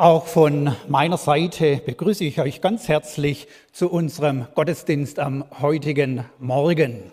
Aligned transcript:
Auch 0.00 0.28
von 0.28 0.76
meiner 0.86 1.16
Seite 1.16 1.82
begrüße 1.84 2.22
ich 2.22 2.38
euch 2.40 2.60
ganz 2.60 2.86
herzlich 2.86 3.48
zu 3.72 3.90
unserem 3.90 4.46
Gottesdienst 4.54 5.18
am 5.18 5.44
heutigen 5.60 6.24
Morgen. 6.38 7.12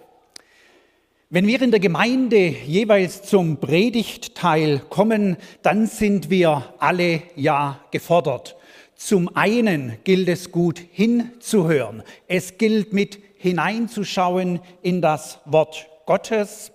Wenn 1.32 1.48
wir 1.48 1.63
in 1.63 1.71
der 1.71 1.79
Gemeinde 1.79 2.38
jeweils 2.38 3.24
zum 3.24 3.58
Predigtteil 3.58 4.84
kommen, 4.88 5.38
dann 5.63 5.88
sind 5.88 6.29
wir 6.29 6.76
alle 6.78 7.24
ja 7.35 7.79
gefordert. 7.90 8.56
Zum 8.96 9.36
einen 9.36 9.97
gilt 10.04 10.29
es 10.29 10.52
gut 10.52 10.79
hinzuhören. 10.92 12.04
Es 12.28 12.60
gilt 12.60 12.94
mit 12.94 13.17
hineinzuschauen 13.40 14.60
in 14.83 15.02
das 15.02 15.40
Wort 15.46 15.88
Gottes. 16.05 16.72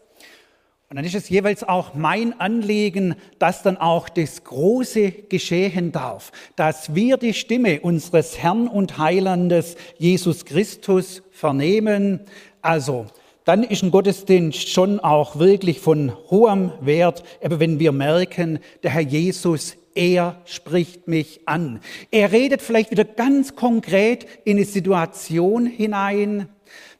Und 0.90 0.96
dann 0.96 1.04
ist 1.04 1.14
es 1.14 1.28
jeweils 1.28 1.62
auch 1.62 1.94
mein 1.94 2.40
Anliegen, 2.40 3.14
dass 3.38 3.62
dann 3.62 3.76
auch 3.76 4.08
das 4.08 4.42
Große 4.42 5.12
geschehen 5.28 5.92
darf, 5.92 6.32
dass 6.56 6.96
wir 6.96 7.16
die 7.16 7.32
Stimme 7.32 7.78
unseres 7.78 8.38
Herrn 8.38 8.66
und 8.66 8.98
Heilandes 8.98 9.76
Jesus 9.98 10.44
Christus 10.44 11.22
vernehmen. 11.30 12.18
Also, 12.60 13.06
dann 13.44 13.62
ist 13.62 13.84
ein 13.84 13.92
Gottesdienst 13.92 14.68
schon 14.68 14.98
auch 14.98 15.38
wirklich 15.38 15.78
von 15.78 16.12
hohem 16.28 16.72
Wert, 16.80 17.22
aber 17.40 17.60
wenn 17.60 17.78
wir 17.78 17.92
merken, 17.92 18.58
der 18.82 18.90
Herr 18.90 19.02
Jesus 19.02 19.76
er 19.94 20.40
spricht 20.44 21.08
mich 21.08 21.40
an. 21.46 21.80
Er 22.10 22.30
redet 22.30 22.62
vielleicht 22.62 22.92
wieder 22.92 23.04
ganz 23.04 23.56
konkret 23.56 24.26
in 24.44 24.56
eine 24.56 24.64
Situation 24.64 25.66
hinein, 25.66 26.48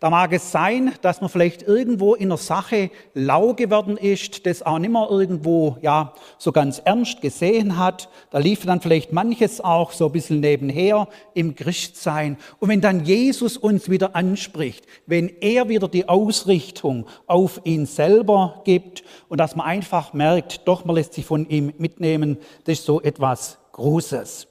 da 0.01 0.09
mag 0.09 0.33
es 0.33 0.51
sein, 0.51 0.95
dass 1.03 1.21
man 1.21 1.29
vielleicht 1.29 1.63
irgendwo 1.63 2.15
in 2.15 2.29
einer 2.29 2.39
Sache 2.39 2.91
lau 3.13 3.53
geworden 3.53 3.99
ist, 3.99 4.47
das 4.47 4.63
auch 4.63 4.79
nicht 4.79 4.91
mehr 4.91 5.07
irgendwo 5.11 5.77
ja, 5.83 6.15
so 6.39 6.53
ganz 6.53 6.81
ernst 6.83 7.21
gesehen 7.21 7.77
hat. 7.77 8.09
Da 8.31 8.39
lief 8.39 8.65
dann 8.65 8.81
vielleicht 8.81 9.13
manches 9.13 9.61
auch 9.61 9.93
so 9.93 10.07
ein 10.07 10.13
bisschen 10.13 10.41
nebenher 10.41 11.07
im 11.34 11.55
Christsein. 11.55 12.39
Und 12.61 12.70
wenn 12.70 12.81
dann 12.81 13.05
Jesus 13.05 13.59
uns 13.59 13.91
wieder 13.91 14.17
anspricht, 14.17 14.87
wenn 15.05 15.29
er 15.42 15.69
wieder 15.69 15.87
die 15.87 16.09
Ausrichtung 16.09 17.07
auf 17.27 17.61
ihn 17.64 17.85
selber 17.85 18.62
gibt 18.64 19.05
und 19.29 19.39
dass 19.39 19.55
man 19.55 19.67
einfach 19.67 20.14
merkt, 20.14 20.67
doch, 20.67 20.87
man 20.87 20.97
lässt 20.97 21.12
sich 21.12 21.27
von 21.27 21.47
ihm 21.51 21.75
mitnehmen, 21.77 22.39
das 22.64 22.79
ist 22.79 22.87
so 22.87 23.03
etwas 23.03 23.59
Großes. 23.73 24.50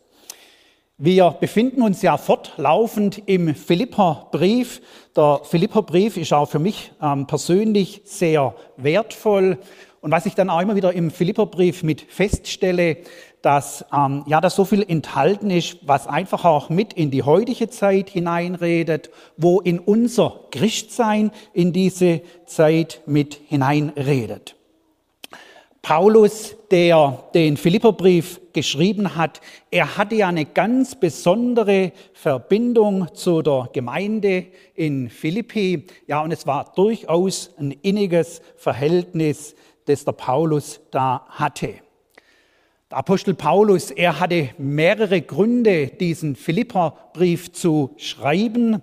Wir 1.02 1.32
befinden 1.32 1.82
uns 1.82 2.02
ja 2.02 2.18
fortlaufend 2.18 3.24
im 3.26 3.56
Philipperbrief. 3.56 4.82
Der 5.16 5.40
Philipperbrief 5.46 6.18
ist 6.18 6.34
auch 6.34 6.50
für 6.50 6.60
mich 6.60 6.92
ähm, 7.02 7.26
persönlich 7.26 8.02
sehr 8.04 8.54
wertvoll. 8.76 9.60
Und 10.02 10.12
was 10.12 10.26
ich 10.26 10.36
dann 10.36 10.50
auch 10.50 10.60
immer 10.60 10.76
wieder 10.76 10.92
im 10.92 11.10
Philipperbrief 11.10 11.84
mit 11.84 12.02
feststelle, 12.02 12.98
dass 13.42 13.86
ähm, 13.96 14.26
ja, 14.28 14.42
da 14.42 14.50
so 14.50 14.66
viel 14.66 14.84
enthalten 14.86 15.52
ist, 15.52 15.78
was 15.84 16.06
einfach 16.06 16.44
auch 16.44 16.68
mit 16.70 16.92
in 16.92 17.12
die 17.12 17.24
heutige 17.24 17.70
Zeit 17.70 18.10
hineinredet, 18.10 19.10
wo 19.38 19.62
in 19.62 19.80
unser 19.80 20.42
Christsein 20.52 21.32
in 21.54 21.72
diese 21.72 22.24
Zeit 22.46 23.04
mit 23.06 23.40
hineinredet. 23.48 24.59
Paulus, 25.82 26.56
der 26.72 27.24
den 27.34 27.56
Philipperbrief 27.56 28.42
geschrieben 28.54 29.16
hat, 29.16 29.40
er 29.72 29.98
hatte 29.98 30.16
ja 30.16 30.28
eine 30.28 30.46
ganz 30.46 30.96
besondere 30.96 31.94
Verbindung 32.14 33.14
zu 33.16 33.42
der 33.42 33.70
Gemeinde 33.72 34.48
in 34.76 35.10
Philippi. 35.10 35.86
Ja, 36.06 36.22
und 36.22 36.32
es 36.32 36.46
war 36.46 36.74
durchaus 36.76 37.52
ein 37.58 37.72
inniges 37.82 38.42
Verhältnis, 38.58 39.56
das 39.86 40.04
der 40.04 40.12
Paulus 40.12 40.82
da 40.92 41.26
hatte. 41.30 41.76
Der 42.92 42.98
Apostel 42.98 43.34
Paulus, 43.34 43.92
er 43.92 44.20
hatte 44.20 44.50
mehrere 44.58 45.22
Gründe, 45.22 45.88
diesen 45.88 46.36
Philipperbrief 46.36 47.54
zu 47.54 47.92
schreiben. 47.98 48.82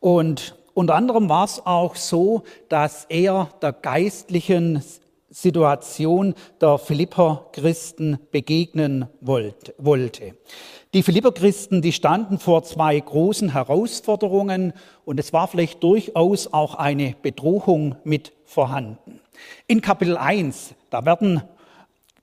Und 0.00 0.56
unter 0.74 0.96
anderem 0.96 1.28
war 1.28 1.44
es 1.44 1.64
auch 1.64 1.96
so, 1.96 2.42
dass 2.68 3.04
er 3.08 3.50
der 3.62 3.72
geistlichen 3.72 4.82
Situation 5.32 6.34
der 6.60 6.78
Philipper-Christen 6.78 8.18
begegnen 8.30 9.06
wollte. 9.20 10.36
Die 10.94 11.02
Philipper-Christen, 11.02 11.80
die 11.80 11.92
standen 11.92 12.38
vor 12.38 12.62
zwei 12.64 13.00
großen 13.00 13.54
Herausforderungen 13.54 14.74
und 15.06 15.18
es 15.18 15.32
war 15.32 15.48
vielleicht 15.48 15.82
durchaus 15.82 16.52
auch 16.52 16.74
eine 16.74 17.16
Bedrohung 17.22 17.96
mit 18.04 18.32
vorhanden. 18.44 19.20
In 19.66 19.80
Kapitel 19.80 20.18
1, 20.18 20.74
da 20.90 21.06
werden 21.06 21.42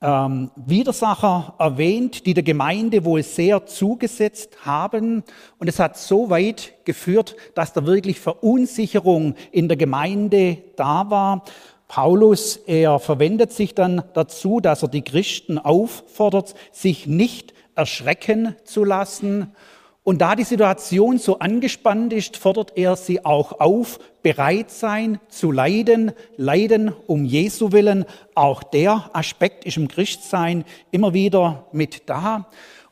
ähm, 0.02 0.52
Widersacher 0.56 1.56
erwähnt, 1.59 2.25
die 2.25 2.34
der 2.34 2.44
Gemeinde 2.44 3.03
wohl 3.03 3.24
sehr 3.24 3.66
zugesetzt 3.66 4.66
haben. 4.66 5.24
Und 5.58 5.68
es 5.68 5.80
hat 5.80 5.98
so 5.98 6.30
weit 6.30 6.74
geführt, 6.86 7.36
dass 7.53 7.74
da 7.74 7.86
wirklich 7.86 8.19
Verunsicherung 8.19 9.36
in 9.52 9.68
der 9.68 9.78
Gemeinde 9.78 10.59
da 10.78 11.09
war. 11.09 11.44
Paulus, 11.90 12.58
er 12.68 13.00
verwendet 13.00 13.52
sich 13.52 13.74
dann 13.74 14.04
dazu, 14.14 14.60
dass 14.60 14.84
er 14.84 14.90
die 14.90 15.02
Christen 15.02 15.58
auffordert, 15.58 16.54
sich 16.72 17.08
nicht 17.08 17.56
erschrecken 17.76 18.56
zu 18.64 18.84
lassen. 18.84 19.56
Und 20.04 20.22
da 20.22 20.36
die 20.36 20.44
Situation 20.44 21.18
so 21.18 21.40
angespannt 21.40 22.14
ist, 22.14 22.38
fordert 22.38 22.74
er 22.78 22.96
sie 22.96 23.26
auch 23.26 23.60
auf, 23.60 23.98
bereit 24.22 24.70
sein 24.70 25.20
zu 25.30 25.52
leiden, 25.52 26.12
leiden 26.38 26.94
um 27.08 27.26
Jesu 27.26 27.72
willen. 27.72 28.06
Auch 28.36 28.62
der 28.62 29.10
Aspekt 29.14 29.66
ist 29.66 29.78
im 29.78 29.88
Christsein 29.88 30.66
immer 30.92 31.16
wieder 31.16 31.66
mit 31.72 32.08
da. 32.08 32.46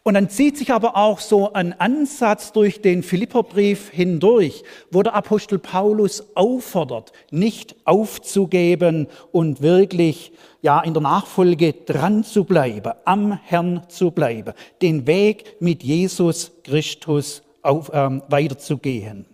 Und 0.07 0.13
dann 0.13 0.29
zieht 0.29 0.57
sich 0.57 0.71
aber 0.71 0.95
auch 0.95 1.19
so 1.19 1.51
ein 1.51 1.77
Ansatz 1.81 2.53
durch 2.53 2.81
den 2.81 3.03
Philipperbrief 3.03 3.89
hindurch, 3.89 4.63
wo 4.89 5.03
der 5.03 5.13
Apostel 5.13 5.59
Paulus 5.59 6.23
auffordert, 6.33 7.11
nicht 7.29 7.75
aufzugeben 7.83 9.07
und 9.33 9.61
wirklich 9.61 10.31
ja 10.61 10.79
in 10.79 10.93
der 10.93 11.03
Nachfolge 11.03 11.73
dran 11.73 12.23
zu 12.23 12.45
bleiben, 12.45 12.93
am 13.03 13.37
Herrn 13.43 13.81
zu 13.89 14.11
bleiben, 14.11 14.53
den 14.81 15.07
Weg 15.07 15.57
mit 15.59 15.83
Jesus 15.83 16.53
Christus 16.63 17.43
auf, 17.61 17.91
ähm, 17.93 18.23
weiterzugehen. 18.29 19.25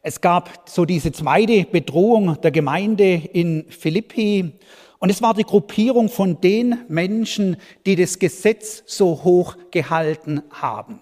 Es 0.00 0.20
gab 0.20 0.68
so 0.68 0.84
diese 0.84 1.10
zweite 1.10 1.64
Bedrohung 1.64 2.40
der 2.40 2.52
Gemeinde 2.52 3.14
in 3.32 3.64
Philippi 3.68 4.52
und 4.98 5.10
es 5.10 5.22
war 5.22 5.34
die 5.34 5.44
Gruppierung 5.44 6.08
von 6.08 6.40
den 6.40 6.78
Menschen, 6.88 7.56
die 7.84 7.96
das 7.96 8.18
Gesetz 8.18 8.82
so 8.86 9.22
hoch 9.24 9.56
gehalten 9.70 10.42
haben. 10.50 11.00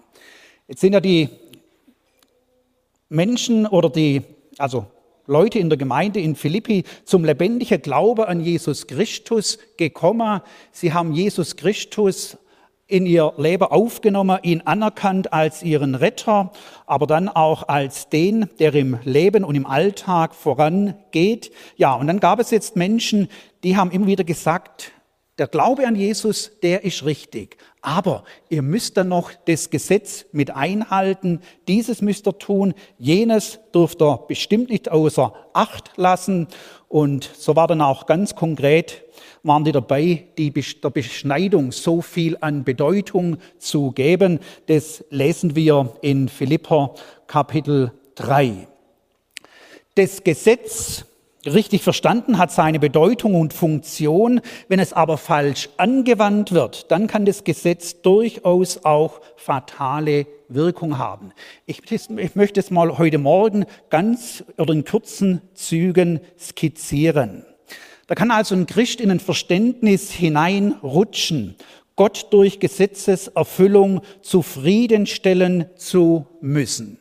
Jetzt 0.67 0.81
sind 0.81 0.93
ja 0.93 0.99
die 0.99 1.29
Menschen 3.09 3.65
oder 3.67 3.89
die, 3.89 4.21
also 4.57 4.87
Leute 5.27 5.59
in 5.59 5.69
der 5.69 5.77
Gemeinde 5.77 6.19
in 6.19 6.35
Philippi 6.35 6.83
zum 7.03 7.25
lebendigen 7.25 7.81
Glaube 7.81 8.27
an 8.27 8.41
Jesus 8.41 8.85
Christus 8.85 9.57
gekommen. 9.77 10.41
Sie 10.71 10.93
haben 10.93 11.13
Jesus 11.13 11.55
Christus 11.55 12.37
in 12.87 13.07
ihr 13.07 13.33
Leben 13.37 13.63
aufgenommen, 13.63 14.37
ihn 14.43 14.61
anerkannt 14.61 15.33
als 15.33 15.63
ihren 15.63 15.95
Retter, 15.95 16.51
aber 16.85 17.07
dann 17.07 17.29
auch 17.29 17.67
als 17.67 18.09
den, 18.09 18.47
der 18.59 18.75
im 18.75 18.99
Leben 19.03 19.43
und 19.43 19.55
im 19.55 19.65
Alltag 19.65 20.35
vorangeht. 20.35 21.51
Ja, 21.77 21.95
und 21.95 22.05
dann 22.05 22.19
gab 22.19 22.39
es 22.39 22.51
jetzt 22.51 22.75
Menschen, 22.75 23.27
die 23.65 23.75
haben 23.75 23.91
immer 23.91 24.05
wieder 24.07 24.23
gesagt, 24.23 24.91
der 25.39 25.47
Glaube 25.47 25.85
an 25.85 25.95
Jesus, 25.95 26.51
der 26.61 26.85
ist 26.85 27.03
richtig. 27.03 27.57
Aber 27.81 28.23
ihr 28.47 28.61
müsst 28.61 28.95
dann 28.95 29.09
noch 29.09 29.31
das 29.45 29.69
Gesetz 29.69 30.25
mit 30.31 30.51
einhalten. 30.51 31.41
Dieses 31.67 32.01
müsst 32.01 32.27
ihr 32.27 32.37
tun. 32.37 32.73
Jenes 32.99 33.59
dürft 33.73 34.01
ihr 34.01 34.23
bestimmt 34.29 34.69
nicht 34.69 34.89
außer 34.89 35.33
Acht 35.51 35.91
lassen. 35.97 36.47
Und 36.87 37.29
so 37.37 37.57
war 37.57 37.67
dann 37.67 37.81
auch 37.81 38.05
ganz 38.05 38.35
konkret 38.35 39.03
waren 39.43 39.63
die 39.63 39.71
dabei, 39.71 40.25
die 40.39 40.51
der 40.51 40.89
Beschneidung 40.89 41.71
so 41.71 42.01
viel 42.01 42.35
an 42.41 42.63
Bedeutung 42.63 43.37
zu 43.59 43.91
geben. 43.91 44.39
Das 44.65 45.03
lesen 45.11 45.55
wir 45.55 45.93
in 46.01 46.29
Philipper 46.29 46.95
Kapitel 47.27 47.91
3. 48.15 48.67
Das 49.93 50.23
Gesetz, 50.23 51.05
richtig 51.45 51.83
verstanden, 51.83 52.37
hat 52.37 52.51
seine 52.51 52.79
Bedeutung 52.79 53.35
und 53.35 53.53
Funktion. 53.53 54.41
Wenn 54.67 54.79
es 54.79 54.93
aber 54.93 55.17
falsch 55.17 55.69
angewandt 55.77 56.51
wird, 56.51 56.91
dann 56.91 57.07
kann 57.07 57.25
das 57.25 57.43
Gesetz 57.43 58.01
durchaus 58.01 58.83
auch 58.83 59.21
fatale 59.35 60.27
Wirkung 60.47 60.97
haben. 60.97 61.31
Ich, 61.65 61.81
ich 61.91 62.35
möchte 62.35 62.59
es 62.59 62.71
mal 62.71 62.97
heute 62.97 63.17
Morgen 63.17 63.65
ganz 63.89 64.43
oder 64.57 64.73
in 64.73 64.85
kurzen 64.85 65.41
Zügen 65.53 66.19
skizzieren. 66.39 67.45
Da 68.07 68.15
kann 68.15 68.29
also 68.29 68.53
ein 68.55 68.67
Christ 68.67 69.01
in 69.01 69.09
ein 69.09 69.19
Verständnis 69.19 70.11
hineinrutschen, 70.11 71.55
Gott 71.95 72.27
durch 72.31 72.59
Gesetzeserfüllung 72.59 74.01
zufriedenstellen 74.21 75.65
zu 75.75 76.27
müssen. 76.41 76.99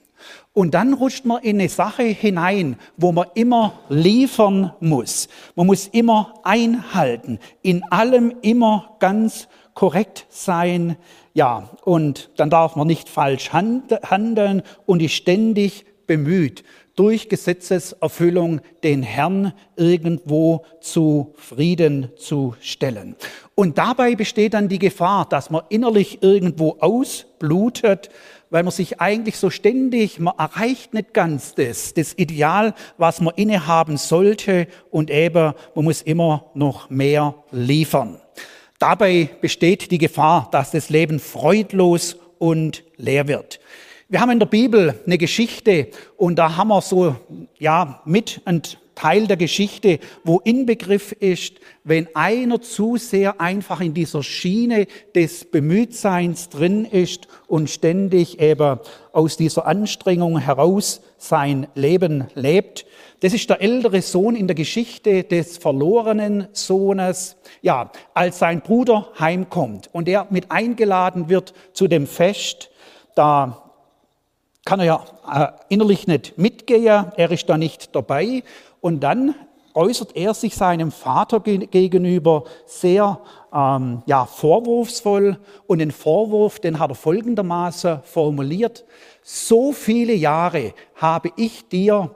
Und 0.55 0.75
dann 0.75 0.95
rutscht 0.95 1.25
man 1.25 1.43
in 1.43 1.59
eine 1.59 1.69
Sache 1.69 2.05
hinein, 2.05 2.77
wo 2.97 3.11
man 3.11 3.27
immer 3.35 3.81
liefern 3.89 4.73
muss. 4.81 5.29
Man 5.57 5.67
muss 5.67 5.89
immer 5.89 6.35
einhalten, 6.45 7.41
in 7.63 7.83
allem 7.91 8.33
immer 8.41 8.97
ganz 9.01 9.49
korrekt 9.75 10.27
sein, 10.31 10.97
ja, 11.35 11.69
und 11.85 12.31
dann 12.37 12.51
darf 12.51 12.77
man 12.77 12.87
nicht 12.87 13.09
falsch 13.09 13.53
handeln 13.53 14.63
und 14.87 15.03
ist 15.03 15.15
ständig 15.15 15.85
bemüht, 16.07 16.63
durch 16.95 17.29
Gesetzeserfüllung 17.29 18.61
den 18.85 19.03
Herrn 19.03 19.53
irgendwo 19.75 20.65
zufrieden 20.81 22.11
zu 22.17 22.55
stellen. 22.61 23.17
Und 23.57 23.79
dabei 23.79 24.15
besteht 24.15 24.55
dann 24.55 24.69
die 24.69 24.79
Gefahr, 24.79 25.29
dass 25.29 25.51
man 25.51 25.63
innerlich 25.71 26.23
irgendwo 26.23 26.77
ausblutet, 26.79 28.11
weil 28.55 28.63
man 28.63 28.71
sich 28.71 29.01
eigentlich 29.01 29.37
so 29.37 29.51
ständig, 29.51 30.21
man 30.21 30.39
erreicht 30.39 30.95
nicht 30.95 31.13
ganz 31.13 31.57
das, 31.57 31.93
das 31.93 32.17
Ideal, 32.17 32.73
was 32.99 33.21
man 33.21 33.35
innehaben 33.35 33.97
sollte 33.97 34.69
und 34.93 35.11
eben, 35.11 35.55
man 35.75 35.85
muss 35.85 36.03
immer 36.03 36.53
noch 36.55 36.89
mehr 36.89 37.35
liefern. 37.51 38.21
Dabei 38.79 39.29
besteht 39.41 39.91
die 39.91 39.99
Gefahr, 39.99 40.47
dass 40.53 40.71
das 40.71 40.89
Leben 40.89 41.19
freudlos 41.19 42.17
und 42.39 42.85
leer 42.97 43.27
wird. 43.27 43.59
Wir 44.09 44.21
haben 44.21 44.31
in 44.31 44.39
der 44.39 44.47
Bibel 44.47 45.01
eine 45.05 45.19
Geschichte 45.19 45.89
und 46.17 46.37
da 46.37 46.57
haben 46.57 46.69
wir 46.69 46.81
so, 46.81 47.17
ja, 47.59 48.03
mit 48.05 48.41
Teil 48.95 49.27
der 49.27 49.37
Geschichte, 49.37 49.99
wo 50.23 50.41
Inbegriff 50.41 51.13
ist, 51.13 51.55
wenn 51.83 52.09
einer 52.15 52.61
zu 52.61 52.97
sehr 52.97 53.41
einfach 53.41 53.81
in 53.81 53.95
dieser 53.95 54.23
Schiene 54.23 54.87
des 55.15 55.45
Bemühtseins 55.45 56.49
drin 56.49 56.85
ist 56.85 57.29
und 57.47 57.71
ständig 57.71 58.41
eben 58.41 58.79
aus 59.13 59.37
dieser 59.37 59.67
Anstrengung 59.67 60.39
heraus 60.39 61.01
sein 61.19 61.67
Leben 61.75 62.29
lebt. 62.35 62.87
Das 63.21 63.33
ist 63.33 63.49
der 63.49 63.63
ältere 63.63 64.03
Sohn 64.03 64.37
in 64.37 64.47
der 64.47 64.55
Geschichte 64.55 65.25
des 65.25 65.57
verlorenen 65.57 66.49
Sohnes. 66.53 67.37
Ja, 67.63 67.91
als 68.13 68.39
sein 68.39 68.61
Bruder 68.61 69.09
heimkommt 69.19 69.89
und 69.93 70.09
er 70.09 70.27
mit 70.31 70.51
eingeladen 70.51 71.29
wird 71.29 71.55
zu 71.73 71.89
dem 71.89 72.07
Fest, 72.07 72.71
da 73.15 73.65
kann 74.65 74.81
er 74.81 74.87
ja 74.87 75.05
äh, 75.31 75.73
innerlich 75.73 76.07
nicht 76.07 76.39
mitgehen, 76.39 77.13
er 77.17 77.31
ist 77.31 77.49
da 77.49 77.59
nicht 77.59 77.95
dabei. 77.95 78.43
Und 78.85 79.01
dann 79.01 79.35
äußert 79.73 80.15
er 80.15 80.35
sich 80.35 80.55
seinem 80.57 80.91
Vater 80.91 81.41
gegenüber 81.41 82.45
sehr 82.67 83.19
ähm, 83.51 84.03
ja, 84.05 84.27
vorwurfsvoll. 84.27 85.39
Und 85.67 85.79
den 85.79 85.91
Vorwurf, 85.91 86.61
den 86.61 86.79
hat 86.79 86.91
er 86.91 86.95
folgendermaßen 86.95 88.01
formuliert. 88.03 88.85
So 89.23 89.73
viele 89.73 90.13
Jahre 90.13 90.75
habe 90.97 91.31
ich 91.37 91.67
dir 91.67 92.11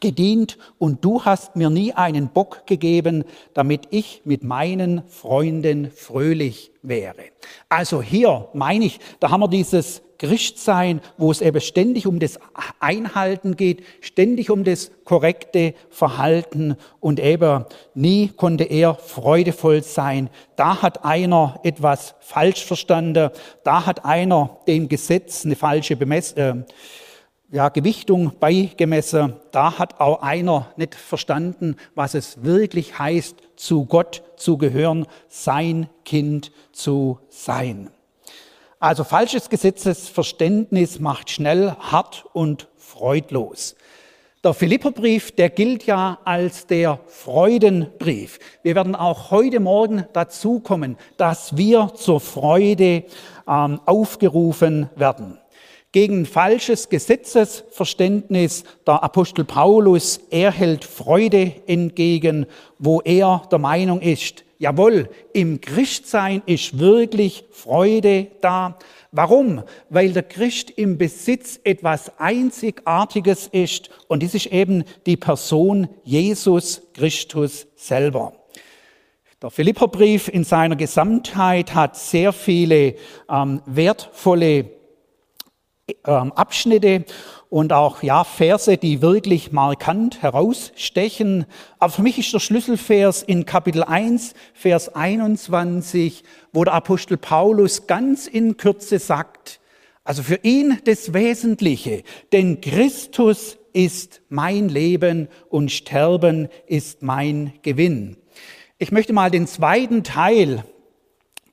gedient 0.00 0.58
und 0.78 1.04
du 1.04 1.24
hast 1.24 1.56
mir 1.56 1.70
nie 1.70 1.92
einen 1.92 2.28
Bock 2.28 2.66
gegeben, 2.66 3.24
damit 3.54 3.88
ich 3.90 4.22
mit 4.24 4.44
meinen 4.44 5.02
Freunden 5.08 5.90
fröhlich 5.90 6.72
wäre. 6.82 7.24
Also 7.68 8.02
hier 8.02 8.48
meine 8.52 8.84
ich, 8.84 9.00
da 9.20 9.30
haben 9.30 9.40
wir 9.40 9.48
dieses 9.48 10.02
Christsein, 10.18 11.00
wo 11.18 11.30
es 11.30 11.40
eben 11.40 11.60
ständig 11.60 12.06
um 12.06 12.18
das 12.18 12.38
Einhalten 12.80 13.56
geht, 13.56 13.82
ständig 14.00 14.50
um 14.50 14.64
das 14.64 14.90
korrekte 15.04 15.74
Verhalten 15.90 16.76
und 17.00 17.20
eben 17.20 17.64
nie 17.94 18.28
konnte 18.28 18.64
er 18.64 18.94
freudevoll 18.94 19.82
sein. 19.82 20.30
Da 20.56 20.82
hat 20.82 21.04
einer 21.04 21.60
etwas 21.62 22.14
falsch 22.20 22.64
verstanden, 22.64 23.30
da 23.64 23.86
hat 23.86 24.04
einer 24.04 24.58
dem 24.66 24.88
Gesetz 24.88 25.44
eine 25.44 25.56
falsche 25.56 25.96
Bemessung. 25.96 26.38
Äh, 26.38 26.64
ja, 27.54 27.68
Gewichtung 27.68 28.32
beigemessen. 28.40 29.34
Da 29.52 29.78
hat 29.78 30.00
auch 30.00 30.22
einer 30.22 30.72
nicht 30.76 30.96
verstanden, 30.96 31.76
was 31.94 32.14
es 32.14 32.42
wirklich 32.42 32.98
heißt, 32.98 33.36
zu 33.54 33.84
Gott 33.84 34.24
zu 34.36 34.58
gehören, 34.58 35.06
sein 35.28 35.88
Kind 36.04 36.50
zu 36.72 37.20
sein. 37.28 37.90
Also 38.80 39.04
falsches 39.04 39.48
Gesetzesverständnis 39.50 40.98
macht 40.98 41.30
schnell 41.30 41.76
hart 41.78 42.24
und 42.32 42.66
freudlos. 42.76 43.76
Der 44.42 44.52
Philipperbrief, 44.52 45.30
der 45.30 45.48
gilt 45.48 45.86
ja 45.86 46.18
als 46.24 46.66
der 46.66 46.98
Freudenbrief. 47.06 48.40
Wir 48.64 48.74
werden 48.74 48.96
auch 48.96 49.30
heute 49.30 49.60
Morgen 49.60 50.06
dazu 50.12 50.58
kommen, 50.58 50.98
dass 51.18 51.56
wir 51.56 51.92
zur 51.94 52.20
Freude 52.20 53.04
ähm, 53.46 53.80
aufgerufen 53.86 54.90
werden 54.96 55.38
gegen 55.94 56.26
falsches 56.26 56.88
Gesetzesverständnis. 56.88 58.64
Der 58.84 59.04
Apostel 59.04 59.44
Paulus, 59.44 60.18
er 60.28 60.50
hält 60.50 60.84
Freude 60.84 61.52
entgegen, 61.68 62.46
wo 62.80 63.00
er 63.00 63.42
der 63.52 63.60
Meinung 63.60 64.00
ist, 64.00 64.42
jawohl, 64.58 65.08
im 65.32 65.60
Christsein 65.60 66.42
ist 66.46 66.80
wirklich 66.80 67.44
Freude 67.52 68.26
da. 68.40 68.76
Warum? 69.12 69.62
Weil 69.88 70.12
der 70.12 70.24
Christ 70.24 70.70
im 70.70 70.98
Besitz 70.98 71.60
etwas 71.62 72.18
Einzigartiges 72.18 73.46
ist 73.46 73.88
und 74.08 74.20
dies 74.20 74.34
ist 74.34 74.46
eben 74.46 74.82
die 75.06 75.16
Person 75.16 75.86
Jesus 76.02 76.82
Christus 76.94 77.68
selber. 77.76 78.32
Der 79.40 79.50
Philipperbrief 79.50 80.26
in 80.26 80.42
seiner 80.42 80.74
Gesamtheit 80.74 81.72
hat 81.72 81.96
sehr 81.96 82.32
viele 82.32 82.96
ähm, 83.30 83.62
wertvolle 83.66 84.73
Abschnitte 86.02 87.04
und 87.50 87.72
auch 87.72 88.02
ja 88.02 88.24
Verse, 88.24 88.76
die 88.76 89.02
wirklich 89.02 89.52
markant 89.52 90.22
herausstechen. 90.22 91.44
Aber 91.78 91.92
für 91.92 92.02
mich 92.02 92.18
ist 92.18 92.32
der 92.32 92.40
Schlüsselvers 92.40 93.22
in 93.22 93.44
Kapitel 93.44 93.84
1, 93.84 94.34
Vers 94.54 94.94
21, 94.94 96.24
wo 96.52 96.64
der 96.64 96.74
Apostel 96.74 97.16
Paulus 97.16 97.86
ganz 97.86 98.26
in 98.26 98.56
Kürze 98.56 98.98
sagt, 98.98 99.60
also 100.04 100.22
für 100.22 100.40
ihn 100.42 100.78
das 100.84 101.12
Wesentliche, 101.12 102.02
denn 102.32 102.60
Christus 102.60 103.58
ist 103.72 104.22
mein 104.28 104.68
Leben 104.68 105.28
und 105.48 105.70
Sterben 105.70 106.48
ist 106.66 107.02
mein 107.02 107.52
Gewinn. 107.62 108.16
Ich 108.78 108.90
möchte 108.90 109.12
mal 109.12 109.30
den 109.30 109.46
zweiten 109.46 110.02
Teil 110.02 110.64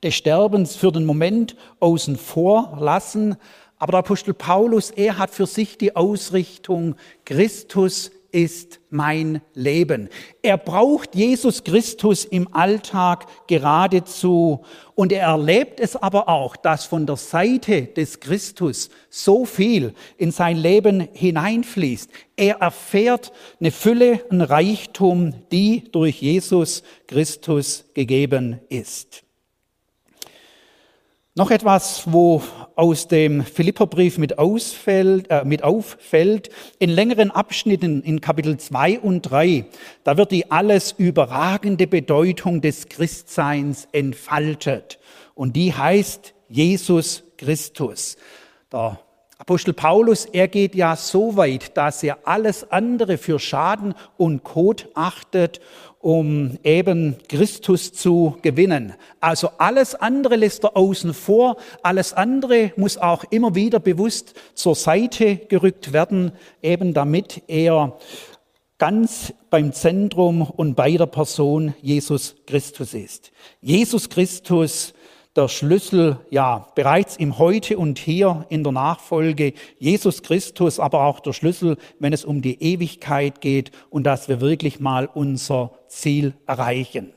des 0.02 0.14
Sterbens 0.14 0.74
für 0.74 0.90
den 0.90 1.04
Moment 1.04 1.56
außen 1.80 2.16
vor 2.16 2.76
lassen, 2.80 3.36
aber 3.82 3.90
der 3.90 3.98
Apostel 3.98 4.32
Paulus, 4.32 4.92
er 4.92 5.18
hat 5.18 5.32
für 5.32 5.44
sich 5.44 5.76
die 5.76 5.96
Ausrichtung, 5.96 6.94
Christus 7.24 8.12
ist 8.30 8.78
mein 8.90 9.42
Leben. 9.54 10.08
Er 10.40 10.56
braucht 10.56 11.16
Jesus 11.16 11.64
Christus 11.64 12.24
im 12.24 12.54
Alltag 12.54 13.26
geradezu 13.48 14.62
und 14.94 15.10
er 15.10 15.26
erlebt 15.26 15.80
es 15.80 15.96
aber 15.96 16.28
auch, 16.28 16.54
dass 16.54 16.84
von 16.84 17.06
der 17.06 17.16
Seite 17.16 17.86
des 17.86 18.20
Christus 18.20 18.88
so 19.10 19.44
viel 19.44 19.94
in 20.16 20.30
sein 20.30 20.58
Leben 20.58 21.08
hineinfließt. 21.12 22.08
Er 22.36 22.58
erfährt 22.58 23.32
eine 23.58 23.72
Fülle, 23.72 24.24
ein 24.30 24.42
Reichtum, 24.42 25.34
die 25.50 25.90
durch 25.90 26.22
Jesus 26.22 26.84
Christus 27.08 27.84
gegeben 27.94 28.60
ist. 28.68 29.21
Noch 31.34 31.50
etwas, 31.50 32.12
wo 32.12 32.42
aus 32.76 33.08
dem 33.08 33.42
Philipperbrief 33.42 34.18
mit, 34.18 34.38
ausfällt, 34.38 35.30
äh, 35.30 35.46
mit 35.46 35.62
auffällt, 35.64 36.50
in 36.78 36.90
längeren 36.90 37.30
Abschnitten 37.30 38.02
in 38.02 38.20
Kapitel 38.20 38.58
2 38.58 39.00
und 39.00 39.22
3, 39.22 39.64
da 40.04 40.18
wird 40.18 40.30
die 40.30 40.50
alles 40.50 40.92
überragende 40.92 41.86
Bedeutung 41.86 42.60
des 42.60 42.90
Christseins 42.90 43.88
entfaltet. 43.92 44.98
Und 45.34 45.56
die 45.56 45.72
heißt 45.72 46.34
Jesus 46.50 47.22
Christus. 47.38 48.18
Der 48.70 49.00
Apostel 49.38 49.72
Paulus, 49.72 50.26
er 50.26 50.48
geht 50.48 50.74
ja 50.74 50.96
so 50.96 51.36
weit, 51.38 51.78
dass 51.78 52.02
er 52.02 52.18
alles 52.28 52.70
andere 52.70 53.16
für 53.16 53.38
Schaden 53.38 53.94
und 54.18 54.44
Kot 54.44 54.90
achtet 54.94 55.60
um 56.02 56.58
eben 56.64 57.16
Christus 57.28 57.92
zu 57.92 58.36
gewinnen. 58.42 58.94
Also 59.20 59.50
alles 59.56 59.94
andere 59.94 60.36
lässt 60.36 60.64
er 60.64 60.76
außen 60.76 61.14
vor, 61.14 61.56
alles 61.82 62.12
andere 62.12 62.72
muss 62.76 62.98
auch 62.98 63.24
immer 63.30 63.54
wieder 63.54 63.78
bewusst 63.78 64.34
zur 64.54 64.74
Seite 64.74 65.36
gerückt 65.36 65.92
werden, 65.92 66.32
eben 66.60 66.92
damit 66.92 67.42
er 67.46 67.96
ganz 68.78 69.32
beim 69.48 69.72
Zentrum 69.72 70.42
und 70.42 70.74
bei 70.74 70.90
der 70.90 71.06
Person 71.06 71.72
Jesus 71.80 72.34
Christus 72.46 72.94
ist. 72.94 73.30
Jesus 73.60 74.10
Christus 74.10 74.94
der 75.36 75.48
Schlüssel, 75.48 76.18
ja, 76.30 76.66
bereits 76.74 77.16
im 77.16 77.38
Heute 77.38 77.78
und 77.78 77.98
Hier 77.98 78.44
in 78.50 78.64
der 78.64 78.72
Nachfolge 78.72 79.54
Jesus 79.78 80.22
Christus, 80.22 80.78
aber 80.78 81.04
auch 81.04 81.20
der 81.20 81.32
Schlüssel, 81.32 81.78
wenn 82.00 82.12
es 82.12 82.24
um 82.24 82.42
die 82.42 82.60
Ewigkeit 82.60 83.40
geht 83.40 83.70
und 83.88 84.04
dass 84.04 84.28
wir 84.28 84.40
wirklich 84.40 84.78
mal 84.78 85.06
unser 85.06 85.70
Ziel 85.92 86.34
erreichen. 86.46 87.12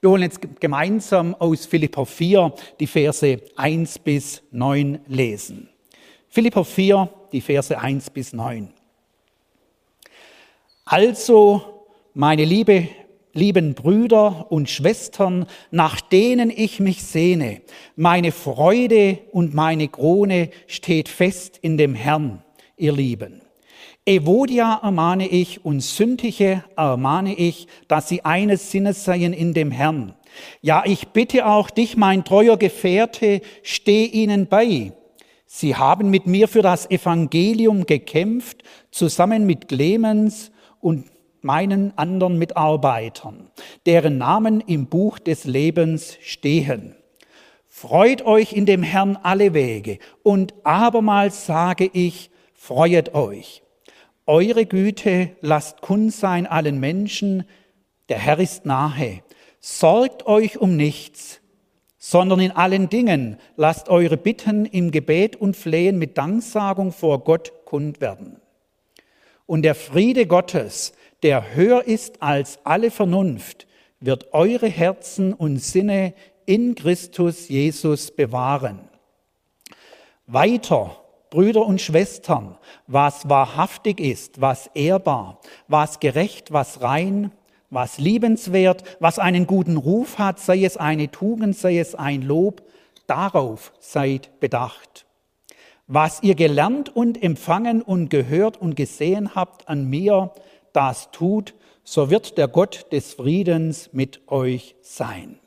Wir 0.00 0.10
wollen 0.10 0.22
jetzt 0.22 0.40
gemeinsam 0.60 1.34
aus 1.34 1.66
Philippa 1.66 2.04
4 2.04 2.52
die 2.78 2.86
Verse 2.86 3.40
1 3.56 3.98
bis 4.00 4.42
9 4.50 5.00
lesen. 5.06 5.68
Philippa 6.28 6.64
4, 6.64 7.08
die 7.32 7.40
Verse 7.40 7.78
1 7.78 8.10
bis 8.10 8.32
9. 8.32 8.68
Also, 10.84 11.86
meine 12.14 12.44
liebe 12.44 12.88
lieben 13.32 13.74
Brüder 13.74 14.50
und 14.50 14.68
Schwestern, 14.68 15.46
nach 15.70 16.00
denen 16.00 16.50
ich 16.50 16.80
mich 16.80 17.02
sehne. 17.02 17.60
Meine 17.94 18.32
Freude 18.32 19.18
und 19.32 19.54
meine 19.54 19.88
Krone 19.88 20.50
steht 20.66 21.08
fest 21.08 21.58
in 21.60 21.76
dem 21.76 21.94
Herrn, 21.94 22.42
ihr 22.76 22.92
Lieben. 22.92 23.45
Evodia 24.08 24.78
ermahne 24.84 25.26
ich 25.26 25.64
und 25.64 25.80
Sündige 25.80 26.62
ermahne 26.76 27.34
ich, 27.34 27.66
dass 27.88 28.08
sie 28.08 28.24
eines 28.24 28.70
Sinnes 28.70 29.04
seien 29.04 29.32
in 29.32 29.52
dem 29.52 29.72
Herrn. 29.72 30.14
Ja, 30.62 30.84
ich 30.86 31.08
bitte 31.08 31.44
auch 31.46 31.70
dich, 31.70 31.96
mein 31.96 32.24
treuer 32.24 32.56
Gefährte, 32.56 33.40
steh 33.64 34.04
ihnen 34.04 34.46
bei. 34.46 34.92
Sie 35.46 35.74
haben 35.74 36.08
mit 36.08 36.28
mir 36.28 36.46
für 36.46 36.62
das 36.62 36.88
Evangelium 36.88 37.84
gekämpft, 37.84 38.62
zusammen 38.92 39.44
mit 39.44 39.66
Clemens 39.66 40.52
und 40.80 41.06
meinen 41.42 41.92
anderen 41.98 42.38
Mitarbeitern, 42.38 43.50
deren 43.86 44.18
Namen 44.18 44.60
im 44.60 44.86
Buch 44.86 45.18
des 45.18 45.46
Lebens 45.46 46.16
stehen. 46.20 46.94
Freut 47.68 48.22
euch 48.22 48.52
in 48.52 48.66
dem 48.66 48.84
Herrn 48.84 49.18
alle 49.20 49.52
Wege 49.52 49.98
und 50.22 50.54
abermals 50.62 51.44
sage 51.46 51.90
ich, 51.92 52.30
freuet 52.54 53.12
euch. 53.12 53.62
Eure 54.26 54.66
Güte 54.66 55.36
lasst 55.40 55.82
kund 55.82 56.12
sein 56.12 56.48
allen 56.48 56.80
Menschen, 56.80 57.44
der 58.08 58.18
Herr 58.18 58.40
ist 58.40 58.66
nahe. 58.66 59.22
Sorgt 59.60 60.26
euch 60.26 60.58
um 60.58 60.76
nichts, 60.76 61.40
sondern 61.96 62.40
in 62.40 62.50
allen 62.50 62.88
Dingen 62.88 63.38
lasst 63.56 63.88
eure 63.88 64.16
Bitten 64.16 64.66
im 64.66 64.90
Gebet 64.90 65.36
und 65.36 65.56
Flehen 65.56 65.98
mit 65.98 66.18
Danksagung 66.18 66.92
vor 66.92 67.22
Gott 67.22 67.52
kund 67.64 68.00
werden. 68.00 68.40
Und 69.46 69.62
der 69.62 69.76
Friede 69.76 70.26
Gottes, 70.26 70.92
der 71.22 71.54
höher 71.54 71.84
ist 71.84 72.20
als 72.20 72.58
alle 72.64 72.90
Vernunft, 72.90 73.68
wird 74.00 74.34
eure 74.34 74.68
Herzen 74.68 75.32
und 75.32 75.58
Sinne 75.58 76.14
in 76.46 76.74
Christus 76.74 77.48
Jesus 77.48 78.10
bewahren. 78.10 78.88
Weiter 80.26 80.96
Brüder 81.36 81.66
und 81.66 81.82
Schwestern, 81.82 82.56
was 82.86 83.28
wahrhaftig 83.28 84.00
ist, 84.00 84.40
was 84.40 84.70
ehrbar, 84.72 85.38
was 85.68 86.00
gerecht, 86.00 86.50
was 86.50 86.80
rein, 86.80 87.30
was 87.68 87.98
liebenswert, 87.98 88.82
was 89.00 89.18
einen 89.18 89.46
guten 89.46 89.76
Ruf 89.76 90.16
hat, 90.16 90.40
sei 90.40 90.64
es 90.64 90.78
eine 90.78 91.10
Tugend, 91.10 91.54
sei 91.54 91.78
es 91.78 91.94
ein 91.94 92.22
Lob, 92.22 92.62
darauf 93.06 93.74
seid 93.80 94.40
bedacht. 94.40 95.04
Was 95.86 96.22
ihr 96.22 96.36
gelernt 96.36 96.96
und 96.96 97.22
empfangen 97.22 97.82
und 97.82 98.08
gehört 98.08 98.56
und 98.56 98.74
gesehen 98.74 99.34
habt 99.34 99.68
an 99.68 99.90
mir, 99.90 100.32
das 100.72 101.10
tut, 101.10 101.52
so 101.84 102.08
wird 102.08 102.38
der 102.38 102.48
Gott 102.48 102.86
des 102.92 103.12
Friedens 103.12 103.90
mit 103.92 104.22
euch 104.28 104.74
sein. 104.80 105.38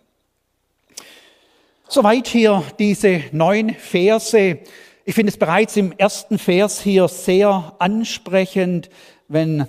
Soweit 1.88 2.28
hier 2.28 2.62
diese 2.78 3.24
neun 3.32 3.72
Verse 3.72 4.60
ich 5.10 5.16
finde 5.16 5.32
es 5.32 5.38
bereits 5.38 5.76
im 5.76 5.92
ersten 5.94 6.38
Vers 6.38 6.82
hier 6.82 7.08
sehr 7.08 7.74
ansprechend, 7.80 8.92
wenn 9.28 9.66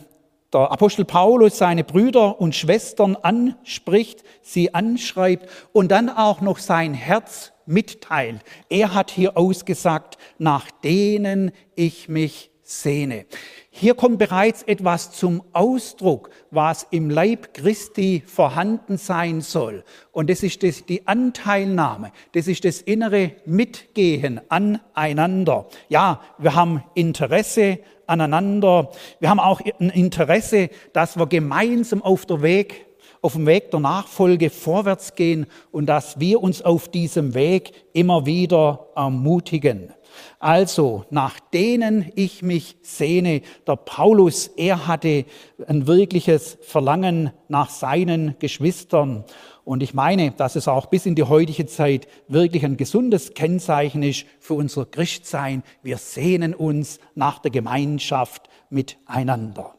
der 0.53 0.71
Apostel 0.71 1.07
Paulus 1.07 1.57
seine 1.57 1.83
Brüder 1.83 2.43
und 2.43 2.55
Schwestern 2.55 3.17
anspricht, 3.17 4.23
sie 4.43 4.75
anschreibt 4.75 5.49
und 5.73 5.93
dann 5.93 6.11
auch 6.11 6.43
noch 6.43 6.59
sein 6.59 6.93
Herz 6.93 7.53
mitteilt. 7.65 8.43
Er 8.69 8.93
hat 8.93 9.11
hier 9.11 9.39
ausgesagt, 9.39 10.19
nach 10.37 10.71
denen 10.85 11.53
ich 11.75 12.11
mich 12.11 12.51
sehne. 12.71 13.27
Hier 13.71 13.95
kommt 13.95 14.19
bereits 14.19 14.63
etwas 14.63 15.13
zum 15.13 15.43
Ausdruck, 15.53 16.31
was 16.51 16.87
im 16.91 17.11
Leib 17.11 17.53
Christi 17.55 18.23
vorhanden 18.27 18.97
sein 18.97 19.41
soll. 19.41 19.85
Und 20.13 20.31
das 20.31 20.43
ist 20.43 20.63
das, 20.63 20.87
die 20.87 21.07
Anteilnahme, 21.07 22.13
das 22.33 22.47
ist 22.47 22.65
das 22.65 22.81
innere 22.81 23.33
Mitgehen 23.45 24.41
aneinander. 24.49 25.67
Ja, 25.89 26.21
wir 26.39 26.55
haben 26.55 26.85
Interesse 26.95 27.81
aneinander. 28.07 28.91
Wir 29.19 29.31
haben 29.31 29.41
auch 29.41 29.61
ein 29.61 29.91
Interesse, 29.91 30.71
dass 30.93 31.17
wir 31.17 31.27
gemeinsam 31.27 32.03
auf 32.03 32.27
der 32.27 32.43
Weg 32.43 32.87
auf 33.23 33.35
dem 33.35 33.47
Weg 33.47 33.71
der 33.71 33.81
Nachfolge 33.81 34.49
vorwärts 34.49 35.15
gehen 35.15 35.47
und 35.71 35.87
dass 35.87 36.21
wir 36.21 36.43
uns 36.43 36.63
auf 36.63 36.89
diesem 36.89 37.35
Weg 37.35 37.73
immer 37.93 38.25
wieder 38.25 38.89
ermutigen. 38.97 39.93
Also, 40.39 41.05
nach 41.11 41.41
denen 41.41 42.11
ich 42.15 42.43
mich 42.43 42.77
sehne, 42.83 43.43
der 43.67 43.77
Paulus, 43.77 44.49
er 44.49 44.87
hatte 44.87 45.25
ein 45.67 45.87
wirkliches 45.87 46.59
Verlangen 46.63 47.31
nach 47.49 47.71
seinen 47.71 48.37
Geschwistern. 48.39 49.25
Und 49.65 49.83
ich 49.83 49.95
meine, 49.95 50.33
dass 50.33 50.57
es 50.57 50.69
auch 50.69 50.87
bis 50.87 51.07
in 51.07 51.15
die 51.15 51.25
heutige 51.25 51.67
Zeit 51.67 52.09
wirklich 52.29 52.65
ein 52.65 52.77
gesundes 52.77 53.35
Kennzeichen 53.35 54.03
ist 54.03 54.27
für 54.41 54.55
unser 54.55 54.87
Christsein. 54.87 55.63
Wir 55.83 55.99
sehnen 55.99 56.55
uns 56.55 56.99
nach 57.15 57.39
der 57.39 57.51
Gemeinschaft 57.51 58.49
miteinander. 58.71 59.75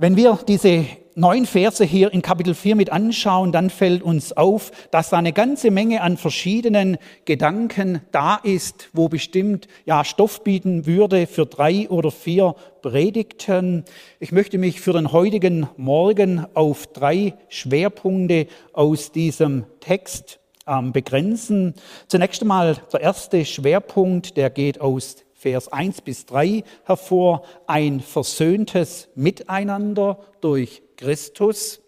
Wenn 0.00 0.16
wir 0.16 0.38
diese 0.46 0.86
neun 1.16 1.44
Verse 1.44 1.84
hier 1.84 2.12
in 2.12 2.22
Kapitel 2.22 2.54
4 2.54 2.76
mit 2.76 2.90
anschauen, 2.90 3.50
dann 3.50 3.68
fällt 3.68 4.00
uns 4.00 4.32
auf, 4.32 4.70
dass 4.92 5.10
da 5.10 5.16
eine 5.16 5.32
ganze 5.32 5.72
Menge 5.72 6.02
an 6.02 6.16
verschiedenen 6.16 6.98
Gedanken 7.24 8.00
da 8.12 8.36
ist, 8.36 8.90
wo 8.92 9.08
bestimmt 9.08 9.66
ja 9.86 10.04
Stoff 10.04 10.44
bieten 10.44 10.86
würde 10.86 11.26
für 11.26 11.46
drei 11.46 11.88
oder 11.88 12.12
vier 12.12 12.54
Predigten. 12.80 13.84
Ich 14.20 14.30
möchte 14.30 14.56
mich 14.56 14.80
für 14.80 14.92
den 14.92 15.10
heutigen 15.10 15.68
Morgen 15.76 16.46
auf 16.54 16.86
drei 16.86 17.34
Schwerpunkte 17.48 18.46
aus 18.72 19.10
diesem 19.10 19.64
Text 19.80 20.38
ähm, 20.68 20.92
begrenzen. 20.92 21.74
Zunächst 22.06 22.40
einmal 22.42 22.76
der 22.92 23.00
erste 23.00 23.44
Schwerpunkt, 23.44 24.36
der 24.36 24.50
geht 24.50 24.80
aus 24.80 25.16
Vers 25.40 25.68
1 25.68 26.00
bis 26.00 26.26
3 26.26 26.64
hervor, 26.84 27.42
ein 27.68 28.00
versöhntes 28.00 29.08
Miteinander 29.14 30.18
durch 30.40 30.82
Christus. 30.96 31.80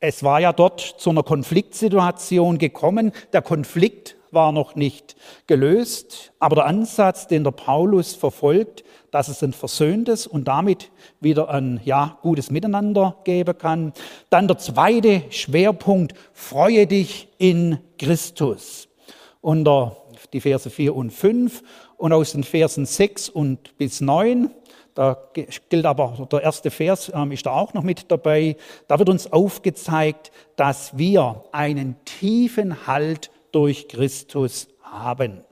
Es 0.00 0.24
war 0.24 0.40
ja 0.40 0.52
dort 0.52 0.80
zu 0.80 1.10
einer 1.10 1.22
Konfliktsituation 1.22 2.58
gekommen. 2.58 3.12
Der 3.32 3.42
Konflikt 3.42 4.16
war 4.32 4.50
noch 4.50 4.74
nicht 4.74 5.14
gelöst, 5.46 6.32
aber 6.40 6.56
der 6.56 6.66
Ansatz, 6.66 7.28
den 7.28 7.44
der 7.44 7.52
Paulus 7.52 8.16
verfolgt, 8.16 8.82
dass 9.12 9.28
es 9.28 9.44
ein 9.44 9.52
versöhntes 9.52 10.26
und 10.26 10.48
damit 10.48 10.90
wieder 11.20 11.50
ein 11.50 11.80
ja, 11.84 12.18
gutes 12.22 12.50
Miteinander 12.50 13.14
geben 13.22 13.56
kann. 13.56 13.92
Dann 14.28 14.48
der 14.48 14.58
zweite 14.58 15.22
Schwerpunkt, 15.30 16.14
freue 16.32 16.88
dich 16.88 17.28
in 17.38 17.78
Christus. 17.96 18.88
Unter 19.40 19.96
die 20.32 20.40
Verse 20.40 20.68
4 20.70 20.94
und 20.94 21.10
5 21.10 21.62
und 21.96 22.12
aus 22.12 22.32
den 22.32 22.44
Versen 22.44 22.86
6 22.86 23.28
und 23.28 23.76
bis 23.78 24.00
9, 24.00 24.50
da 24.94 25.16
gilt 25.68 25.86
aber 25.86 26.26
der 26.30 26.42
erste 26.42 26.70
Vers, 26.70 27.12
ähm, 27.14 27.30
ist 27.30 27.46
da 27.46 27.52
auch 27.52 27.72
noch 27.72 27.84
mit 27.84 28.10
dabei, 28.10 28.56
da 28.88 28.98
wird 28.98 29.08
uns 29.08 29.32
aufgezeigt, 29.32 30.32
dass 30.56 30.98
wir 30.98 31.44
einen 31.52 31.96
tiefen 32.04 32.86
Halt 32.86 33.30
durch 33.52 33.88
Christus 33.88 34.68
haben. 34.82 35.44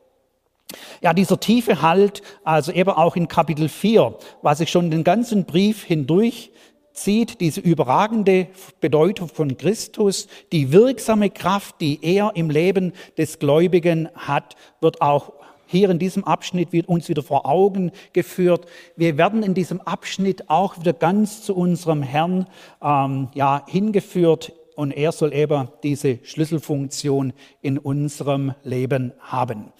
Ja, 1.00 1.12
dieser 1.12 1.38
tiefe 1.38 1.80
Halt, 1.80 2.22
also 2.42 2.72
eben 2.72 2.90
auch 2.90 3.16
in 3.16 3.28
Kapitel 3.28 3.68
4, 3.68 4.18
was 4.42 4.58
sich 4.58 4.70
schon 4.70 4.90
den 4.90 5.04
ganzen 5.04 5.44
Brief 5.44 5.84
hindurch 5.84 6.50
zieht, 6.96 7.40
diese 7.40 7.60
überragende 7.60 8.48
Bedeutung 8.80 9.28
von 9.28 9.56
Christus, 9.56 10.28
die 10.52 10.72
wirksame 10.72 11.30
Kraft, 11.30 11.80
die 11.80 11.98
er 12.02 12.32
im 12.34 12.50
Leben 12.50 12.92
des 13.16 13.38
Gläubigen 13.38 14.08
hat, 14.14 14.56
wird 14.80 15.00
auch 15.00 15.32
hier 15.66 15.90
in 15.90 15.98
diesem 15.98 16.24
Abschnitt 16.24 16.72
wird 16.72 16.88
uns 16.88 17.08
wieder 17.08 17.22
vor 17.22 17.44
Augen 17.44 17.90
geführt. 18.12 18.66
Wir 18.96 19.18
werden 19.18 19.42
in 19.42 19.52
diesem 19.52 19.80
Abschnitt 19.80 20.48
auch 20.48 20.78
wieder 20.78 20.92
ganz 20.92 21.42
zu 21.42 21.56
unserem 21.56 22.02
Herrn 22.02 22.46
ähm, 22.80 23.28
ja, 23.34 23.64
hingeführt 23.66 24.52
und 24.76 24.92
er 24.92 25.10
soll 25.10 25.34
eben 25.34 25.68
diese 25.82 26.20
Schlüsselfunktion 26.22 27.32
in 27.62 27.78
unserem 27.78 28.54
Leben 28.62 29.12
haben. 29.18 29.72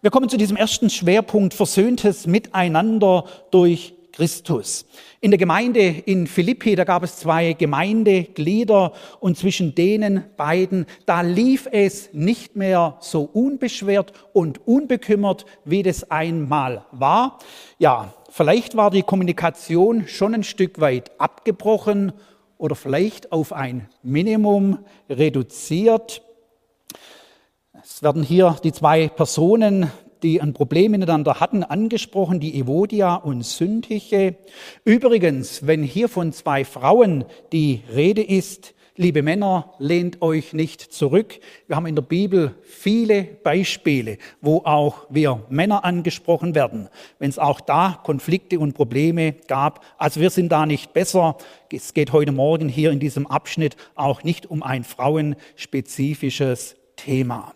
Wir 0.00 0.10
kommen 0.10 0.28
zu 0.28 0.36
diesem 0.36 0.56
ersten 0.56 0.90
Schwerpunkt, 0.90 1.54
versöhntes 1.54 2.26
Miteinander 2.26 3.24
durch 3.50 3.94
Christus. 4.12 4.84
In 5.20 5.30
der 5.30 5.38
Gemeinde 5.38 5.80
in 5.80 6.26
Philippi, 6.26 6.74
da 6.76 6.84
gab 6.84 7.02
es 7.02 7.16
zwei 7.16 7.54
Gemeindeglieder 7.54 8.92
und 9.20 9.38
zwischen 9.38 9.74
denen 9.74 10.24
beiden, 10.36 10.86
da 11.06 11.22
lief 11.22 11.68
es 11.70 12.12
nicht 12.12 12.56
mehr 12.56 12.96
so 13.00 13.22
unbeschwert 13.22 14.12
und 14.32 14.66
unbekümmert, 14.66 15.46
wie 15.64 15.82
das 15.82 16.10
einmal 16.10 16.84
war. 16.92 17.38
Ja, 17.78 18.12
vielleicht 18.30 18.76
war 18.76 18.90
die 18.90 19.02
Kommunikation 19.02 20.06
schon 20.06 20.34
ein 20.34 20.44
Stück 20.44 20.80
weit 20.80 21.10
abgebrochen 21.18 22.12
oder 22.58 22.74
vielleicht 22.74 23.32
auf 23.32 23.52
ein 23.52 23.88
Minimum 24.02 24.78
reduziert. 25.08 26.22
Es 27.82 28.02
werden 28.02 28.22
hier 28.22 28.56
die 28.62 28.72
zwei 28.72 29.08
Personen 29.08 29.90
die 30.22 30.40
ein 30.40 30.52
Problem 30.52 30.92
miteinander 30.92 31.40
hatten, 31.40 31.64
angesprochen, 31.64 32.40
die 32.40 32.58
Evodia 32.58 33.14
und 33.14 33.44
Syntyche. 33.44 34.36
Übrigens, 34.84 35.66
wenn 35.66 35.82
hier 35.82 36.08
von 36.08 36.32
zwei 36.32 36.64
Frauen 36.64 37.24
die 37.52 37.82
Rede 37.94 38.22
ist, 38.22 38.74
Liebe 38.94 39.22
Männer, 39.22 39.72
lehnt 39.78 40.20
euch 40.20 40.52
nicht 40.52 40.82
zurück. 40.92 41.40
Wir 41.66 41.76
haben 41.76 41.86
in 41.86 41.94
der 41.94 42.02
Bibel 42.02 42.54
viele 42.62 43.24
Beispiele, 43.24 44.18
wo 44.42 44.58
auch 44.66 45.06
wir 45.08 45.46
Männer 45.48 45.82
angesprochen 45.86 46.54
werden, 46.54 46.90
wenn 47.18 47.30
es 47.30 47.38
auch 47.38 47.62
da 47.62 47.98
Konflikte 48.04 48.58
und 48.58 48.74
Probleme 48.74 49.32
gab. 49.48 49.82
Also 49.96 50.20
wir 50.20 50.28
sind 50.28 50.52
da 50.52 50.66
nicht 50.66 50.92
besser. 50.92 51.38
Es 51.72 51.94
geht 51.94 52.12
heute 52.12 52.32
Morgen 52.32 52.68
hier 52.68 52.90
in 52.90 53.00
diesem 53.00 53.26
Abschnitt 53.26 53.76
auch 53.94 54.24
nicht 54.24 54.50
um 54.50 54.62
ein 54.62 54.84
frauenspezifisches 54.84 56.76
Thema. 56.96 57.54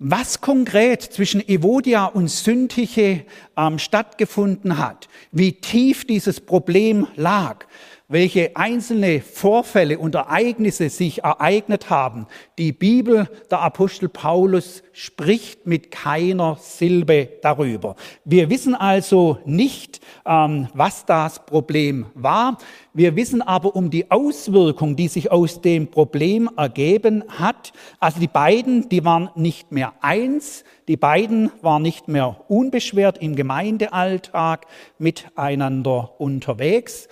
Was 0.00 0.40
konkret 0.40 1.02
zwischen 1.02 1.40
Evodia 1.48 2.06
und 2.06 2.26
Syntyche 2.28 3.24
ähm, 3.56 3.78
stattgefunden 3.78 4.78
hat, 4.78 5.08
wie 5.32 5.52
tief 5.52 6.06
dieses 6.06 6.40
Problem 6.40 7.06
lag, 7.16 7.66
welche 8.08 8.54
einzelne 8.54 9.20
Vorfälle 9.20 9.98
und 9.98 10.14
Ereignisse 10.14 10.90
sich 10.90 11.24
ereignet 11.24 11.88
haben. 11.88 12.26
Die 12.58 12.72
Bibel, 12.72 13.28
der 13.50 13.60
Apostel 13.60 14.08
Paulus 14.10 14.82
spricht 14.92 15.66
mit 15.66 15.90
keiner 15.90 16.56
Silbe 16.60 17.28
darüber. 17.40 17.96
Wir 18.24 18.50
wissen 18.50 18.74
also 18.74 19.38
nicht, 19.46 20.00
ähm, 20.26 20.68
was 20.74 21.06
das 21.06 21.46
Problem 21.46 22.06
war. 22.14 22.58
Wir 22.92 23.16
wissen 23.16 23.40
aber 23.40 23.74
um 23.74 23.90
die 23.90 24.10
Auswirkung, 24.10 24.96
die 24.96 25.08
sich 25.08 25.32
aus 25.32 25.62
dem 25.62 25.90
Problem 25.90 26.50
ergeben 26.56 27.24
hat. 27.28 27.72
Also 27.98 28.20
die 28.20 28.28
beiden, 28.28 28.88
die 28.90 29.04
waren 29.04 29.30
nicht 29.34 29.72
mehr 29.72 29.94
eins. 30.00 30.62
Die 30.88 30.96
beiden 30.96 31.50
waren 31.62 31.82
nicht 31.82 32.08
mehr 32.08 32.36
unbeschwert 32.48 33.18
im 33.18 33.36
Gemeindealltag 33.36 34.66
miteinander 34.98 36.12
unterwegs. 36.18 37.08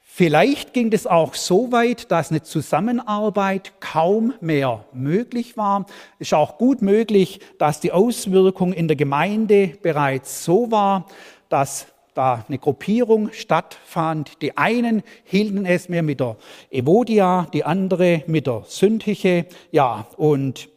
Vielleicht 0.00 0.74
ging 0.74 0.92
es 0.92 1.06
auch 1.06 1.34
so 1.34 1.72
weit, 1.72 2.10
dass 2.10 2.30
eine 2.30 2.42
Zusammenarbeit 2.42 3.80
kaum 3.80 4.34
mehr 4.40 4.84
möglich 4.92 5.56
war. 5.56 5.86
Es 6.18 6.28
ist 6.28 6.34
auch 6.34 6.58
gut 6.58 6.82
möglich, 6.82 7.40
dass 7.58 7.80
die 7.80 7.92
Auswirkung 7.92 8.72
in 8.74 8.88
der 8.88 8.96
Gemeinde 8.96 9.68
bereits 9.80 10.44
so 10.44 10.70
war, 10.70 11.06
dass 11.48 11.86
da 12.14 12.44
eine 12.46 12.58
Gruppierung 12.58 13.32
stattfand. 13.32 14.42
Die 14.42 14.56
einen 14.58 15.02
hielten 15.24 15.64
es 15.64 15.88
mehr 15.88 16.02
mit 16.02 16.20
der 16.20 16.36
Evodia, 16.70 17.46
die 17.52 17.64
andere 17.64 18.22
mit 18.26 18.46
der 18.46 18.64
Syntyche. 18.66 19.46
Ja, 19.70 20.06
und 20.16 20.68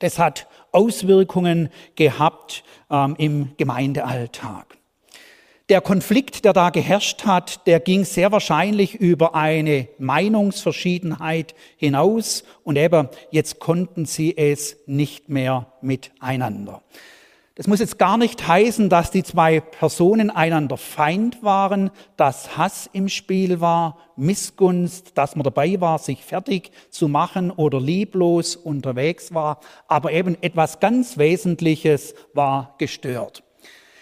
das 0.00 0.18
hat 0.18 0.48
Auswirkungen 0.72 1.70
gehabt 1.94 2.64
ähm, 2.90 3.14
im 3.18 3.52
Gemeindealltag. 3.56 4.76
Der 5.68 5.80
Konflikt, 5.80 6.44
der 6.44 6.52
da 6.52 6.70
geherrscht 6.70 7.24
hat, 7.24 7.64
der 7.68 7.78
ging 7.78 8.04
sehr 8.04 8.32
wahrscheinlich 8.32 8.96
über 8.96 9.36
eine 9.36 9.86
Meinungsverschiedenheit 9.98 11.54
hinaus 11.76 12.42
und 12.64 12.74
eben 12.76 13.08
jetzt 13.30 13.60
konnten 13.60 14.04
sie 14.04 14.36
es 14.36 14.78
nicht 14.86 15.28
mehr 15.28 15.72
miteinander. 15.80 16.82
Das 17.60 17.66
muss 17.66 17.80
jetzt 17.80 17.98
gar 17.98 18.16
nicht 18.16 18.48
heißen, 18.48 18.88
dass 18.88 19.10
die 19.10 19.22
zwei 19.22 19.60
Personen 19.60 20.30
einander 20.30 20.78
Feind 20.78 21.42
waren, 21.42 21.90
dass 22.16 22.56
Hass 22.56 22.88
im 22.94 23.10
Spiel 23.10 23.60
war, 23.60 23.98
Missgunst, 24.16 25.18
dass 25.18 25.36
man 25.36 25.42
dabei 25.42 25.78
war, 25.78 25.98
sich 25.98 26.24
fertig 26.24 26.70
zu 26.88 27.06
machen 27.06 27.50
oder 27.50 27.78
lieblos 27.78 28.56
unterwegs 28.56 29.34
war, 29.34 29.60
aber 29.88 30.10
eben 30.12 30.42
etwas 30.42 30.80
ganz 30.80 31.18
Wesentliches 31.18 32.14
war 32.32 32.76
gestört. 32.78 33.42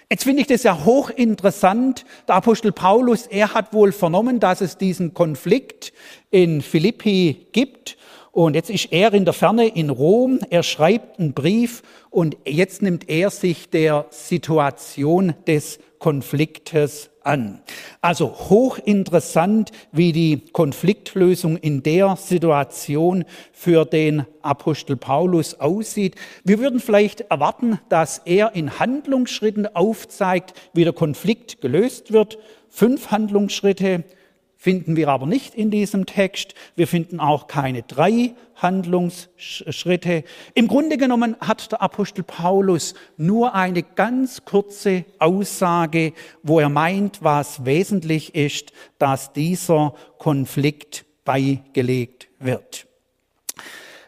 Jetzt 0.09 0.23
finde 0.23 0.43
ich 0.43 0.47
das 0.47 0.63
ja 0.63 0.85
hochinteressant. 0.85 2.05
Der 2.29 2.37
Apostel 2.37 2.71
Paulus, 2.71 3.27
er 3.27 3.55
hat 3.55 3.73
wohl 3.73 3.91
vernommen, 3.91 4.39
dass 4.39 4.61
es 4.61 4.79
diesen 4.79 5.15
Konflikt 5.15 5.93
in 6.31 6.63
Philippi 6.63 7.49
gibt. 7.51 7.99
Und 8.33 8.55
jetzt 8.55 8.71
ist 8.71 8.93
er 8.93 9.13
in 9.15 9.25
der 9.25 9.35
Ferne 9.35 9.69
in 9.69 9.91
Rom. 9.91 10.41
Er 10.51 10.63
schreibt 10.63 11.19
einen 11.19 11.33
Brief 11.33 11.83
und 12.11 12.37
jetzt 12.47 12.83
nimmt 12.83 13.09
er 13.09 13.31
sich 13.31 13.71
der 13.71 14.07
Situation 14.11 15.35
des 15.47 15.79
Konfliktes 15.99 17.11
an. 17.29 17.61
Also 18.01 18.33
hochinteressant, 18.49 19.73
wie 19.93 20.13
die 20.13 20.41
Konfliktlösung 20.53 21.57
in 21.57 21.83
der 21.83 22.17
Situation 22.17 23.25
für 23.53 23.85
den 23.85 24.25
Apostel 24.43 24.97
Paulus 24.97 25.55
aussieht. 25.61 26.15
Wir 26.45 26.59
würden 26.59 26.81
vielleicht 26.81 27.23
erwarten, 27.23 27.81
dass 27.89 28.23
er 28.25 28.55
in 28.55 28.79
Handlungsschritten 28.79 29.67
aufzeigt, 29.75 30.55
wie 30.73 30.85
der 30.85 30.93
Konflikt 30.93 31.61
gelöst 31.61 32.13
wird. 32.13 32.39
Fünf 32.69 33.11
Handlungsschritte, 33.11 34.05
finden 34.59 34.97
wir 34.97 35.09
aber 35.09 35.25
nicht 35.25 35.55
in 35.55 35.71
diesem 35.71 36.05
Text. 36.05 36.55
Wir 36.75 36.89
finden 36.89 37.21
auch 37.21 37.47
keine 37.47 37.85
drei 37.85 38.35
Handlungsschritte. 38.57 40.25
Im 40.55 40.67
Grunde 40.67 40.99
genommen 40.99 41.37
hat 41.41 41.71
der 41.71 41.81
Apostel 41.81 42.25
Paulus 42.25 42.95
nur 43.17 43.55
eine 43.55 43.85
ganz 43.85 44.45
kurze 44.45 45.05
Aussage, 45.21 46.13
wo 46.43 46.59
er 46.59 46.69
meint, 46.69 47.23
was 47.23 47.65
wesentlich 47.65 48.35
ist, 48.35 48.73
dass 48.99 49.33
dieser 49.33 49.95
Konflikt 50.19 51.07
beigelegt 51.25 52.29
wird. 52.41 52.88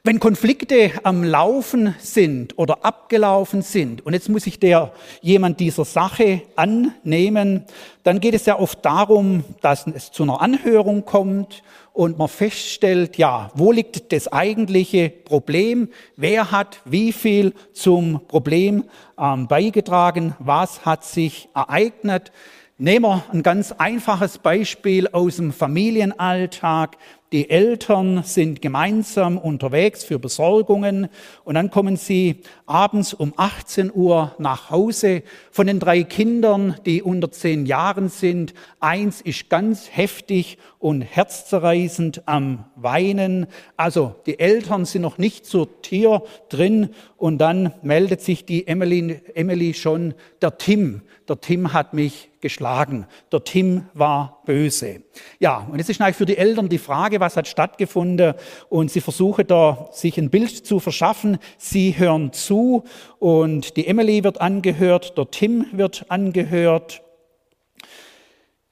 Wenn 0.02 0.18
Konflikte 0.18 0.92
am 1.02 1.22
Laufen 1.22 1.94
sind 1.98 2.56
oder 2.58 2.86
abgelaufen 2.86 3.60
sind, 3.60 4.06
und 4.06 4.14
jetzt 4.14 4.30
muss 4.30 4.44
sich 4.44 4.58
der 4.58 4.94
jemand 5.20 5.60
dieser 5.60 5.84
Sache 5.84 6.40
annehmen, 6.56 7.66
dann 8.02 8.18
geht 8.18 8.32
es 8.32 8.46
ja 8.46 8.58
oft 8.58 8.82
darum, 8.82 9.44
dass 9.60 9.86
es 9.86 10.10
zu 10.10 10.22
einer 10.22 10.40
Anhörung 10.40 11.04
kommt 11.04 11.62
und 11.92 12.16
man 12.16 12.28
feststellt, 12.28 13.18
ja, 13.18 13.50
wo 13.54 13.72
liegt 13.72 14.10
das 14.10 14.26
eigentliche 14.28 15.10
Problem? 15.10 15.90
Wer 16.16 16.50
hat 16.50 16.80
wie 16.86 17.12
viel 17.12 17.52
zum 17.74 18.22
Problem 18.26 18.84
ähm, 19.18 19.48
beigetragen? 19.48 20.34
Was 20.38 20.86
hat 20.86 21.04
sich 21.04 21.50
ereignet? 21.54 22.32
Nehmen 22.78 23.04
wir 23.04 23.24
ein 23.30 23.42
ganz 23.42 23.72
einfaches 23.72 24.38
Beispiel 24.38 25.08
aus 25.08 25.36
dem 25.36 25.52
Familienalltag. 25.52 26.96
Die 27.32 27.48
Eltern 27.48 28.24
sind 28.24 28.60
gemeinsam 28.60 29.38
unterwegs 29.38 30.02
für 30.02 30.18
Besorgungen 30.18 31.08
und 31.44 31.54
dann 31.54 31.70
kommen 31.70 31.94
sie 31.94 32.42
abends 32.66 33.14
um 33.14 33.34
18 33.36 33.92
Uhr 33.94 34.34
nach 34.38 34.70
Hause. 34.70 35.22
Von 35.52 35.68
den 35.68 35.78
drei 35.78 36.02
Kindern, 36.02 36.74
die 36.86 37.02
unter 37.02 37.30
zehn 37.30 37.66
Jahren 37.66 38.08
sind, 38.08 38.52
eins 38.80 39.20
ist 39.20 39.48
ganz 39.48 39.90
heftig 39.92 40.58
und 40.80 41.02
herzzerreißend 41.02 42.26
am 42.26 42.64
Weinen. 42.74 43.46
Also 43.76 44.16
die 44.26 44.40
Eltern 44.40 44.84
sind 44.84 45.02
noch 45.02 45.16
nicht 45.16 45.46
zur 45.46 45.82
Tür 45.82 46.24
drin 46.48 46.88
und 47.16 47.38
dann 47.38 47.72
meldet 47.82 48.22
sich 48.22 48.44
die 48.44 48.66
Emily, 48.66 49.20
Emily 49.34 49.74
schon, 49.74 50.14
der 50.42 50.58
Tim, 50.58 51.02
der 51.28 51.40
Tim 51.40 51.72
hat 51.72 51.94
mich 51.94 52.29
geschlagen. 52.40 53.06
Der 53.32 53.44
Tim 53.44 53.86
war 53.94 54.42
böse. 54.46 55.02
Ja, 55.38 55.66
und 55.70 55.78
jetzt 55.78 55.90
ist 55.90 56.00
eigentlich 56.00 56.16
für 56.16 56.26
die 56.26 56.36
Eltern 56.36 56.68
die 56.68 56.78
Frage, 56.78 57.20
was 57.20 57.36
hat 57.36 57.48
stattgefunden? 57.48 58.34
Und 58.68 58.90
sie 58.90 59.00
versuchen 59.00 59.46
da, 59.46 59.88
sich 59.92 60.18
ein 60.18 60.30
Bild 60.30 60.66
zu 60.66 60.80
verschaffen. 60.80 61.38
Sie 61.58 61.98
hören 61.98 62.32
zu 62.32 62.84
und 63.18 63.76
die 63.76 63.86
Emily 63.86 64.24
wird 64.24 64.40
angehört, 64.40 65.16
der 65.16 65.30
Tim 65.30 65.66
wird 65.72 66.06
angehört. 66.08 67.02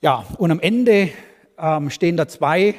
Ja, 0.01 0.25
und 0.39 0.51
am 0.51 0.61
Ende 0.61 1.11
ähm, 1.59 1.91
stehen 1.91 2.17
da 2.17 2.29
zwei 2.29 2.77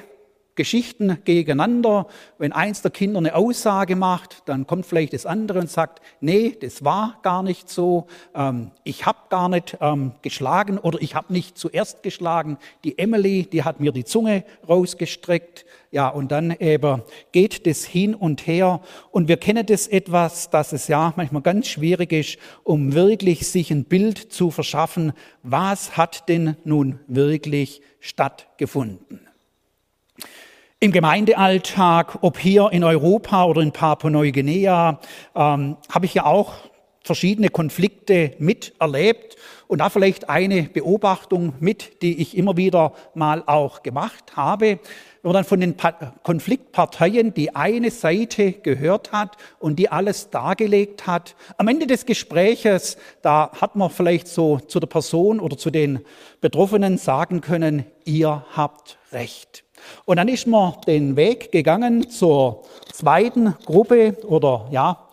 Geschichten 0.59 1.19
gegeneinander. 1.23 2.05
Wenn 2.37 2.51
eins 2.51 2.81
der 2.81 2.91
Kinder 2.91 3.17
eine 3.19 3.33
Aussage 3.33 3.95
macht, 3.95 4.43
dann 4.45 4.67
kommt 4.67 4.85
vielleicht 4.85 5.13
das 5.13 5.25
andere 5.25 5.59
und 5.59 5.69
sagt, 5.69 6.01
nee, 6.19 6.53
das 6.59 6.83
war 6.83 7.17
gar 7.21 7.43
nicht 7.43 7.69
so, 7.69 8.07
ähm, 8.35 8.71
ich 8.83 9.05
habe 9.05 9.19
gar 9.29 9.47
nicht 9.47 9.77
ähm, 9.79 10.11
geschlagen 10.21 10.77
oder 10.77 11.01
ich 11.01 11.15
habe 11.15 11.31
nicht 11.31 11.57
zuerst 11.57 12.03
geschlagen. 12.03 12.57
Die 12.83 12.97
Emily, 12.97 13.43
die 13.43 13.63
hat 13.63 13.79
mir 13.79 13.93
die 13.93 14.03
Zunge 14.03 14.43
rausgestreckt. 14.67 15.65
Ja, 15.91 16.09
und 16.09 16.29
dann 16.29 16.51
eben 16.51 17.03
geht 17.31 17.65
das 17.65 17.85
hin 17.85 18.13
und 18.13 18.45
her. 18.45 18.81
Und 19.11 19.29
wir 19.29 19.37
kennen 19.37 19.65
das 19.65 19.87
etwas, 19.87 20.49
dass 20.49 20.73
es 20.73 20.89
ja 20.89 21.13
manchmal 21.15 21.41
ganz 21.41 21.67
schwierig 21.67 22.11
ist, 22.11 22.37
um 22.65 22.93
wirklich 22.93 23.47
sich 23.47 23.71
ein 23.71 23.85
Bild 23.85 24.17
zu 24.17 24.51
verschaffen, 24.51 25.13
was 25.41 25.95
hat 25.95 26.27
denn 26.27 26.57
nun 26.65 26.99
wirklich 27.07 27.81
stattgefunden. 28.01 29.28
Im 30.81 30.93
Gemeindealltag, 30.93 32.19
ob 32.21 32.39
hier 32.39 32.69
in 32.71 32.85
Europa 32.85 33.43
oder 33.43 33.61
in 33.61 33.73
Papua-Neuguinea, 33.73 35.01
ähm, 35.35 35.75
habe 35.91 36.05
ich 36.05 36.13
ja 36.13 36.25
auch 36.25 36.53
verschiedene 37.03 37.49
Konflikte 37.49 38.31
miterlebt 38.39 39.35
und 39.67 39.79
da 39.79 39.89
vielleicht 39.89 40.29
eine 40.29 40.63
Beobachtung 40.63 41.53
mit, 41.59 42.01
die 42.01 42.21
ich 42.21 42.37
immer 42.37 42.55
wieder 42.55 42.93
mal 43.13 43.43
auch 43.45 43.83
gemacht 43.83 44.37
habe 44.37 44.79
wenn 45.21 45.29
man 45.29 45.43
dann 45.43 45.45
von 45.45 45.59
den 45.59 45.75
Konfliktparteien 46.23 47.33
die 47.33 47.55
eine 47.55 47.91
Seite 47.91 48.53
gehört 48.53 49.11
hat 49.11 49.37
und 49.59 49.77
die 49.77 49.89
alles 49.89 50.29
dargelegt 50.29 51.07
hat. 51.07 51.35
Am 51.57 51.67
Ende 51.67 51.87
des 51.87 52.05
Gespräches, 52.05 52.97
da 53.21 53.51
hat 53.59 53.75
man 53.75 53.89
vielleicht 53.89 54.27
so 54.27 54.59
zu 54.59 54.79
der 54.79 54.87
Person 54.87 55.39
oder 55.39 55.57
zu 55.57 55.71
den 55.71 55.99
Betroffenen 56.41 56.97
sagen 56.97 57.41
können, 57.41 57.85
ihr 58.05 58.45
habt 58.55 58.97
recht. 59.11 59.63
Und 60.05 60.17
dann 60.17 60.27
ist 60.27 60.47
man 60.47 60.73
den 60.87 61.15
Weg 61.15 61.51
gegangen 61.51 62.09
zur 62.09 62.63
zweiten 62.91 63.55
Gruppe 63.65 64.17
oder 64.27 64.67
ja, 64.71 65.07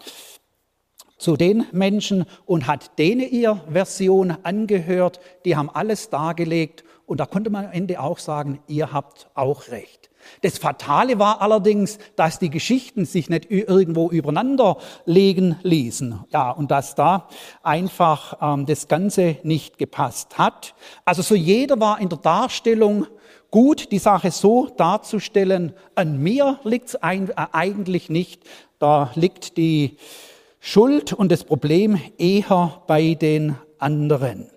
zu 1.18 1.37
den 1.37 1.66
Menschen 1.72 2.24
und 2.44 2.66
hat 2.66 2.98
denen 2.98 3.29
ihr 3.31 3.61
Version 3.70 4.37
angehört. 4.42 5.20
Die 5.44 5.57
haben 5.57 5.70
alles 5.70 6.11
dargelegt 6.11 6.85
und 7.07 7.20
da 7.20 7.26
konnte 7.26 7.50
man 7.50 7.66
am 7.66 7.72
Ende 7.72 8.00
auch 8.00 8.18
sagen, 8.18 8.61
ihr 8.66 8.92
habt 8.92 9.29
auch 9.35 9.68
recht. 9.68 10.11
Das 10.42 10.59
Fatale 10.59 11.18
war 11.18 11.40
allerdings, 11.40 11.98
dass 12.16 12.38
die 12.38 12.50
Geschichten 12.50 13.05
sich 13.05 13.29
nicht 13.29 13.50
irgendwo 13.50 14.11
übereinander 14.11 14.76
legen 15.05 15.57
ließen. 15.62 16.24
Ja, 16.33 16.50
und 16.50 16.70
dass 16.70 16.94
da 16.94 17.29
einfach 17.62 18.37
ähm, 18.40 18.66
das 18.66 18.88
Ganze 18.88 19.37
nicht 19.44 19.79
gepasst 19.79 20.37
hat. 20.37 20.74
Also 21.05 21.22
so 21.22 21.35
jeder 21.35 21.79
war 21.81 22.00
in 22.00 22.09
der 22.09 22.18
Darstellung 22.18 23.07
gut, 23.57 23.90
die 23.90 23.99
Sache 23.99 24.33
so 24.33 24.66
darzustellen. 24.66 25.73
An 25.95 26.23
mir 26.23 26.61
liegt 26.64 26.88
es 26.88 26.95
äh, 26.97 27.27
eigentlich 27.53 28.11
nicht. 28.11 28.42
Da 28.79 29.11
liegt 29.14 29.57
die 29.57 29.97
Schuld 30.61 31.14
und 31.14 31.33
das 31.33 31.42
Problem 31.42 31.99
eher 32.19 32.83
bei 32.87 33.14
den 33.14 33.57
anderen. 33.79 34.51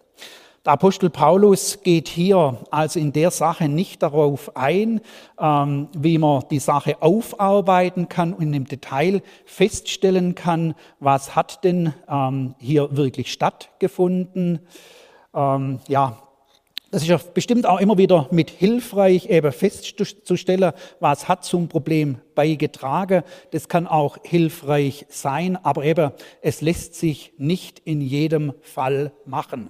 Der 0.66 0.74
Apostel 0.74 1.10
Paulus 1.10 1.80
geht 1.82 2.10
hier 2.10 2.58
also 2.72 3.00
in 3.00 3.14
der 3.14 3.32
Sache 3.32 3.70
nicht 3.70 4.04
darauf 4.04 4.58
ein, 4.58 5.00
ähm, 5.40 5.88
wie 5.98 6.18
man 6.18 6.44
die 6.52 6.60
Sache 6.60 7.02
aufarbeiten 7.02 8.10
kann 8.10 8.34
und 8.34 8.54
im 8.54 8.66
Detail 8.66 9.22
feststellen 9.46 10.36
kann, 10.36 10.76
was 11.00 11.38
hat 11.38 11.64
denn 11.64 11.94
ähm, 12.10 12.54
hier 12.60 12.98
wirklich 12.98 13.32
stattgefunden. 13.32 14.60
Ähm, 15.34 15.80
ja, 15.88 16.18
das 16.92 17.04
ist 17.04 17.08
ja 17.08 17.20
bestimmt 17.34 17.66
auch 17.66 17.80
immer 17.80 17.98
wieder 17.98 18.28
mit 18.32 18.50
hilfreich, 18.50 19.30
eben 19.30 19.52
festzustellen, 19.52 20.72
was 21.00 21.28
hat 21.28 21.46
zum 21.46 21.68
Problem 21.68 22.18
beigetragen. 22.36 23.24
Das 23.52 23.68
kann 23.68 23.86
auch 23.86 24.18
hilfreich 24.24 25.06
sein, 25.10 25.58
aber 25.64 25.84
eben, 25.84 26.12
es 26.42 26.62
lässt 26.62 26.96
sich 26.96 27.34
nicht 27.38 27.80
in 27.86 28.02
jedem 28.02 28.54
Fall 28.62 29.12
machen. 29.26 29.70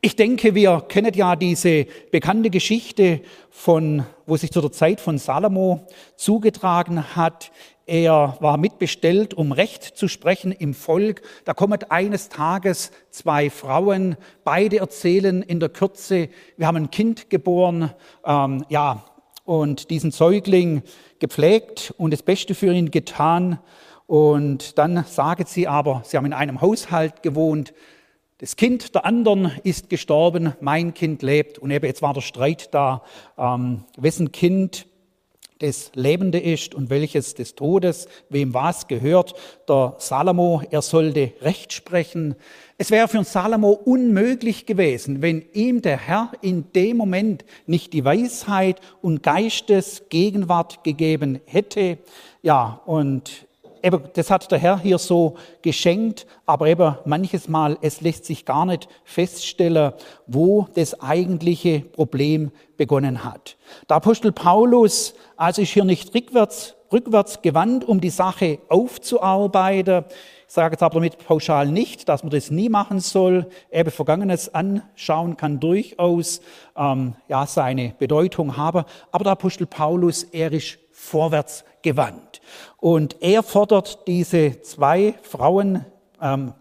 Ich 0.00 0.16
denke, 0.16 0.54
wir 0.54 0.82
kennen 0.88 1.14
ja 1.14 1.36
diese 1.36 1.86
bekannte 2.10 2.50
Geschichte 2.50 3.20
von, 3.50 4.04
wo 4.26 4.36
sich 4.36 4.52
zu 4.52 4.60
der 4.60 4.72
Zeit 4.72 5.00
von 5.00 5.18
Salomo 5.18 5.86
zugetragen 6.16 7.16
hat. 7.16 7.50
Er 7.88 8.36
war 8.40 8.56
mitbestellt, 8.56 9.32
um 9.32 9.52
Recht 9.52 9.84
zu 9.84 10.08
sprechen 10.08 10.50
im 10.50 10.74
Volk. 10.74 11.22
Da 11.44 11.54
kommen 11.54 11.78
eines 11.88 12.28
Tages 12.28 12.90
zwei 13.10 13.48
Frauen, 13.48 14.16
beide 14.42 14.78
erzählen 14.78 15.40
in 15.42 15.60
der 15.60 15.68
Kürze, 15.68 16.28
wir 16.56 16.66
haben 16.66 16.76
ein 16.76 16.90
Kind 16.90 17.30
geboren, 17.30 17.92
ähm, 18.24 18.64
ja, 18.68 19.04
und 19.44 19.90
diesen 19.90 20.10
Säugling 20.10 20.82
gepflegt 21.20 21.94
und 21.96 22.12
das 22.12 22.24
Beste 22.24 22.56
für 22.56 22.72
ihn 22.72 22.90
getan. 22.90 23.60
Und 24.08 24.78
dann 24.78 25.04
sagen 25.04 25.44
sie 25.46 25.68
aber, 25.68 26.02
sie 26.04 26.16
haben 26.16 26.26
in 26.26 26.32
einem 26.32 26.60
Haushalt 26.60 27.22
gewohnt, 27.22 27.72
das 28.38 28.56
Kind 28.56 28.94
der 28.94 29.06
anderen 29.06 29.52
ist 29.62 29.88
gestorben, 29.88 30.54
mein 30.60 30.92
Kind 30.92 31.22
lebt. 31.22 31.58
Und 31.58 31.70
eben 31.70 31.86
jetzt 31.86 32.02
war 32.02 32.12
der 32.12 32.20
Streit 32.20 32.74
da, 32.74 33.02
ähm, 33.38 33.84
wessen 33.96 34.30
Kind 34.30 34.85
das 35.58 35.90
Lebende 35.94 36.38
ist 36.38 36.74
und 36.74 36.90
welches 36.90 37.34
des 37.34 37.54
Todes, 37.54 38.08
wem 38.28 38.52
was 38.52 38.88
gehört. 38.88 39.34
Der 39.68 39.94
Salomo, 39.98 40.62
er 40.70 40.82
sollte 40.82 41.32
Recht 41.40 41.72
sprechen. 41.72 42.34
Es 42.78 42.90
wäre 42.90 43.08
für 43.08 43.24
Salomo 43.24 43.70
unmöglich 43.70 44.66
gewesen, 44.66 45.22
wenn 45.22 45.44
ihm 45.54 45.80
der 45.80 45.96
Herr 45.96 46.32
in 46.42 46.70
dem 46.74 46.98
Moment 46.98 47.44
nicht 47.66 47.92
die 47.92 48.04
Weisheit 48.04 48.80
und 49.00 49.22
Geistesgegenwart 49.22 50.84
gegeben 50.84 51.40
hätte. 51.46 51.98
Ja, 52.42 52.82
und 52.84 53.45
eben, 53.86 54.02
das 54.14 54.30
hat 54.30 54.50
der 54.50 54.58
Herr 54.58 54.78
hier 54.80 54.98
so 54.98 55.36
geschenkt, 55.62 56.26
aber 56.44 56.66
eben 56.66 56.96
manches 57.04 57.48
Mal, 57.48 57.78
es 57.80 58.00
lässt 58.00 58.24
sich 58.24 58.44
gar 58.44 58.66
nicht 58.66 58.88
feststellen, 59.04 59.92
wo 60.26 60.66
das 60.74 61.00
eigentliche 61.00 61.80
Problem 61.80 62.50
begonnen 62.76 63.24
hat. 63.24 63.56
Der 63.88 63.96
Apostel 63.96 64.32
Paulus, 64.32 65.14
also 65.36 65.62
ist 65.62 65.70
hier 65.70 65.84
nicht 65.84 66.14
rückwärts, 66.14 66.74
rückwärts 66.92 67.42
gewandt, 67.42 67.84
um 67.84 68.00
die 68.00 68.10
Sache 68.10 68.58
aufzuarbeiten. 68.68 70.04
Ich 70.48 70.54
sage 70.54 70.74
jetzt 70.74 70.82
aber 70.82 70.94
damit 70.94 71.18
pauschal 71.26 71.68
nicht, 71.68 72.08
dass 72.08 72.22
man 72.22 72.30
das 72.30 72.50
nie 72.50 72.68
machen 72.68 73.00
soll. 73.00 73.48
Eben 73.72 73.90
Vergangenes 73.90 74.54
anschauen 74.54 75.36
kann 75.36 75.58
durchaus 75.58 76.40
ähm, 76.76 77.14
ja, 77.28 77.46
seine 77.46 77.94
Bedeutung 77.98 78.56
haben. 78.56 78.84
Aber 79.10 79.24
der 79.24 79.32
Apostel 79.32 79.66
Paulus, 79.66 80.22
er 80.22 80.52
ist 80.52 80.78
vorwärts 80.92 81.64
gewandt. 81.86 82.40
Und 82.78 83.22
er 83.22 83.44
fordert 83.44 84.08
diese 84.08 84.60
zwei 84.62 85.14
Frauen 85.22 85.86
ähm, 86.20 86.52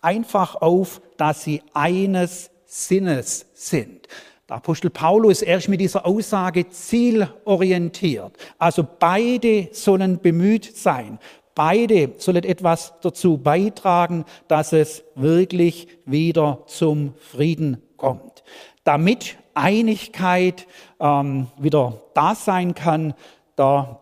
einfach 0.00 0.56
auf, 0.56 1.02
dass 1.18 1.44
sie 1.44 1.62
eines 1.74 2.50
Sinnes 2.64 3.44
sind. 3.52 4.08
Der 4.48 4.56
Apostel 4.56 4.88
Paulus, 4.88 5.42
er 5.42 5.58
ist 5.58 5.68
mit 5.68 5.80
dieser 5.80 6.06
Aussage 6.06 6.70
zielorientiert. 6.70 8.32
Also 8.58 8.86
beide 8.98 9.68
sollen 9.72 10.18
bemüht 10.18 10.74
sein. 10.76 11.18
Beide 11.54 12.12
sollen 12.16 12.44
etwas 12.44 12.94
dazu 13.02 13.36
beitragen, 13.36 14.24
dass 14.48 14.72
es 14.72 15.04
wirklich 15.14 15.88
wieder 16.06 16.62
zum 16.66 17.12
Frieden 17.18 17.82
kommt. 17.98 18.42
Damit 18.84 19.36
Einigkeit 19.52 20.66
ähm, 20.98 21.48
wieder 21.58 22.00
da 22.14 22.34
sein 22.34 22.74
kann, 22.74 23.12
da 23.56 23.99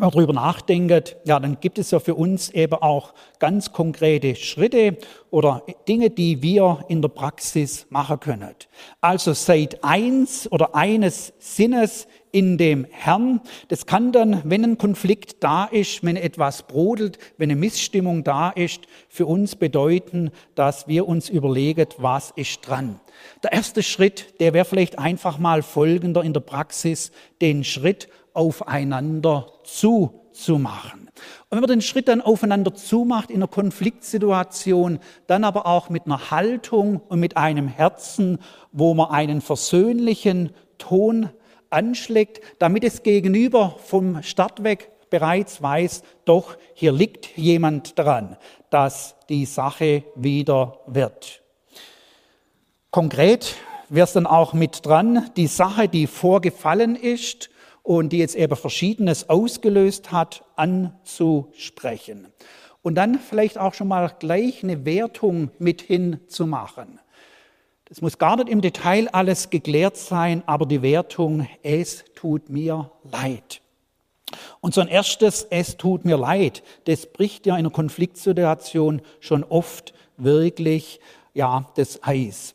darüber 0.00 0.32
nachdenkt, 0.32 1.16
ja, 1.24 1.38
dann 1.38 1.58
gibt 1.60 1.78
es 1.78 1.90
ja 1.90 2.00
für 2.00 2.14
uns 2.14 2.50
eben 2.50 2.74
auch 2.74 3.14
ganz 3.38 3.72
konkrete 3.72 4.34
Schritte 4.36 4.98
oder 5.30 5.62
Dinge, 5.88 6.10
die 6.10 6.42
wir 6.42 6.84
in 6.88 7.02
der 7.02 7.08
Praxis 7.08 7.86
machen 7.90 8.20
können. 8.20 8.54
Also 9.00 9.32
seid 9.32 9.82
eins 9.84 10.50
oder 10.50 10.74
eines 10.74 11.32
Sinnes 11.38 12.06
in 12.32 12.58
dem 12.58 12.86
Herrn. 12.90 13.40
Das 13.68 13.86
kann 13.86 14.12
dann, 14.12 14.42
wenn 14.44 14.64
ein 14.64 14.78
Konflikt 14.78 15.42
da 15.42 15.64
ist, 15.64 16.04
wenn 16.04 16.16
etwas 16.16 16.62
brodelt, 16.62 17.18
wenn 17.38 17.50
eine 17.50 17.60
Missstimmung 17.60 18.24
da 18.24 18.50
ist, 18.50 18.82
für 19.08 19.26
uns 19.26 19.56
bedeuten, 19.56 20.30
dass 20.54 20.88
wir 20.88 21.08
uns 21.08 21.28
überlegen, 21.28 21.86
was 21.98 22.32
ist 22.36 22.60
dran. 22.66 23.00
Der 23.42 23.52
erste 23.52 23.82
Schritt, 23.82 24.40
der 24.40 24.54
wäre 24.54 24.64
vielleicht 24.64 24.98
einfach 24.98 25.38
mal 25.38 25.62
folgender 25.62 26.22
in 26.22 26.32
der 26.32 26.40
Praxis, 26.40 27.12
den 27.40 27.64
Schritt 27.64 28.08
aufeinander 28.32 29.52
zuzumachen. 29.64 31.00
Und 31.50 31.56
wenn 31.56 31.60
man 31.60 31.68
den 31.70 31.82
Schritt 31.82 32.08
dann 32.08 32.20
aufeinander 32.20 32.74
zumacht 32.74 33.30
in 33.30 33.36
einer 33.36 33.48
Konfliktsituation, 33.48 35.00
dann 35.26 35.44
aber 35.44 35.66
auch 35.66 35.90
mit 35.90 36.06
einer 36.06 36.30
Haltung 36.30 37.00
und 37.08 37.20
mit 37.20 37.36
einem 37.36 37.68
Herzen, 37.68 38.38
wo 38.72 38.94
man 38.94 39.10
einen 39.10 39.40
versöhnlichen 39.40 40.50
Ton 40.78 41.30
anschlägt, 41.70 42.40
damit 42.58 42.84
es 42.84 43.02
gegenüber 43.02 43.76
vom 43.84 44.22
Start 44.22 44.62
weg 44.62 44.90
bereits 45.08 45.60
weiß, 45.60 46.02
doch 46.24 46.56
hier 46.74 46.92
liegt 46.92 47.36
jemand 47.36 47.98
dran, 47.98 48.36
dass 48.70 49.16
die 49.28 49.44
Sache 49.44 50.04
wieder 50.14 50.78
wird. 50.86 51.42
Konkret 52.90 53.56
wäre 53.88 54.04
es 54.04 54.12
dann 54.12 54.26
auch 54.26 54.52
mit 54.52 54.86
dran, 54.86 55.30
die 55.36 55.48
Sache, 55.48 55.88
die 55.88 56.06
vorgefallen 56.06 56.94
ist, 56.94 57.50
und 57.82 58.10
die 58.10 58.18
jetzt 58.18 58.36
eben 58.36 58.56
Verschiedenes 58.56 59.28
ausgelöst 59.28 60.12
hat, 60.12 60.44
anzusprechen. 60.56 62.28
Und 62.82 62.94
dann 62.94 63.18
vielleicht 63.18 63.58
auch 63.58 63.74
schon 63.74 63.88
mal 63.88 64.14
gleich 64.18 64.62
eine 64.62 64.84
Wertung 64.84 65.50
mit 65.58 65.82
hinzumachen. 65.82 67.00
Das 67.90 68.02
muss 68.02 68.18
gar 68.18 68.36
nicht 68.36 68.48
im 68.48 68.60
Detail 68.60 69.08
alles 69.08 69.50
geklärt 69.50 69.96
sein, 69.96 70.44
aber 70.46 70.64
die 70.64 70.80
Wertung, 70.80 71.48
es 71.64 72.04
tut 72.14 72.48
mir 72.48 72.92
leid. 73.02 73.62
Und 74.60 74.74
so 74.74 74.80
ein 74.80 74.86
erstes, 74.86 75.42
es 75.50 75.76
tut 75.76 76.04
mir 76.04 76.16
leid, 76.16 76.62
das 76.84 77.06
bricht 77.06 77.46
ja 77.46 77.54
in 77.54 77.66
einer 77.66 77.70
Konfliktsituation 77.70 79.02
schon 79.18 79.42
oft 79.42 79.92
wirklich, 80.16 81.00
ja, 81.34 81.68
das 81.74 82.04
Eis. 82.04 82.54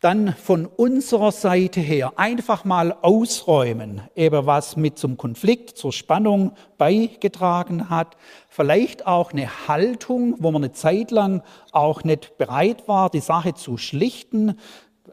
Dann 0.00 0.34
von 0.34 0.64
unserer 0.64 1.30
Seite 1.30 1.80
her 1.80 2.14
einfach 2.16 2.64
mal 2.64 2.96
ausräumen, 3.02 4.00
eben 4.16 4.46
was 4.46 4.76
mit 4.76 4.98
zum 4.98 5.18
Konflikt, 5.18 5.76
zur 5.76 5.92
Spannung 5.92 6.52
beigetragen 6.78 7.90
hat. 7.90 8.16
Vielleicht 8.48 9.06
auch 9.06 9.32
eine 9.32 9.68
Haltung, 9.68 10.36
wo 10.38 10.50
man 10.50 10.64
eine 10.64 10.72
Zeit 10.72 11.10
lang 11.10 11.42
auch 11.72 12.02
nicht 12.02 12.38
bereit 12.38 12.88
war, 12.88 13.10
die 13.10 13.20
Sache 13.20 13.52
zu 13.54 13.76
schlichten, 13.76 14.58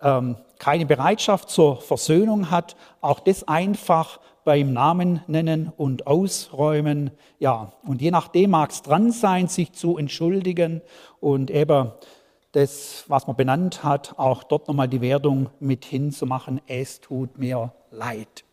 ähm, 0.02 0.38
keine 0.58 0.86
Bereitschaft 0.86 1.50
zur 1.50 1.82
Versöhnung 1.82 2.50
hat. 2.50 2.78
Auch 3.02 3.20
das 3.20 3.46
einfach 3.46 4.20
beim 4.46 4.72
Namen 4.72 5.22
nennen 5.28 5.74
und 5.76 6.08
ausräumen. 6.08 7.12
Ja, 7.40 7.74
und 7.86 8.02
je 8.02 8.12
nachdem 8.12 8.52
mag 8.52 8.72
es 8.72 8.82
dran 8.82 9.12
sein, 9.12 9.50
sich 9.50 9.74
zu 9.74 9.98
entschuldigen 9.98 10.82
und 11.20 11.52
eben 11.52 11.92
das, 12.52 13.06
was 13.08 13.28
man 13.28 13.36
benannt 13.36 13.84
hat, 13.84 14.18
auch 14.18 14.44
dort 14.44 14.68
nochmal 14.68 14.88
die 14.88 15.02
Wertung 15.02 15.50
mit 15.60 15.86
hinzumachen, 15.86 16.62
es 16.68 17.02
tut 17.02 17.38
mir 17.38 17.74
leid. 17.92 18.44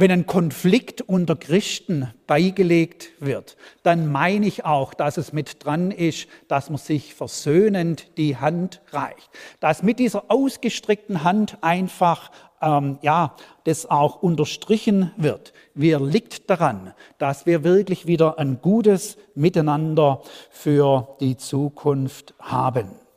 Wenn 0.00 0.12
ein 0.12 0.26
Konflikt 0.26 1.00
unter 1.00 1.34
Christen 1.34 2.14
beigelegt 2.28 3.10
wird, 3.18 3.56
dann 3.82 4.12
meine 4.12 4.46
ich 4.46 4.64
auch, 4.64 4.94
dass 4.94 5.16
es 5.16 5.32
mit 5.32 5.64
dran 5.64 5.90
ist, 5.90 6.28
dass 6.46 6.70
man 6.70 6.78
sich 6.78 7.14
versöhnend 7.14 8.16
die 8.16 8.36
Hand 8.36 8.80
reicht. 8.92 9.28
Dass 9.58 9.82
mit 9.82 9.98
dieser 9.98 10.30
ausgestreckten 10.30 11.24
Hand 11.24 11.58
einfach, 11.62 12.30
ähm, 12.62 13.00
ja, 13.02 13.34
das 13.64 13.86
auch 13.90 14.22
unterstrichen 14.22 15.10
wird. 15.16 15.52
Wir 15.74 15.98
liegt 15.98 16.48
daran, 16.48 16.94
dass 17.18 17.44
wir 17.44 17.64
wirklich 17.64 18.06
wieder 18.06 18.38
ein 18.38 18.60
gutes 18.62 19.18
Miteinander 19.34 20.22
für 20.50 21.16
die 21.18 21.36
Zukunft 21.36 22.34
haben. 22.38 23.07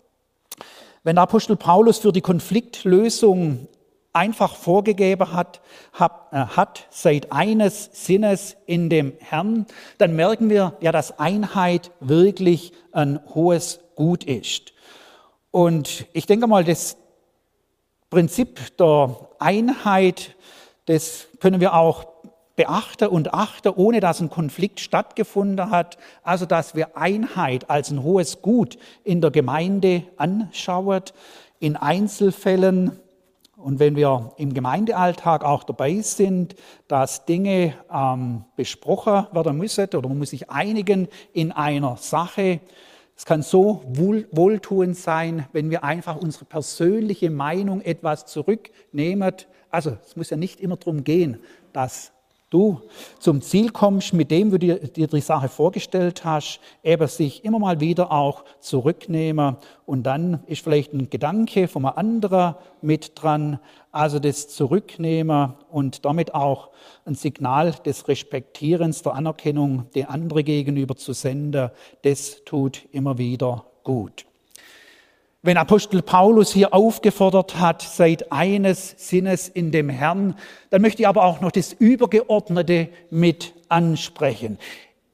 Wenn 1.04 1.16
der 1.16 1.24
Apostel 1.24 1.56
Paulus 1.56 1.98
für 1.98 2.12
die 2.12 2.22
Konfliktlösung 2.22 3.68
einfach 4.14 4.56
vorgegeben 4.56 5.34
hat, 5.34 5.62
hat, 5.94 6.28
äh, 6.32 6.38
hat, 6.38 6.88
seid 6.92 7.32
eines 7.32 7.90
Sinnes 7.94 8.56
in 8.68 8.90
dem 8.90 9.14
Herrn, 9.20 9.66
dann 9.98 10.16
merken 10.16 10.50
wir 10.50 10.78
ja, 10.82 10.92
dass 10.92 11.18
Einheit 11.18 11.92
wirklich 12.00 12.74
ein 12.92 13.20
hohes 13.34 13.80
Gut 13.96 14.24
ist. 14.24 14.74
Und 15.50 16.06
ich 16.14 16.26
denke 16.26 16.48
mal, 16.48 16.64
das 16.64 16.98
Prinzip 18.10 18.78
der 18.78 19.30
Einheit, 19.40 20.36
das 20.86 21.28
können 21.40 21.62
wir 21.62 21.74
auch 21.74 22.11
beachte 22.62 23.10
und 23.10 23.34
achte, 23.34 23.76
ohne 23.76 24.02
dass 24.02 24.21
ein 24.21 24.30
Konflikt 24.30 24.80
stattgefunden 24.80 25.71
hat. 25.71 25.97
Also, 26.21 26.45
dass 26.45 26.76
wir 26.76 26.95
Einheit 26.95 27.71
als 27.71 27.89
ein 27.89 28.04
hohes 28.04 28.43
Gut 28.43 28.78
in 29.04 29.19
der 29.19 29.32
Gemeinde 29.32 30.04
anschauen, 30.17 31.02
in 31.60 31.76
Einzelfällen 31.76 33.00
und 33.58 33.80
wenn 33.80 33.95
wir 33.95 34.34
im 34.38 34.54
Gemeindealltag 34.54 35.43
auch 35.43 35.63
dabei 35.63 36.02
sind, 36.02 36.56
dass 36.88 37.26
Dinge 37.26 37.76
ähm, 37.93 38.43
besprochen 38.56 39.28
werden 39.32 39.58
müssen 39.58 39.88
oder 39.93 40.08
man 40.10 40.17
muss 40.17 40.32
sich 40.32 40.50
einigen 40.50 41.08
in 41.34 41.52
einer 41.52 41.97
Sache, 41.97 42.60
es 43.15 43.26
kann 43.26 43.43
so 43.43 43.84
wohl, 43.88 44.28
wohltuend 44.32 44.97
sein, 44.97 45.47
wenn 45.52 45.69
wir 45.69 45.84
einfach 45.84 46.15
unsere 46.15 46.45
persönliche 46.45 47.30
Meinung 47.30 47.82
etwas 47.82 48.26
zurücknehmen. 48.26 49.34
Also 49.69 49.97
es 50.06 50.15
muss 50.15 50.32
ja 50.32 50.38
nicht 50.38 50.60
immer 50.60 50.78
darum 50.78 51.04
gehen, 51.04 51.39
dass 51.71 52.12
du 52.52 52.82
zum 53.18 53.42
Ziel 53.42 53.72
kommst, 53.72 54.14
mit 54.14 54.30
dem 54.30 54.52
du 54.52 54.60
dir, 54.60 54.78
die 54.78 55.22
Sache 55.22 55.50
vorgestellt 55.50 56.24
hast, 56.24 56.60
eben 56.84 57.08
sich 57.08 57.44
immer 57.44 57.58
mal 57.58 57.80
wieder 57.80 58.12
auch 58.12 58.44
zurücknehmen 58.60 59.58
und 59.88 60.04
dann 60.04 60.44
ist 60.46 60.64
vielleicht 60.64 60.94
ein 60.94 61.10
Gedanke 61.10 61.68
von 61.68 61.86
einem 61.86 61.98
anderen 61.98 62.56
mit 62.82 63.14
dran, 63.16 63.60
also 63.92 64.20
das 64.20 64.50
Zurücknehmen 64.50 65.56
und 65.70 66.06
damit 66.06 66.36
auch 66.36 66.70
ein 67.06 67.16
Signal 67.16 67.72
des 67.86 68.08
Respektierens, 68.08 69.02
der 69.02 69.16
Anerkennung 69.16 69.90
der 69.96 70.12
andere 70.12 70.44
gegenüber 70.44 70.96
zu 70.96 71.14
senden, 71.14 71.72
das 72.04 72.44
tut 72.46 72.88
immer 72.92 73.18
wieder 73.18 73.66
gut. 73.84 74.26
Wenn 75.43 75.58
Apostel 75.58 76.04
Paulus 76.04 76.54
hier 76.54 76.71
aufgefordert 76.71 77.60
hat, 77.60 77.82
seid 77.82 78.32
eines 78.32 78.93
Sinnes 78.97 79.49
in 79.49 79.71
dem 79.71 79.89
Herrn, 79.89 80.36
dann 80.69 80.84
möchte 80.84 81.01
ich 81.01 81.08
aber 81.08 81.23
auch 81.23 81.41
noch 81.41 81.51
das 81.51 81.73
Übergeordnete 81.73 82.89
mit 83.10 83.56
ansprechen. 83.67 84.60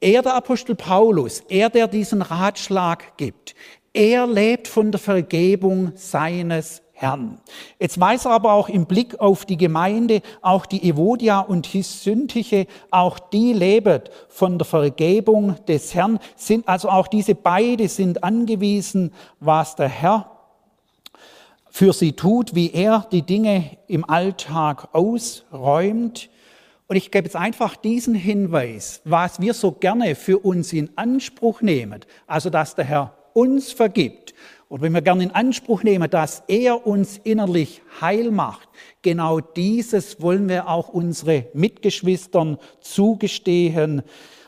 Er, 0.00 0.20
der 0.20 0.34
Apostel 0.34 0.74
Paulus, 0.74 1.42
er, 1.48 1.70
der 1.70 1.88
diesen 1.88 2.20
Ratschlag 2.20 3.16
gibt, 3.16 3.54
er 3.94 4.26
lebt 4.26 4.68
von 4.68 4.92
der 4.92 5.00
Vergebung 5.00 5.92
seines 5.94 6.82
Herrn. 7.00 7.38
Jetzt 7.78 8.00
weiß 8.00 8.24
er 8.24 8.32
aber 8.32 8.52
auch 8.52 8.68
im 8.68 8.86
Blick 8.86 9.20
auf 9.20 9.44
die 9.44 9.56
Gemeinde, 9.56 10.20
auch 10.42 10.66
die 10.66 10.82
Evodia 10.82 11.38
und 11.38 11.64
Hissyntiche, 11.66 12.66
auch 12.90 13.20
die 13.20 13.52
lebt 13.52 14.10
von 14.28 14.58
der 14.58 14.64
Vergebung 14.64 15.54
des 15.66 15.94
Herrn, 15.94 16.18
sind 16.34 16.66
also 16.66 16.88
auch 16.88 17.06
diese 17.06 17.36
beide 17.36 17.86
sind 17.86 18.24
angewiesen, 18.24 19.12
was 19.38 19.76
der 19.76 19.88
Herr 19.88 20.28
für 21.70 21.92
sie 21.92 22.14
tut, 22.14 22.56
wie 22.56 22.72
er 22.72 23.06
die 23.12 23.22
Dinge 23.22 23.78
im 23.86 24.04
Alltag 24.04 24.88
ausräumt. 24.92 26.28
Und 26.88 26.96
ich 26.96 27.12
gebe 27.12 27.26
jetzt 27.26 27.36
einfach 27.36 27.76
diesen 27.76 28.16
Hinweis, 28.16 29.02
was 29.04 29.40
wir 29.40 29.54
so 29.54 29.70
gerne 29.70 30.16
für 30.16 30.38
uns 30.40 30.72
in 30.72 30.90
Anspruch 30.96 31.60
nehmen, 31.60 32.00
also 32.26 32.50
dass 32.50 32.74
der 32.74 32.86
Herr 32.86 33.14
uns 33.34 33.70
vergibt 33.70 34.34
und 34.68 34.82
wenn 34.82 34.92
wir 34.92 35.00
gerne 35.00 35.22
in 35.22 35.30
Anspruch 35.30 35.82
nehmen, 35.82 36.10
dass 36.10 36.42
er 36.46 36.86
uns 36.86 37.18
innerlich 37.24 37.80
heil 38.02 38.30
macht, 38.30 38.68
genau 39.00 39.40
dieses 39.40 40.20
wollen 40.20 40.48
wir 40.48 40.68
auch 40.68 40.88
unsere 40.88 41.46
Mitgeschwistern 41.54 42.58
zugestehen. 42.80 44.02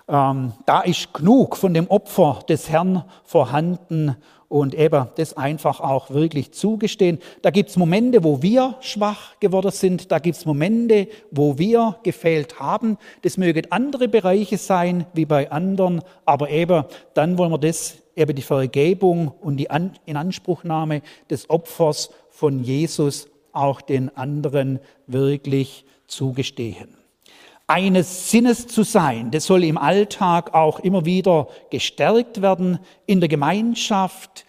Ähm, 0.08 0.52
da 0.66 0.82
ist 0.82 1.14
genug 1.14 1.56
von 1.56 1.72
dem 1.72 1.88
Opfer 1.88 2.40
des 2.46 2.68
Herrn 2.68 3.04
vorhanden 3.24 4.16
und 4.48 4.74
eben 4.74 5.06
das 5.14 5.36
einfach 5.36 5.80
auch 5.80 6.10
wirklich 6.10 6.52
zugestehen. 6.52 7.20
Da 7.40 7.50
gibt's 7.50 7.76
Momente, 7.76 8.22
wo 8.22 8.42
wir 8.42 8.74
schwach 8.80 9.38
geworden 9.38 9.70
sind, 9.70 10.12
da 10.12 10.18
gibt's 10.18 10.44
Momente, 10.44 11.08
wo 11.30 11.56
wir 11.56 11.96
gefehlt 12.02 12.58
haben. 12.58 12.98
Das 13.22 13.38
mögen 13.38 13.70
andere 13.70 14.08
Bereiche 14.08 14.58
sein 14.58 15.06
wie 15.14 15.24
bei 15.24 15.50
anderen, 15.50 16.02
aber 16.26 16.50
eben 16.50 16.84
dann 17.14 17.38
wollen 17.38 17.52
wir 17.52 17.58
das 17.58 17.99
eben 18.16 18.34
die 18.34 18.42
Vergebung 18.42 19.28
und 19.28 19.56
die 19.56 19.70
An 19.70 19.92
Inanspruchnahme 20.06 21.02
des 21.28 21.48
Opfers 21.50 22.10
von 22.30 22.62
Jesus 22.62 23.28
auch 23.52 23.80
den 23.80 24.16
anderen 24.16 24.80
wirklich 25.06 25.84
zugestehen. 26.06 26.96
Eines 27.66 28.30
Sinnes 28.30 28.66
zu 28.66 28.82
sein, 28.82 29.30
das 29.30 29.46
soll 29.46 29.62
im 29.62 29.78
Alltag 29.78 30.54
auch 30.54 30.80
immer 30.80 31.04
wieder 31.04 31.46
gestärkt 31.70 32.42
werden, 32.42 32.80
in 33.06 33.20
der 33.20 33.28
Gemeinschaft, 33.28 34.44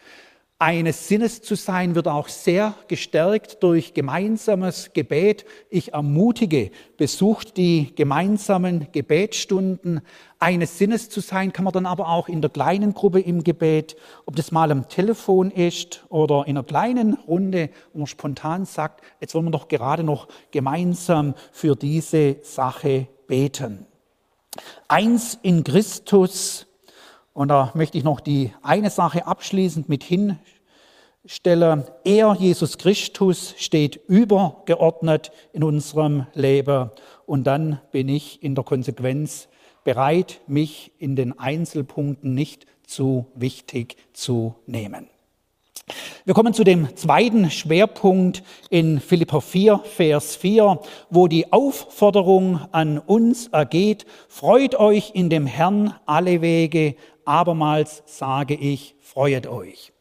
eines 0.62 1.08
Sinnes 1.08 1.42
zu 1.42 1.56
sein, 1.56 1.96
wird 1.96 2.08
auch 2.08 2.28
sehr 2.28 2.76
gestärkt 2.88 3.64
durch 3.64 3.96
gemeinsames 3.96 4.94
Gebet. 4.94 5.44
Ich 5.72 5.94
ermutige, 5.94 6.70
besucht 6.98 7.58
die 7.58 7.96
gemeinsamen 7.96 8.88
Gebetsstunden. 8.92 10.02
Eines 10.38 10.78
Sinnes 10.78 11.10
zu 11.10 11.20
sein 11.20 11.52
kann 11.52 11.66
man 11.66 11.74
dann 11.74 11.88
aber 11.88 12.10
auch 12.10 12.30
in 12.30 12.42
der 12.42 12.52
kleinen 12.52 12.94
Gruppe 12.94 13.22
im 13.22 13.44
Gebet, 13.44 13.96
ob 14.28 14.36
das 14.36 14.52
mal 14.52 14.72
am 14.72 14.88
Telefon 14.88 15.50
ist 15.50 16.06
oder 16.10 16.44
in 16.46 16.56
einer 16.56 16.64
kleinen 16.64 17.16
Runde, 17.16 17.72
wo 17.94 17.98
man 17.98 18.08
spontan 18.08 18.66
sagt, 18.66 19.02
jetzt 19.20 19.34
wollen 19.34 19.46
wir 19.46 19.52
doch 19.52 19.68
gerade 19.68 20.04
noch 20.04 20.28
gemeinsam 20.52 21.34
für 21.52 21.76
diese 21.76 22.36
Sache 22.44 23.08
beten. 23.26 23.88
Eins 24.88 25.40
in 25.42 25.64
Christus, 25.64 26.68
und 27.34 27.48
da 27.48 27.72
möchte 27.74 27.98
ich 27.98 28.04
noch 28.04 28.20
die 28.20 28.54
eine 28.62 28.90
Sache 28.90 29.26
abschließend 29.26 29.90
mit 29.90 30.04
hinstellen. 31.24 31.84
Er, 32.04 32.36
Jesus 32.40 32.78
Christus, 32.78 33.54
steht 33.58 34.00
übergeordnet 34.08 35.32
in 35.54 35.64
unserem 35.64 36.26
Leben. 36.34 36.90
Und 37.26 37.46
dann 37.46 37.80
bin 37.92 38.10
ich 38.10 38.42
in 38.44 38.56
der 38.56 38.64
Konsequenz 38.64 39.48
bereit, 39.84 40.42
mich 40.48 40.92
in 40.98 41.16
den 41.16 41.38
Einzelpunkten 41.38 42.34
nicht 42.34 42.66
zu 42.86 43.28
wichtig 43.36 43.98
zu 44.14 44.56
nehmen. 44.66 45.08
Wir 46.24 46.34
kommen 46.34 46.54
zu 46.54 46.64
dem 46.64 46.96
zweiten 46.96 47.50
Schwerpunkt 47.50 48.44
in 48.70 49.00
Philippa 49.00 49.42
4, 49.42 49.80
Vers 49.80 50.36
4, 50.36 50.80
wo 51.10 51.28
die 51.28 51.52
Aufforderung 51.52 52.62
an 52.72 53.00
uns 53.00 53.48
ergeht, 53.48 54.06
freut 54.30 54.76
euch 54.76 55.12
in 55.16 55.30
dem 55.30 55.48
Herrn 55.48 55.96
alle 56.06 56.42
Wege, 56.42 56.96
abermals 57.26 58.04
sage 58.06 58.54
ich, 58.54 58.96
freuet 59.02 59.48
euch. 59.48 59.92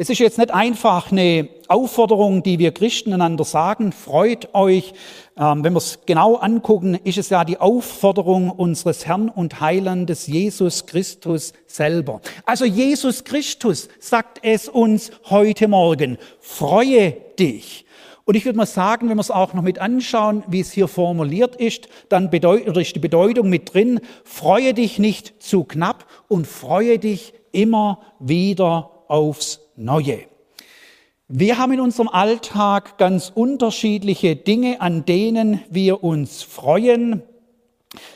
Das 0.00 0.08
ist 0.08 0.18
jetzt 0.18 0.38
nicht 0.38 0.50
einfach 0.50 1.12
eine 1.12 1.50
Aufforderung, 1.68 2.42
die 2.42 2.58
wir 2.58 2.72
Christen 2.72 3.12
einander 3.12 3.44
sagen, 3.44 3.92
freut 3.92 4.54
euch. 4.54 4.94
Ähm, 5.36 5.62
wenn 5.62 5.74
wir 5.74 5.76
es 5.76 5.98
genau 6.06 6.36
angucken, 6.36 6.94
ist 7.04 7.18
es 7.18 7.28
ja 7.28 7.44
die 7.44 7.58
Aufforderung 7.58 8.48
unseres 8.48 9.04
Herrn 9.04 9.28
und 9.28 9.60
Heilandes 9.60 10.26
Jesus 10.26 10.86
Christus 10.86 11.52
selber. 11.66 12.22
Also 12.46 12.64
Jesus 12.64 13.24
Christus 13.24 13.90
sagt 13.98 14.38
es 14.40 14.70
uns 14.70 15.10
heute 15.28 15.68
Morgen, 15.68 16.16
freue 16.40 17.18
dich. 17.38 17.84
Und 18.24 18.36
ich 18.36 18.46
würde 18.46 18.56
mal 18.56 18.64
sagen, 18.64 19.10
wenn 19.10 19.18
wir 19.18 19.20
es 19.20 19.30
auch 19.30 19.52
noch 19.52 19.62
mit 19.62 19.80
anschauen, 19.80 20.44
wie 20.48 20.60
es 20.60 20.72
hier 20.72 20.88
formuliert 20.88 21.56
ist, 21.56 21.90
dann 22.08 22.32
ist 22.32 22.96
die 22.96 23.00
Bedeutung 23.00 23.50
mit 23.50 23.74
drin, 23.74 24.00
freue 24.24 24.72
dich 24.72 24.98
nicht 24.98 25.42
zu 25.42 25.64
knapp 25.64 26.06
und 26.26 26.46
freue 26.46 26.98
dich 26.98 27.34
immer 27.52 28.00
wieder 28.18 28.92
aufs 29.08 29.60
Neue. 29.82 30.26
Wir 31.26 31.56
haben 31.56 31.72
in 31.72 31.80
unserem 31.80 32.08
Alltag 32.08 32.98
ganz 32.98 33.32
unterschiedliche 33.34 34.36
Dinge, 34.36 34.82
an 34.82 35.06
denen 35.06 35.62
wir 35.70 36.04
uns 36.04 36.42
freuen. 36.42 37.22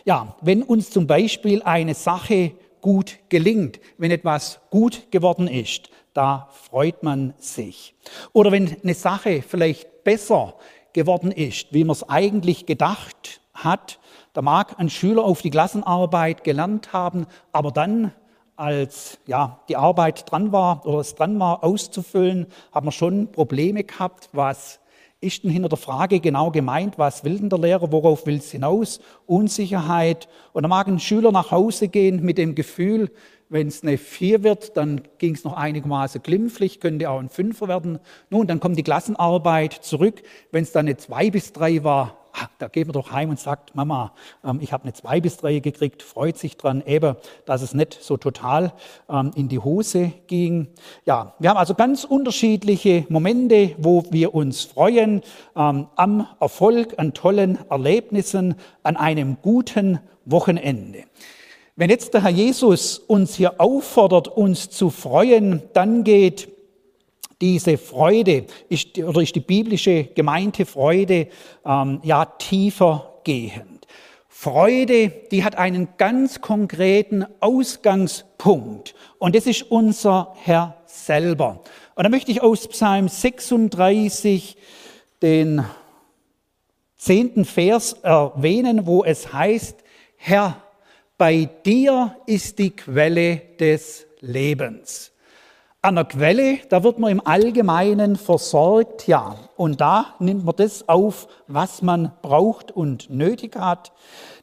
Ja, 0.04 0.36
wenn 0.42 0.62
uns 0.62 0.90
zum 0.90 1.06
Beispiel 1.06 1.62
eine 1.62 1.94
Sache 1.94 2.52
gut 2.82 3.18
gelingt, 3.30 3.80
wenn 3.96 4.10
etwas 4.10 4.60
gut 4.68 5.10
geworden 5.10 5.48
ist, 5.48 5.88
da 6.12 6.50
freut 6.52 7.02
man 7.02 7.32
sich. 7.38 7.94
Oder 8.34 8.52
wenn 8.52 8.76
eine 8.82 8.92
Sache 8.92 9.40
vielleicht 9.40 10.04
besser 10.04 10.56
geworden 10.92 11.32
ist, 11.32 11.72
wie 11.72 11.84
man 11.84 11.92
es 11.92 12.06
eigentlich 12.06 12.66
gedacht 12.66 13.40
hat, 13.54 14.00
da 14.34 14.42
mag 14.42 14.78
ein 14.78 14.90
Schüler 14.90 15.24
auf 15.24 15.40
die 15.40 15.48
Klassenarbeit 15.48 16.44
gelernt 16.44 16.92
haben, 16.92 17.24
aber 17.52 17.70
dann 17.70 18.12
als 18.56 19.18
ja, 19.26 19.60
die 19.68 19.76
Arbeit 19.76 20.30
dran 20.30 20.52
war 20.52 20.86
oder 20.86 20.98
es 20.98 21.14
dran 21.14 21.38
war 21.38 21.64
auszufüllen, 21.64 22.46
haben 22.72 22.86
wir 22.86 22.92
schon 22.92 23.32
Probleme 23.32 23.84
gehabt, 23.84 24.28
was 24.32 24.80
ist 25.20 25.42
denn 25.42 25.50
hinter 25.50 25.70
der 25.70 25.78
Frage 25.78 26.20
genau 26.20 26.50
gemeint, 26.50 26.98
was 26.98 27.24
will 27.24 27.38
denn 27.38 27.48
der 27.48 27.58
Lehrer, 27.58 27.90
worauf 27.90 28.26
will 28.26 28.36
es 28.36 28.50
hinaus, 28.50 29.00
Unsicherheit. 29.26 30.28
Und 30.52 30.62
dann 30.62 30.70
mag 30.70 30.86
ein 30.86 31.00
Schüler 31.00 31.32
nach 31.32 31.50
Hause 31.50 31.88
gehen 31.88 32.22
mit 32.22 32.36
dem 32.36 32.54
Gefühl, 32.54 33.10
wenn 33.48 33.68
es 33.68 33.82
eine 33.82 33.98
Vier 33.98 34.42
wird, 34.42 34.76
dann 34.76 35.02
ging 35.18 35.34
es 35.34 35.44
noch 35.44 35.54
einigermaßen 35.54 36.22
glimpflich, 36.22 36.80
könnte 36.80 37.08
auch 37.08 37.20
ein 37.20 37.28
Fünfer 37.28 37.68
werden. 37.68 38.00
Nun, 38.30 38.46
dann 38.46 38.60
kommt 38.60 38.78
die 38.78 38.82
Klassenarbeit 38.82 39.72
zurück. 39.72 40.22
Wenn 40.50 40.64
es 40.64 40.72
dann 40.72 40.86
eine 40.86 40.96
Zwei 40.96 41.30
bis 41.30 41.52
Drei 41.52 41.84
war, 41.84 42.23
da 42.58 42.68
geht 42.68 42.86
man 42.86 42.92
doch 42.92 43.12
heim 43.12 43.30
und 43.30 43.38
sagt, 43.38 43.74
Mama, 43.74 44.12
ähm, 44.44 44.58
ich 44.60 44.72
habe 44.72 44.84
eine 44.84 44.92
zwei 44.92 45.20
bis 45.20 45.36
drei 45.36 45.58
gekriegt, 45.58 46.02
freut 46.02 46.38
sich 46.38 46.56
dran, 46.56 46.82
eben, 46.86 47.16
dass 47.46 47.62
es 47.62 47.74
nicht 47.74 47.98
so 48.00 48.16
total 48.16 48.72
ähm, 49.08 49.30
in 49.34 49.48
die 49.48 49.58
Hose 49.58 50.12
ging. 50.26 50.68
Ja, 51.04 51.34
wir 51.38 51.50
haben 51.50 51.56
also 51.56 51.74
ganz 51.74 52.04
unterschiedliche 52.04 53.06
Momente, 53.08 53.74
wo 53.78 54.04
wir 54.10 54.34
uns 54.34 54.64
freuen 54.64 55.22
ähm, 55.56 55.88
am 55.96 56.26
Erfolg, 56.40 56.94
an 56.98 57.14
tollen 57.14 57.58
Erlebnissen, 57.70 58.56
an 58.82 58.96
einem 58.96 59.36
guten 59.42 60.00
Wochenende. 60.24 61.04
Wenn 61.76 61.90
jetzt 61.90 62.14
der 62.14 62.22
Herr 62.22 62.30
Jesus 62.30 62.98
uns 62.98 63.34
hier 63.34 63.60
auffordert, 63.60 64.28
uns 64.28 64.70
zu 64.70 64.90
freuen, 64.90 65.62
dann 65.72 66.04
geht 66.04 66.53
diese 67.44 67.76
Freude 67.76 68.46
ist, 68.70 68.96
oder 68.98 69.20
ist 69.20 69.34
die 69.34 69.40
biblische 69.40 70.04
gemeinte 70.04 70.64
Freude 70.64 71.28
ähm, 71.66 72.00
ja 72.02 72.24
tiefer 72.24 73.20
gehend. 73.22 73.86
Freude, 74.28 75.10
die 75.30 75.44
hat 75.44 75.56
einen 75.56 75.88
ganz 75.98 76.40
konkreten 76.40 77.26
Ausgangspunkt 77.40 78.94
und 79.18 79.34
das 79.34 79.46
ist 79.46 79.70
unser 79.70 80.34
Herr 80.42 80.82
selber. 80.86 81.60
Und 81.94 82.04
da 82.04 82.08
möchte 82.08 82.30
ich 82.30 82.40
aus 82.40 82.66
Psalm 82.68 83.08
36 83.08 84.56
den 85.20 85.66
zehnten 86.96 87.44
Vers 87.44 87.92
erwähnen, 88.02 88.86
wo 88.86 89.04
es 89.04 89.34
heißt, 89.34 89.84
Herr, 90.16 90.62
bei 91.18 91.46
dir 91.66 92.16
ist 92.24 92.58
die 92.58 92.70
Quelle 92.70 93.36
des 93.60 94.06
Lebens. 94.20 95.13
An 95.84 95.96
der 95.96 96.06
Quelle, 96.06 96.60
da 96.70 96.82
wird 96.82 96.98
man 96.98 97.10
im 97.10 97.26
Allgemeinen 97.26 98.16
versorgt, 98.16 99.06
ja. 99.06 99.36
Und 99.54 99.82
da 99.82 100.14
nimmt 100.18 100.42
man 100.46 100.56
das 100.56 100.88
auf, 100.88 101.28
was 101.46 101.82
man 101.82 102.10
braucht 102.22 102.72
und 102.72 103.10
nötig 103.10 103.54
hat. 103.54 103.92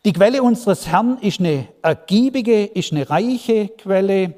Die 0.05 0.13
Quelle 0.13 0.43
unseres 0.43 0.85
Herrn 0.85 1.17
ist 1.19 1.39
eine 1.39 1.67
ergiebige, 1.81 2.65
ist 2.65 2.91
eine 2.91 3.09
reiche 3.09 3.69
Quelle. 3.69 4.35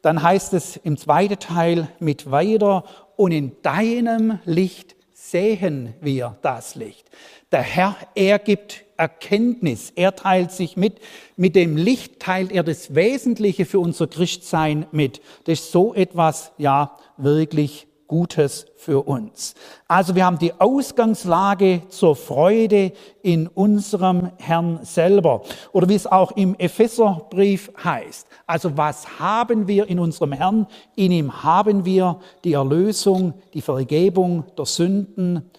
Dann 0.00 0.22
heißt 0.22 0.54
es 0.54 0.76
im 0.76 0.96
zweiten 0.96 1.40
Teil 1.40 1.88
mit 1.98 2.30
weiter, 2.30 2.84
und 3.16 3.32
in 3.32 3.60
deinem 3.62 4.38
Licht 4.44 4.94
sehen 5.12 5.94
wir 6.00 6.36
das 6.42 6.76
Licht. 6.76 7.10
Der 7.50 7.62
Herr, 7.62 7.96
er 8.14 8.38
gibt 8.38 8.83
Erkenntnis. 8.96 9.92
Er 9.94 10.14
teilt 10.16 10.52
sich 10.52 10.76
mit. 10.76 11.00
Mit 11.36 11.56
dem 11.56 11.76
Licht 11.76 12.20
teilt 12.20 12.52
er 12.52 12.62
das 12.62 12.94
Wesentliche 12.94 13.66
für 13.66 13.80
unser 13.80 14.06
Christsein 14.06 14.86
mit. 14.92 15.20
Das 15.44 15.60
ist 15.60 15.72
so 15.72 15.94
etwas, 15.94 16.52
ja, 16.58 16.96
wirklich 17.16 17.86
Gutes 18.06 18.66
für 18.76 19.08
uns. 19.08 19.54
Also 19.88 20.14
wir 20.14 20.26
haben 20.26 20.38
die 20.38 20.52
Ausgangslage 20.60 21.82
zur 21.88 22.14
Freude 22.16 22.92
in 23.22 23.48
unserem 23.48 24.30
Herrn 24.36 24.80
selber. 24.82 25.42
Oder 25.72 25.88
wie 25.88 25.94
es 25.94 26.06
auch 26.06 26.32
im 26.32 26.54
Epheserbrief 26.56 27.72
heißt. 27.82 28.26
Also 28.46 28.76
was 28.76 29.18
haben 29.18 29.66
wir 29.66 29.88
in 29.88 29.98
unserem 29.98 30.32
Herrn? 30.32 30.66
In 30.96 31.12
ihm 31.12 31.42
haben 31.42 31.86
wir 31.86 32.20
die 32.44 32.52
Erlösung, 32.52 33.34
die 33.54 33.62
Vergebung 33.62 34.44
der 34.56 34.66
Sünden. 34.66 35.50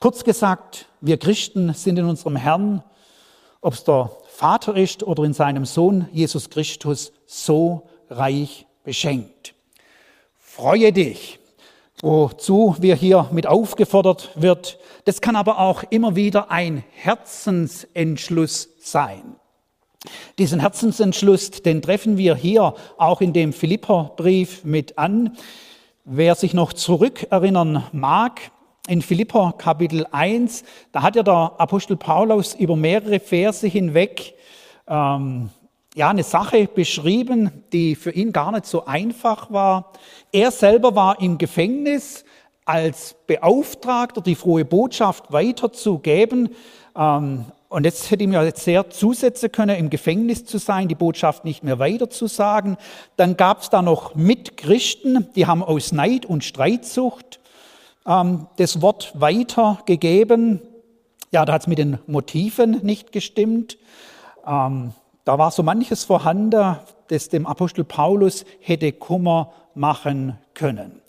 Kurz 0.00 0.22
gesagt, 0.22 0.86
wir 1.00 1.16
Christen 1.16 1.74
sind 1.74 1.98
in 1.98 2.04
unserem 2.04 2.36
Herrn, 2.36 2.84
ob 3.60 3.74
es 3.74 3.82
der 3.82 4.12
Vater 4.28 4.76
ist 4.76 5.02
oder 5.02 5.24
in 5.24 5.32
seinem 5.32 5.64
Sohn 5.64 6.06
Jesus 6.12 6.50
Christus, 6.50 7.12
so 7.26 7.88
reich 8.08 8.68
beschenkt. 8.84 9.54
Freue 10.38 10.92
dich, 10.92 11.40
wozu 12.00 12.76
wir 12.78 12.94
hier 12.94 13.28
mit 13.32 13.48
aufgefordert 13.48 14.30
wird. 14.36 14.78
Das 15.04 15.20
kann 15.20 15.34
aber 15.34 15.58
auch 15.58 15.82
immer 15.90 16.14
wieder 16.14 16.52
ein 16.52 16.84
Herzensentschluss 16.92 18.68
sein. 18.78 19.34
Diesen 20.38 20.60
Herzensentschluss, 20.60 21.50
den 21.50 21.82
treffen 21.82 22.16
wir 22.18 22.36
hier 22.36 22.74
auch 22.98 23.20
in 23.20 23.32
dem 23.32 23.52
Philipperbrief 23.52 24.62
mit 24.62 24.96
an. 24.96 25.36
Wer 26.04 26.36
sich 26.36 26.54
noch 26.54 26.72
zurückerinnern 26.72 27.82
mag, 27.90 28.52
in 28.88 29.02
Philippa 29.02 29.52
Kapitel 29.56 30.06
1, 30.10 30.64
da 30.92 31.02
hat 31.02 31.14
ja 31.14 31.22
der 31.22 31.52
Apostel 31.58 31.96
Paulus 31.96 32.54
über 32.54 32.74
mehrere 32.74 33.20
Verse 33.20 33.66
hinweg 33.66 34.34
ähm, 34.88 35.50
ja, 35.94 36.08
eine 36.08 36.22
Sache 36.22 36.66
beschrieben, 36.66 37.64
die 37.72 37.94
für 37.94 38.10
ihn 38.10 38.32
gar 38.32 38.52
nicht 38.52 38.66
so 38.66 38.86
einfach 38.86 39.50
war. 39.50 39.92
Er 40.32 40.50
selber 40.50 40.94
war 40.94 41.20
im 41.20 41.38
Gefängnis 41.38 42.24
als 42.64 43.16
Beauftragter, 43.26 44.20
die 44.20 44.34
frohe 44.34 44.64
Botschaft 44.64 45.32
weiterzugeben. 45.32 46.50
Ähm, 46.96 47.44
und 47.68 47.84
jetzt 47.84 48.10
hätte 48.10 48.24
ihm 48.24 48.32
ja 48.32 48.50
sehr 48.54 48.88
zusetzen 48.88 49.52
können, 49.52 49.76
im 49.76 49.90
Gefängnis 49.90 50.46
zu 50.46 50.56
sein, 50.56 50.88
die 50.88 50.94
Botschaft 50.94 51.44
nicht 51.44 51.62
mehr 51.62 51.78
weiterzusagen. 51.78 52.78
Dann 53.16 53.36
gab 53.36 53.60
es 53.60 53.68
da 53.68 53.82
noch 53.82 54.14
Mitchristen, 54.14 55.28
die 55.34 55.46
haben 55.46 55.62
aus 55.62 55.92
Neid 55.92 56.24
und 56.24 56.44
Streitsucht 56.44 57.40
ähm, 58.08 58.46
das 58.56 58.82
Wort 58.82 59.12
weitergegeben. 59.14 60.60
Ja, 61.30 61.44
da 61.44 61.52
hat 61.52 61.62
es 61.62 61.66
mit 61.66 61.78
den 61.78 61.98
Motiven 62.06 62.80
nicht 62.82 63.12
gestimmt. 63.12 63.78
Ähm, 64.46 64.92
da 65.24 65.38
war 65.38 65.50
so 65.50 65.62
manches 65.62 66.04
vorhanden, 66.04 66.76
das 67.08 67.28
dem 67.28 67.46
Apostel 67.46 67.84
Paulus 67.84 68.46
hätte 68.60 68.92
Kummer 68.92 69.52
machen 69.74 70.38
können. 70.54 71.02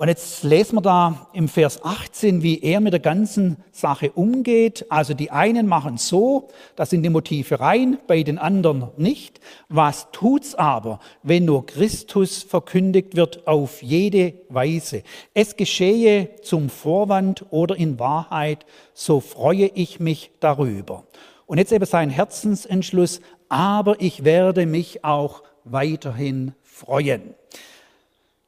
Und 0.00 0.08
jetzt 0.08 0.44
lesen 0.44 0.76
wir 0.76 0.80
da 0.80 1.26
im 1.34 1.46
Vers 1.46 1.84
18, 1.84 2.42
wie 2.42 2.62
er 2.62 2.80
mit 2.80 2.94
der 2.94 3.00
ganzen 3.00 3.58
Sache 3.70 4.10
umgeht. 4.12 4.86
Also 4.88 5.12
die 5.12 5.30
einen 5.30 5.66
machen 5.66 5.98
so, 5.98 6.48
da 6.74 6.86
sind 6.86 7.02
die 7.02 7.10
Motive 7.10 7.60
rein, 7.60 7.98
bei 8.06 8.22
den 8.22 8.38
anderen 8.38 8.88
nicht. 8.96 9.40
Was 9.68 10.08
tut's 10.10 10.54
aber, 10.54 11.00
wenn 11.22 11.44
nur 11.44 11.66
Christus 11.66 12.42
verkündigt 12.42 13.14
wird 13.14 13.46
auf 13.46 13.82
jede 13.82 14.32
Weise? 14.48 15.02
Es 15.34 15.56
geschehe 15.56 16.30
zum 16.40 16.70
Vorwand 16.70 17.44
oder 17.50 17.76
in 17.76 17.98
Wahrheit, 17.98 18.64
so 18.94 19.20
freue 19.20 19.66
ich 19.66 20.00
mich 20.00 20.30
darüber. 20.40 21.04
Und 21.44 21.58
jetzt 21.58 21.72
eben 21.72 21.84
sein 21.84 22.08
Herzensentschluss, 22.08 23.20
aber 23.50 24.00
ich 24.00 24.24
werde 24.24 24.64
mich 24.64 25.04
auch 25.04 25.42
weiterhin 25.64 26.54
freuen. 26.62 27.34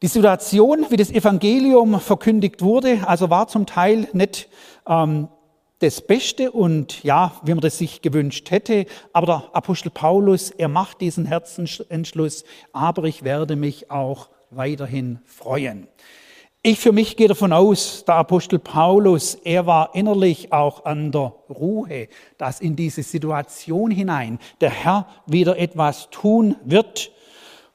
Die 0.02 0.08
Situation, 0.08 0.86
wie 0.90 0.96
das 0.96 1.12
Evangelium 1.12 2.00
verkündigt 2.00 2.60
wurde, 2.60 3.06
also 3.06 3.30
war 3.30 3.46
zum 3.46 3.66
Teil 3.66 4.08
nicht 4.12 4.48
ähm, 4.88 5.28
das 5.78 6.00
Beste 6.00 6.50
und 6.50 7.04
ja, 7.04 7.40
wie 7.44 7.52
man 7.52 7.60
das 7.60 7.78
sich 7.78 8.02
gewünscht 8.02 8.50
hätte. 8.50 8.86
Aber 9.12 9.26
der 9.26 9.44
Apostel 9.52 9.90
Paulus, 9.90 10.50
er 10.50 10.66
macht 10.66 11.00
diesen 11.00 11.24
Herzensentschluss, 11.24 12.42
aber 12.72 13.04
ich 13.04 13.22
werde 13.22 13.54
mich 13.54 13.92
auch 13.92 14.28
weiterhin 14.50 15.20
freuen. 15.24 15.86
Ich 16.64 16.80
für 16.80 16.92
mich 16.92 17.16
gehe 17.16 17.28
davon 17.28 17.52
aus, 17.52 18.04
der 18.04 18.16
Apostel 18.16 18.58
Paulus, 18.58 19.36
er 19.44 19.66
war 19.66 19.94
innerlich 19.94 20.52
auch 20.52 20.84
an 20.84 21.12
der 21.12 21.32
Ruhe, 21.48 22.08
dass 22.38 22.60
in 22.60 22.74
diese 22.74 23.04
Situation 23.04 23.92
hinein 23.92 24.40
der 24.60 24.70
Herr 24.70 25.06
wieder 25.26 25.58
etwas 25.58 26.10
tun 26.10 26.56
wird. 26.64 27.12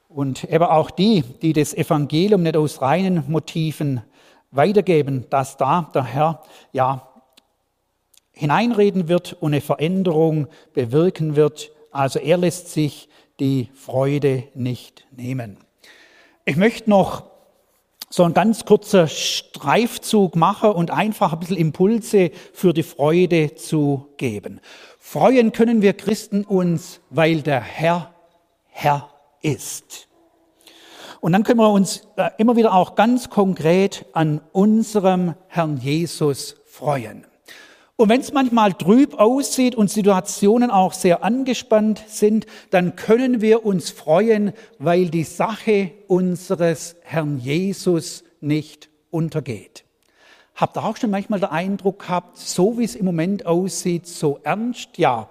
Und 0.08 0.44
eben 0.44 0.64
auch 0.64 0.90
die, 0.90 1.22
die 1.22 1.52
das 1.52 1.74
Evangelium 1.74 2.42
nicht 2.42 2.56
aus 2.56 2.80
reinen 2.80 3.24
Motiven 3.28 4.02
weitergeben, 4.50 5.26
dass 5.28 5.58
da 5.58 5.90
der 5.94 6.04
Herr 6.04 6.42
ja 6.72 7.08
hineinreden 8.32 9.08
wird 9.08 9.34
und 9.34 9.52
eine 9.52 9.60
Veränderung 9.60 10.46
bewirken 10.72 11.36
wird. 11.36 11.70
Also 11.90 12.18
er 12.20 12.38
lässt 12.38 12.70
sich 12.70 13.08
die 13.38 13.68
Freude 13.74 14.44
nicht 14.54 15.06
nehmen. 15.10 15.58
Ich 16.44 16.56
möchte 16.56 16.88
noch 16.88 17.24
so 18.08 18.24
ein 18.24 18.32
ganz 18.32 18.64
kurzer 18.64 19.06
Streifzug 19.06 20.34
mache 20.34 20.72
und 20.72 20.90
einfach 20.90 21.34
ein 21.34 21.40
bisschen 21.40 21.58
Impulse 21.58 22.30
für 22.54 22.72
die 22.72 22.82
Freude 22.82 23.54
zu 23.54 24.08
geben. 24.16 24.60
Freuen 24.98 25.52
können 25.52 25.82
wir 25.82 25.92
Christen 25.92 26.44
uns, 26.44 27.00
weil 27.10 27.42
der 27.42 27.60
Herr 27.60 28.14
Herr 28.70 29.10
ist. 29.42 30.08
Und 31.20 31.32
dann 31.32 31.42
können 31.42 31.58
wir 31.58 31.70
uns 31.70 32.06
äh, 32.16 32.30
immer 32.38 32.56
wieder 32.56 32.72
auch 32.72 32.94
ganz 32.94 33.28
konkret 33.28 34.06
an 34.12 34.40
unserem 34.52 35.34
Herrn 35.48 35.78
Jesus 35.78 36.56
freuen. 36.66 37.26
Und 37.96 38.08
wenn 38.08 38.20
es 38.20 38.32
manchmal 38.32 38.74
trüb 38.74 39.14
aussieht 39.14 39.74
und 39.74 39.90
Situationen 39.90 40.70
auch 40.70 40.92
sehr 40.92 41.24
angespannt 41.24 42.04
sind, 42.06 42.46
dann 42.70 42.94
können 42.94 43.40
wir 43.40 43.66
uns 43.66 43.90
freuen, 43.90 44.52
weil 44.78 45.08
die 45.08 45.24
Sache 45.24 45.90
unseres 46.06 46.94
Herrn 47.02 47.38
Jesus 47.38 48.22
nicht 48.40 48.88
untergeht. 49.10 49.87
Habt 50.58 50.76
ihr 50.76 50.84
auch 50.84 50.96
schon 50.96 51.10
manchmal 51.10 51.38
den 51.38 51.50
Eindruck 51.50 52.00
gehabt, 52.00 52.36
so 52.36 52.78
wie 52.78 52.84
es 52.84 52.96
im 52.96 53.04
Moment 53.04 53.46
aussieht, 53.46 54.08
so 54.08 54.40
ernst? 54.42 54.98
Ja, 54.98 55.28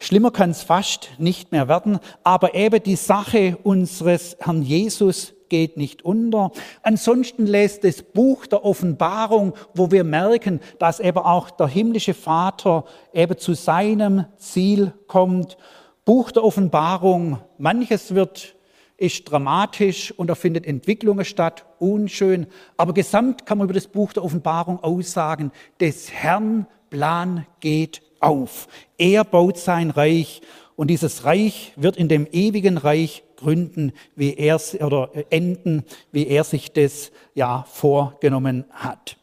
schlimmer 0.00 0.32
kann 0.32 0.50
es 0.50 0.64
fast 0.64 1.10
nicht 1.18 1.52
mehr 1.52 1.68
werden, 1.68 2.00
aber 2.24 2.56
eben 2.56 2.82
die 2.82 2.96
Sache 2.96 3.56
unseres 3.62 4.36
Herrn 4.40 4.62
Jesus 4.62 5.32
geht 5.48 5.76
nicht 5.76 6.04
unter. 6.04 6.50
Ansonsten 6.82 7.46
lässt 7.46 7.84
das 7.84 8.02
Buch 8.02 8.46
der 8.46 8.64
Offenbarung, 8.64 9.52
wo 9.74 9.92
wir 9.92 10.02
merken, 10.02 10.58
dass 10.80 10.98
eben 10.98 11.18
auch 11.18 11.50
der 11.50 11.68
himmlische 11.68 12.12
Vater 12.12 12.84
eben 13.12 13.38
zu 13.38 13.54
seinem 13.54 14.24
Ziel 14.38 14.92
kommt. 15.06 15.56
Buch 16.04 16.32
der 16.32 16.42
Offenbarung, 16.42 17.38
manches 17.58 18.16
wird 18.16 18.56
ist 18.96 19.24
dramatisch 19.24 20.12
und 20.12 20.28
da 20.28 20.34
findet 20.34 20.66
Entwicklungen 20.66 21.24
statt, 21.24 21.66
unschön. 21.78 22.46
Aber 22.76 22.94
gesamt 22.94 23.46
kann 23.46 23.58
man 23.58 23.66
über 23.66 23.74
das 23.74 23.88
Buch 23.88 24.12
der 24.12 24.24
Offenbarung 24.24 24.82
aussagen, 24.82 25.50
des 25.80 26.12
Herrn 26.12 26.66
Plan 26.90 27.46
geht 27.60 28.02
auf. 28.20 28.68
Er 28.98 29.24
baut 29.24 29.58
sein 29.58 29.90
Reich 29.90 30.42
und 30.76 30.88
dieses 30.88 31.24
Reich 31.24 31.72
wird 31.76 31.96
in 31.96 32.08
dem 32.08 32.26
ewigen 32.30 32.78
Reich 32.78 33.24
gründen, 33.36 33.92
wie 34.16 34.34
er 34.34 34.60
oder 34.80 35.10
enden, 35.30 35.84
wie 36.12 36.26
er 36.26 36.44
sich 36.44 36.72
das 36.72 37.12
ja 37.34 37.64
vorgenommen 37.68 38.64
hat. 38.70 39.16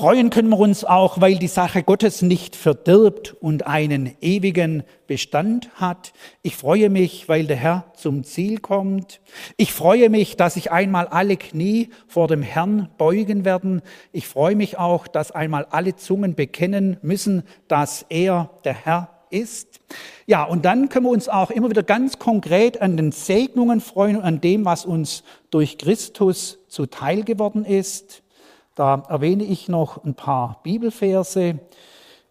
Freuen 0.00 0.30
können 0.30 0.48
wir 0.48 0.58
uns 0.58 0.82
auch, 0.82 1.20
weil 1.20 1.36
die 1.36 1.46
Sache 1.46 1.82
Gottes 1.82 2.22
nicht 2.22 2.56
verdirbt 2.56 3.36
und 3.38 3.66
einen 3.66 4.16
ewigen 4.22 4.82
Bestand 5.06 5.68
hat. 5.74 6.14
Ich 6.40 6.56
freue 6.56 6.88
mich, 6.88 7.28
weil 7.28 7.46
der 7.46 7.58
Herr 7.58 7.84
zum 7.94 8.24
Ziel 8.24 8.60
kommt. 8.60 9.20
Ich 9.58 9.74
freue 9.74 10.08
mich, 10.08 10.38
dass 10.38 10.54
sich 10.54 10.72
einmal 10.72 11.06
alle 11.06 11.36
Knie 11.36 11.90
vor 12.08 12.28
dem 12.28 12.40
Herrn 12.40 12.88
beugen 12.96 13.44
werden. 13.44 13.82
Ich 14.10 14.26
freue 14.26 14.56
mich 14.56 14.78
auch, 14.78 15.06
dass 15.06 15.32
einmal 15.32 15.66
alle 15.66 15.94
Zungen 15.96 16.34
bekennen 16.34 16.96
müssen, 17.02 17.42
dass 17.68 18.06
er 18.08 18.48
der 18.64 18.72
Herr 18.72 19.10
ist. 19.28 19.80
Ja, 20.24 20.44
und 20.44 20.64
dann 20.64 20.88
können 20.88 21.04
wir 21.04 21.10
uns 21.10 21.28
auch 21.28 21.50
immer 21.50 21.68
wieder 21.68 21.82
ganz 21.82 22.18
konkret 22.18 22.80
an 22.80 22.96
den 22.96 23.12
Segnungen 23.12 23.82
freuen 23.82 24.16
und 24.16 24.22
an 24.22 24.40
dem, 24.40 24.64
was 24.64 24.86
uns 24.86 25.24
durch 25.50 25.76
Christus 25.76 26.58
zuteil 26.68 27.22
geworden 27.22 27.66
ist. 27.66 28.19
Da 28.80 29.02
erwähne 29.10 29.44
ich 29.44 29.68
noch 29.68 30.04
ein 30.04 30.14
paar 30.14 30.60
Bibelverse. 30.62 31.58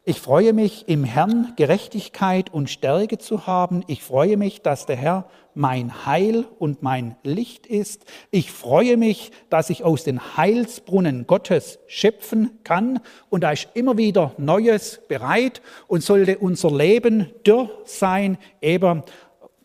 Ich 0.03 0.19
freue 0.19 0.51
mich, 0.51 0.89
im 0.89 1.03
Herrn 1.03 1.53
Gerechtigkeit 1.57 2.51
und 2.51 2.71
Stärke 2.71 3.19
zu 3.19 3.45
haben. 3.45 3.83
Ich 3.85 4.01
freue 4.01 4.35
mich, 4.35 4.63
dass 4.63 4.87
der 4.87 4.95
Herr 4.95 5.29
mein 5.53 6.07
Heil 6.07 6.47
und 6.57 6.81
mein 6.81 7.15
Licht 7.21 7.67
ist. 7.67 8.05
Ich 8.31 8.51
freue 8.51 8.97
mich, 8.97 9.31
dass 9.51 9.69
ich 9.69 9.83
aus 9.83 10.03
den 10.03 10.37
Heilsbrunnen 10.37 11.27
Gottes 11.27 11.77
schöpfen 11.85 12.57
kann. 12.63 12.99
Und 13.29 13.43
da 13.43 13.51
ist 13.51 13.67
immer 13.75 13.97
wieder 13.97 14.33
Neues 14.39 15.01
bereit 15.07 15.61
und 15.85 16.01
sollte 16.01 16.39
unser 16.39 16.71
Leben 16.75 17.31
dürr 17.45 17.69
sein, 17.85 18.39
eben 18.59 19.03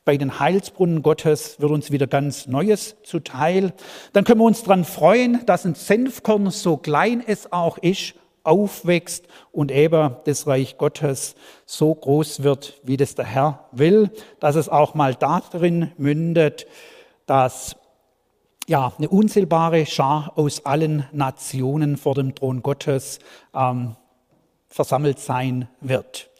bei 0.04 0.16
den 0.16 0.38
Heilsbrunnen 0.38 1.02
Gottes 1.02 1.60
wird 1.60 1.72
uns 1.72 1.90
wieder 1.90 2.06
ganz 2.06 2.46
Neues 2.46 2.96
zuteil. 3.04 3.72
Dann 4.12 4.24
können 4.24 4.40
wir 4.40 4.46
uns 4.46 4.62
daran 4.62 4.84
freuen, 4.84 5.44
dass 5.46 5.64
ein 5.64 5.74
Senfkorn, 5.74 6.50
so 6.50 6.76
klein 6.76 7.22
es 7.26 7.52
auch 7.52 7.78
ist, 7.78 8.14
aufwächst 8.42 9.26
und 9.52 9.72
eben 9.72 10.16
das 10.26 10.46
Reich 10.46 10.76
Gottes 10.76 11.34
so 11.64 11.94
groß 11.94 12.42
wird, 12.42 12.74
wie 12.82 12.98
das 12.98 13.14
der 13.14 13.24
Herr 13.24 13.68
will, 13.72 14.10
dass 14.38 14.54
es 14.54 14.68
auch 14.68 14.94
mal 14.94 15.14
darin 15.14 15.92
mündet, 15.96 16.66
dass 17.26 17.76
ja, 18.66 18.92
eine 18.96 19.08
unzählbare 19.08 19.86
Schar 19.86 20.32
aus 20.36 20.64
allen 20.64 21.06
Nationen 21.12 21.96
vor 21.96 22.14
dem 22.14 22.34
Thron 22.34 22.62
Gottes 22.62 23.18
ähm, 23.54 23.96
versammelt 24.68 25.18
sein 25.18 25.68
wird. 25.80 26.30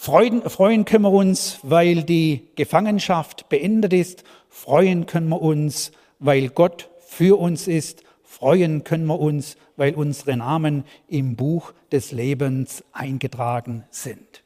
Freuen, 0.00 0.48
freuen 0.48 0.84
können 0.84 1.02
wir 1.02 1.12
uns, 1.12 1.58
weil 1.64 2.04
die 2.04 2.50
Gefangenschaft 2.54 3.48
beendet 3.48 3.92
ist. 3.92 4.22
Freuen 4.48 5.06
können 5.06 5.28
wir 5.28 5.42
uns, 5.42 5.90
weil 6.20 6.50
Gott 6.50 6.88
für 7.00 7.36
uns 7.36 7.66
ist. 7.66 8.04
Freuen 8.22 8.84
können 8.84 9.06
wir 9.06 9.18
uns, 9.18 9.56
weil 9.76 9.96
unsere 9.96 10.36
Namen 10.36 10.84
im 11.08 11.34
Buch 11.34 11.72
des 11.90 12.12
Lebens 12.12 12.84
eingetragen 12.92 13.82
sind. 13.90 14.44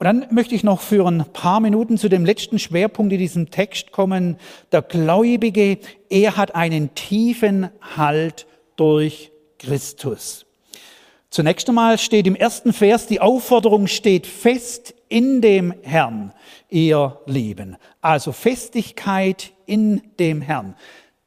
Und 0.00 0.06
dann 0.06 0.26
möchte 0.32 0.56
ich 0.56 0.64
noch 0.64 0.80
für 0.80 1.06
ein 1.06 1.26
paar 1.32 1.60
Minuten 1.60 1.96
zu 1.96 2.08
dem 2.08 2.24
letzten 2.24 2.58
Schwerpunkt 2.58 3.12
in 3.12 3.20
diesem 3.20 3.52
Text 3.52 3.92
kommen. 3.92 4.36
Der 4.72 4.82
Gläubige, 4.82 5.78
er 6.10 6.36
hat 6.36 6.56
einen 6.56 6.92
tiefen 6.96 7.70
Halt 7.96 8.48
durch 8.74 9.30
Christus. 9.60 10.44
Zunächst 11.32 11.66
einmal 11.66 11.96
steht 11.96 12.26
im 12.26 12.36
ersten 12.36 12.74
Vers, 12.74 13.06
die 13.06 13.18
Aufforderung 13.18 13.86
steht 13.86 14.26
fest 14.26 14.94
in 15.08 15.40
dem 15.40 15.72
Herrn, 15.80 16.34
ihr 16.68 17.20
Lieben. 17.24 17.78
Also 18.02 18.32
Festigkeit 18.32 19.52
in 19.64 20.02
dem 20.18 20.42
Herrn. 20.42 20.76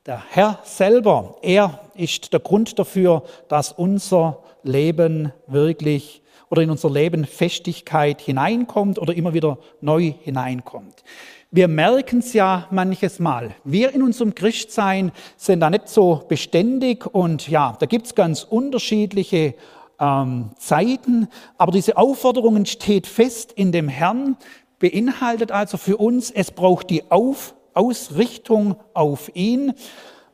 Der 0.05 0.21
Herr 0.29 0.59
selber, 0.63 1.37
er 1.41 1.79
ist 1.95 2.33
der 2.33 2.39
Grund 2.39 2.77
dafür, 2.77 3.23
dass 3.47 3.71
unser 3.71 4.43
Leben 4.61 5.33
wirklich 5.47 6.21
oder 6.51 6.61
in 6.61 6.69
unser 6.69 6.91
Leben 6.91 7.25
Festigkeit 7.25 8.21
hineinkommt 8.21 8.99
oder 8.99 9.15
immer 9.15 9.33
wieder 9.33 9.57
neu 9.81 10.13
hineinkommt. 10.21 11.03
Wir 11.49 11.67
merken 11.67 12.19
es 12.19 12.33
ja 12.33 12.67
manches 12.69 13.17
Mal. 13.17 13.55
Wir 13.63 13.91
in 13.91 14.03
unserem 14.03 14.35
Christsein 14.35 15.11
sind 15.35 15.61
da 15.61 15.71
nicht 15.71 15.89
so 15.89 16.23
beständig 16.27 17.07
und 17.07 17.47
ja, 17.47 17.75
da 17.79 17.87
gibt 17.87 18.05
es 18.05 18.13
ganz 18.13 18.43
unterschiedliche 18.43 19.55
ähm, 19.99 20.51
Zeiten. 20.57 21.27
Aber 21.57 21.71
diese 21.71 21.97
Aufforderung 21.97 22.65
steht 22.65 23.07
fest 23.07 23.51
in 23.53 23.71
dem 23.71 23.87
Herrn, 23.87 24.37
beinhaltet 24.79 25.51
also 25.51 25.77
für 25.77 25.97
uns, 25.97 26.31
es 26.31 26.51
braucht 26.51 26.89
die 26.89 27.11
Auf, 27.11 27.55
Ausrichtung 27.73 28.75
auf 28.93 29.31
ihn. 29.35 29.73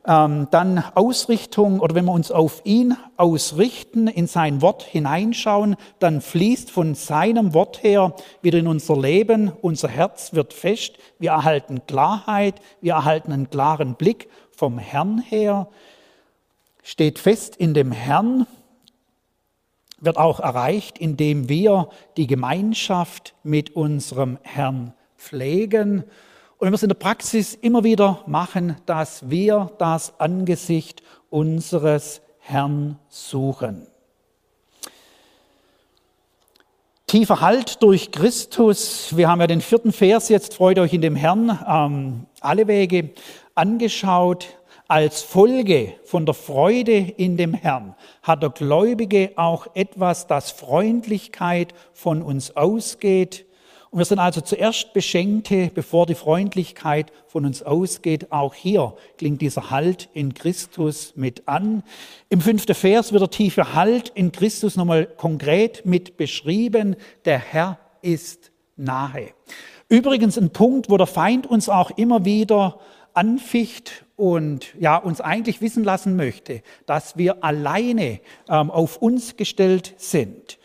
Ähm, 0.04 0.48
dann 0.50 0.82
Ausrichtung 0.96 1.78
oder 1.78 1.94
wenn 1.94 2.06
wir 2.06 2.12
uns 2.12 2.32
auf 2.32 2.62
ihn 2.64 2.96
ausrichten, 3.16 4.08
in 4.08 4.26
sein 4.26 4.60
Wort 4.60 4.82
hineinschauen, 4.82 5.76
dann 6.00 6.20
fließt 6.20 6.72
von 6.72 6.96
seinem 6.96 7.54
Wort 7.54 7.84
her 7.84 8.16
wieder 8.40 8.58
in 8.58 8.66
unser 8.66 9.00
Leben, 9.00 9.52
unser 9.60 9.86
Herz 9.86 10.32
wird 10.32 10.54
fest, 10.54 10.98
wir 11.20 11.30
erhalten 11.30 11.86
Klarheit, 11.86 12.56
wir 12.80 12.94
erhalten 12.94 13.30
einen 13.30 13.48
klaren 13.48 13.94
Blick 13.94 14.28
vom 14.50 14.76
Herrn 14.76 15.20
her, 15.20 15.68
steht 16.82 17.20
fest 17.20 17.54
in 17.54 17.72
dem 17.72 17.92
Herrn 17.92 18.48
wird 20.02 20.18
auch 20.18 20.40
erreicht, 20.40 20.98
indem 20.98 21.48
wir 21.48 21.88
die 22.16 22.26
Gemeinschaft 22.26 23.34
mit 23.42 23.74
unserem 23.76 24.38
Herrn 24.42 24.92
pflegen. 25.16 26.04
Und 26.58 26.68
wir 26.68 26.74
es 26.74 26.82
in 26.82 26.88
der 26.88 26.96
Praxis 26.96 27.54
immer 27.54 27.84
wieder 27.84 28.22
machen, 28.26 28.76
dass 28.86 29.30
wir 29.30 29.72
das 29.78 30.20
Angesicht 30.20 31.02
unseres 31.30 32.20
Herrn 32.40 32.98
suchen. 33.08 33.86
Tiefer 37.06 37.40
Halt 37.40 37.82
durch 37.82 38.10
Christus. 38.10 39.16
Wir 39.16 39.28
haben 39.28 39.40
ja 39.40 39.46
den 39.46 39.60
vierten 39.60 39.92
Vers 39.92 40.28
jetzt, 40.28 40.54
freut 40.54 40.78
euch 40.78 40.94
in 40.94 41.02
dem 41.02 41.14
Herrn, 41.14 41.58
ähm, 41.68 42.26
alle 42.40 42.66
Wege 42.66 43.10
angeschaut. 43.54 44.46
Als 44.92 45.22
Folge 45.22 45.94
von 46.04 46.26
der 46.26 46.34
Freude 46.34 46.98
in 46.98 47.38
dem 47.38 47.54
Herrn 47.54 47.94
hat 48.22 48.42
der 48.42 48.50
Gläubige 48.50 49.30
auch 49.36 49.66
etwas, 49.72 50.26
das 50.26 50.50
Freundlichkeit 50.50 51.72
von 51.94 52.20
uns 52.20 52.54
ausgeht. 52.58 53.46
Und 53.88 54.00
wir 54.00 54.04
sind 54.04 54.18
also 54.18 54.42
zuerst 54.42 54.92
Beschenkte, 54.92 55.70
bevor 55.74 56.04
die 56.04 56.14
Freundlichkeit 56.14 57.10
von 57.26 57.46
uns 57.46 57.62
ausgeht. 57.62 58.30
Auch 58.32 58.52
hier 58.52 58.94
klingt 59.16 59.40
dieser 59.40 59.70
Halt 59.70 60.10
in 60.12 60.34
Christus 60.34 61.14
mit 61.16 61.48
an. 61.48 61.84
Im 62.28 62.42
fünften 62.42 62.74
Vers 62.74 63.12
wird 63.12 63.22
der 63.22 63.30
tiefe 63.30 63.72
Halt 63.72 64.10
in 64.10 64.30
Christus 64.30 64.76
nochmal 64.76 65.06
konkret 65.06 65.86
mit 65.86 66.18
beschrieben. 66.18 66.96
Der 67.24 67.38
Herr 67.38 67.78
ist 68.02 68.52
nahe. 68.76 69.30
Übrigens 69.88 70.36
ein 70.36 70.50
Punkt, 70.50 70.90
wo 70.90 70.98
der 70.98 71.06
Feind 71.06 71.46
uns 71.46 71.70
auch 71.70 71.92
immer 71.92 72.26
wieder 72.26 72.78
anficht 73.14 74.04
und 74.22 74.72
ja, 74.78 74.98
uns 74.98 75.20
eigentlich 75.20 75.60
wissen 75.60 75.82
lassen 75.82 76.14
möchte, 76.14 76.62
dass 76.86 77.16
wir 77.16 77.42
alleine 77.42 78.20
ähm, 78.48 78.70
auf 78.70 78.98
uns 78.98 79.36
gestellt 79.36 79.94
sind. 79.96 80.58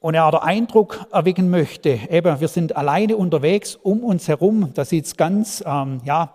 Und 0.00 0.14
er 0.14 0.28
den 0.32 0.40
Eindruck 0.40 1.06
erwecken 1.12 1.50
möchte, 1.50 2.00
eben, 2.10 2.40
wir 2.40 2.48
sind 2.48 2.74
alleine 2.74 3.16
unterwegs 3.16 3.76
um 3.76 4.02
uns 4.02 4.26
herum, 4.26 4.72
da 4.74 4.84
sieht 4.84 5.04
es 5.04 5.16
ganz, 5.16 5.62
ähm, 5.64 6.00
ja, 6.04 6.34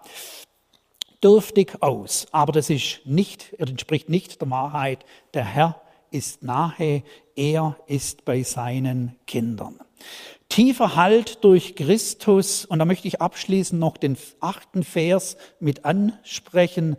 dürftig 1.22 1.74
aus. 1.82 2.26
Aber 2.32 2.54
das 2.54 2.70
ist 2.70 3.02
nicht, 3.04 3.52
entspricht 3.60 4.08
nicht 4.08 4.40
der 4.40 4.50
Wahrheit. 4.50 5.04
Der 5.34 5.44
Herr 5.44 5.82
ist 6.10 6.42
nahe, 6.42 7.04
er 7.36 7.76
ist 7.88 8.24
bei 8.24 8.44
seinen 8.44 9.18
Kindern. 9.28 9.78
Tiefer 10.54 10.96
Halt 10.96 11.44
durch 11.44 11.76
Christus. 11.76 12.64
Und 12.64 12.78
da 12.78 12.86
möchte 12.86 13.08
ich 13.08 13.20
abschließend 13.20 13.80
noch 13.80 13.98
den 13.98 14.16
achten 14.40 14.84
Vers 14.84 15.36
mit 15.60 15.84
ansprechen. 15.84 16.96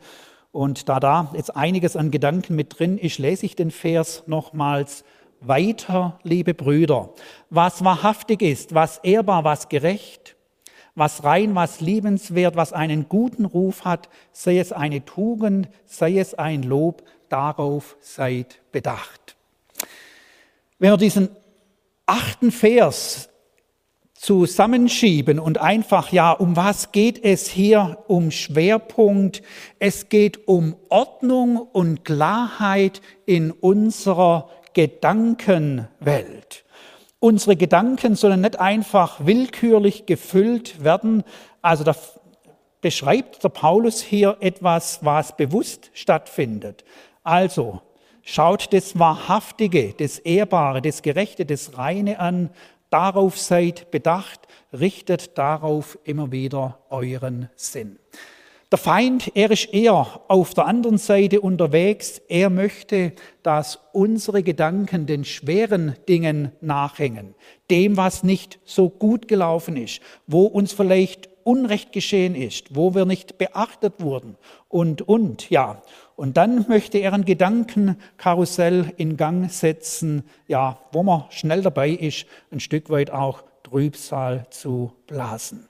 Und 0.51 0.89
da 0.89 0.99
da 0.99 1.31
jetzt 1.37 1.55
einiges 1.55 1.95
an 1.95 2.11
Gedanken 2.11 2.57
mit 2.57 2.81
drin 2.81 2.99
ist, 2.99 3.19
lese 3.19 3.47
ich 3.47 3.55
den 3.55 3.71
Vers 3.71 4.25
nochmals 4.27 5.05
weiter, 5.39 6.19
liebe 6.25 6.53
Brüder. 6.53 7.11
Was 7.49 7.85
wahrhaftig 7.85 8.43
ist, 8.43 8.75
was 8.75 8.99
ehrbar, 9.05 9.45
was 9.45 9.69
gerecht, 9.69 10.35
was 10.97 11.23
rein, 11.23 11.55
was 11.55 11.81
liebenswert, 11.81 12.57
was 12.57 12.73
einen 12.73 13.09
guten 13.09 13.45
Ruf 13.45 13.85
hat, 13.85 14.09
sei 14.33 14.59
es 14.59 14.73
eine 14.73 15.05
Tugend, 15.05 15.69
sei 15.87 16.19
es 16.19 16.35
ein 16.35 16.65
Lob, 16.65 17.05
darauf 17.29 17.97
seid 18.01 18.61
bedacht. 18.73 19.37
Wenn 20.81 20.91
wir 20.91 20.97
diesen 20.97 21.29
achten 22.05 22.51
Vers 22.51 23.29
zusammenschieben 24.25 25.39
und 25.39 25.59
einfach, 25.59 26.11
ja, 26.11 26.33
um 26.33 26.57
was 26.57 26.93
geht 26.93 27.23
es 27.23 27.47
hier? 27.47 27.99
Um 28.07 28.31
Schwerpunkt. 28.31 29.43
Es 29.79 30.09
geht 30.09 30.49
um 30.49 30.77
Ordnung 30.89 31.59
und 31.59 32.07
Klarheit 32.07 33.03
in 33.27 33.51
unserer 33.51 34.49
Gedankenwelt. 34.73 36.65
Unsere 37.21 37.55
Gedanken 37.57 38.17
sollen 38.17 38.41
nicht 38.41 38.59
einfach 38.59 39.27
willkürlich 39.27 40.07
gefüllt 40.07 40.83
werden. 40.83 41.23
Also 41.61 41.85
da 41.85 41.95
beschreibt 42.81 43.45
der 43.45 43.51
Paulus 43.51 44.01
hier 44.01 44.39
etwas, 44.41 45.01
was 45.03 45.37
bewusst 45.37 45.91
stattfindet. 45.93 46.83
Also 47.25 47.83
schaut 48.23 48.73
das 48.73 48.99
Wahrhaftige, 48.99 49.93
das 49.99 50.19
Ehrbare, 50.19 50.81
das 50.81 51.03
Gerechte, 51.03 51.45
das 51.45 51.77
Reine 51.77 52.21
an 52.21 52.49
Darauf 52.95 53.41
seid 53.41 53.91
bedacht, 53.91 54.47
richtet 54.73 55.37
darauf 55.37 55.99
immer 56.05 56.31
wieder 56.31 56.79
euren 56.91 57.51
Sinn. 57.57 57.99
Der 58.71 58.79
Feind, 58.79 59.33
er 59.35 59.51
ist 59.51 59.75
eher 59.75 60.21
auf 60.29 60.55
der 60.55 60.67
anderen 60.67 60.99
Seite 60.99 61.41
unterwegs. 61.41 62.23
Er 62.29 62.51
möchte, 62.51 63.13
dass 63.43 63.81
unsere 63.93 64.45
Gedanken 64.45 65.07
den 65.07 65.25
schweren 65.25 65.97
Dingen 66.09 66.53
nachhängen, 66.61 67.35
dem, 67.69 67.97
was 67.97 68.23
nicht 68.23 68.61
so 68.65 68.91
gut 68.91 69.27
gelaufen 69.27 69.77
ist, 69.77 70.01
wo 70.29 70.45
uns 70.45 70.73
vielleicht 70.73 71.29
Unrecht 71.43 71.91
geschehen 71.91 72.37
ist, 72.37 72.77
wo 72.77 72.95
wir 72.95 73.07
nicht 73.07 73.39
beachtet 73.39 73.95
wurden 73.99 74.37
und, 74.69 75.03
und, 75.03 75.51
ja. 75.51 75.83
Und 76.17 76.37
dann 76.37 76.67
möchte 76.69 76.99
er 76.99 77.13
ein 77.13 77.25
Gedankenkarussell 77.25 78.93
in 78.97 79.17
Gang 79.17 79.51
setzen, 79.51 80.25
ja, 80.47 80.79
wo 80.93 81.03
man 81.03 81.25
schnell 81.31 81.63
dabei 81.63 81.91
ist, 81.91 82.27
ein 82.53 82.61
Stück 82.61 82.89
weit 82.91 83.11
auch 83.11 83.43
Trübsal 83.65 84.47
zu 84.51 84.93
blasen. 85.07 85.69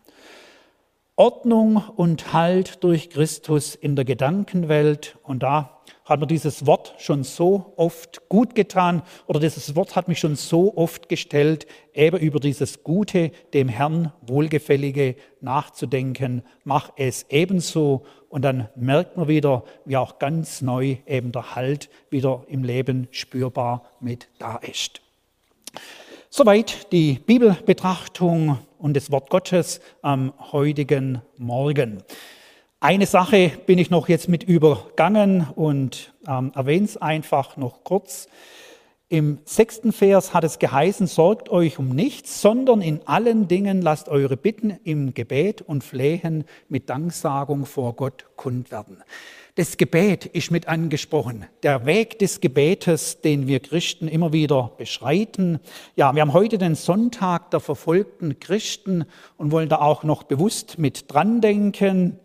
Ordnung 1.17 1.77
und 1.77 2.33
Halt 2.33 2.83
durch 2.83 3.09
Christus 3.09 3.75
in 3.75 3.95
der 3.95 4.05
Gedankenwelt. 4.05 5.17
Und 5.23 5.45
da 5.45 5.74
hat 6.05 6.21
mir 6.21 6.27
dieses 6.27 6.67
Wort 6.67 6.95
schon 6.99 7.25
so 7.25 7.73
oft 7.77 8.29
gut 8.29 8.55
getan 8.55 9.03
oder 9.27 9.41
dieses 9.41 9.75
Wort 9.75 9.97
hat 9.97 10.07
mich 10.07 10.19
schon 10.19 10.37
so 10.37 10.77
oft 10.77 11.09
gestellt, 11.09 11.67
eben 11.95 12.19
über 12.19 12.41
dieses 12.41 12.85
Gute, 12.85 13.31
dem 13.55 13.69
Herrn 13.69 14.13
Wohlgefällige 14.21 15.17
nachzudenken. 15.41 16.43
Mach 16.63 16.93
es 16.97 17.25
ebenso 17.31 18.05
und 18.29 18.43
dann 18.43 18.69
merkt 18.77 19.17
man 19.17 19.29
wieder, 19.29 19.65
wie 19.87 19.97
auch 19.97 20.19
ganz 20.19 20.61
neu 20.61 20.99
eben 21.07 21.33
der 21.33 21.55
Halt 21.55 21.89
wieder 22.11 22.45
im 22.49 22.65
Leben 22.65 23.09
spürbar 23.11 23.85
mit 24.01 24.29
da 24.39 24.57
ist. 24.57 25.01
Soweit 26.29 26.93
die 26.93 27.15
Bibelbetrachtung 27.15 28.59
und 28.79 28.97
das 28.97 29.11
Wort 29.11 29.31
Gottes 29.31 29.81
am 30.03 30.35
heutigen 30.53 31.23
Morgen. 31.39 32.03
Eine 32.85 33.07
Sache 33.07 33.51
bin 33.65 33.79
ich 33.79 33.89
noch 33.89 34.11
jetzt 34.11 34.29
mit 34.29 34.43
übergangen 34.43 35.47
und 35.55 36.13
ähm, 36.29 36.53
erwähne 36.55 36.85
es 36.85 36.99
einfach 36.99 37.57
noch 37.57 37.83
kurz. 37.83 38.29
Im 39.09 39.39
sechsten 39.47 39.91
Vers 39.91 40.35
hat 40.35 40.45
es 40.45 40.59
geheißen, 40.59 41.07
sorgt 41.07 41.49
euch 41.49 41.79
um 41.79 41.89
nichts, 41.89 42.43
sondern 42.43 42.83
in 42.83 43.01
allen 43.07 43.49
Dingen 43.49 43.81
lasst 43.81 44.11
eure 44.11 44.37
Bitten 44.37 44.79
im 44.85 45.15
Gebet 45.15 45.63
und 45.63 45.83
Flehen 45.83 46.45
mit 46.69 46.91
Danksagung 46.91 47.65
vor 47.65 47.95
Gott 47.95 48.27
kund 48.37 48.71
werden. 48.71 49.03
Das 49.55 49.79
Gebet 49.79 50.27
ist 50.27 50.51
mit 50.51 50.69
angesprochen. 50.69 51.47
Der 51.63 51.87
Weg 51.87 52.19
des 52.19 52.43
Gebetes, 52.43 53.23
den 53.23 53.47
wir 53.47 53.61
Christen 53.61 54.09
immer 54.09 54.35
wieder 54.35 54.73
beschreiten. 54.77 55.59
Ja, 55.97 56.15
wir 56.15 56.21
haben 56.21 56.35
heute 56.35 56.59
den 56.59 56.75
Sonntag 56.75 57.51
der 57.51 57.61
verfolgten 57.61 58.41
Christen 58.41 59.07
und 59.39 59.53
wollen 59.53 59.71
da 59.71 59.79
auch 59.79 60.03
noch 60.03 60.25
bewusst 60.25 60.79
mit 60.79 61.11
dran 61.11 61.41
denken. 61.41 62.19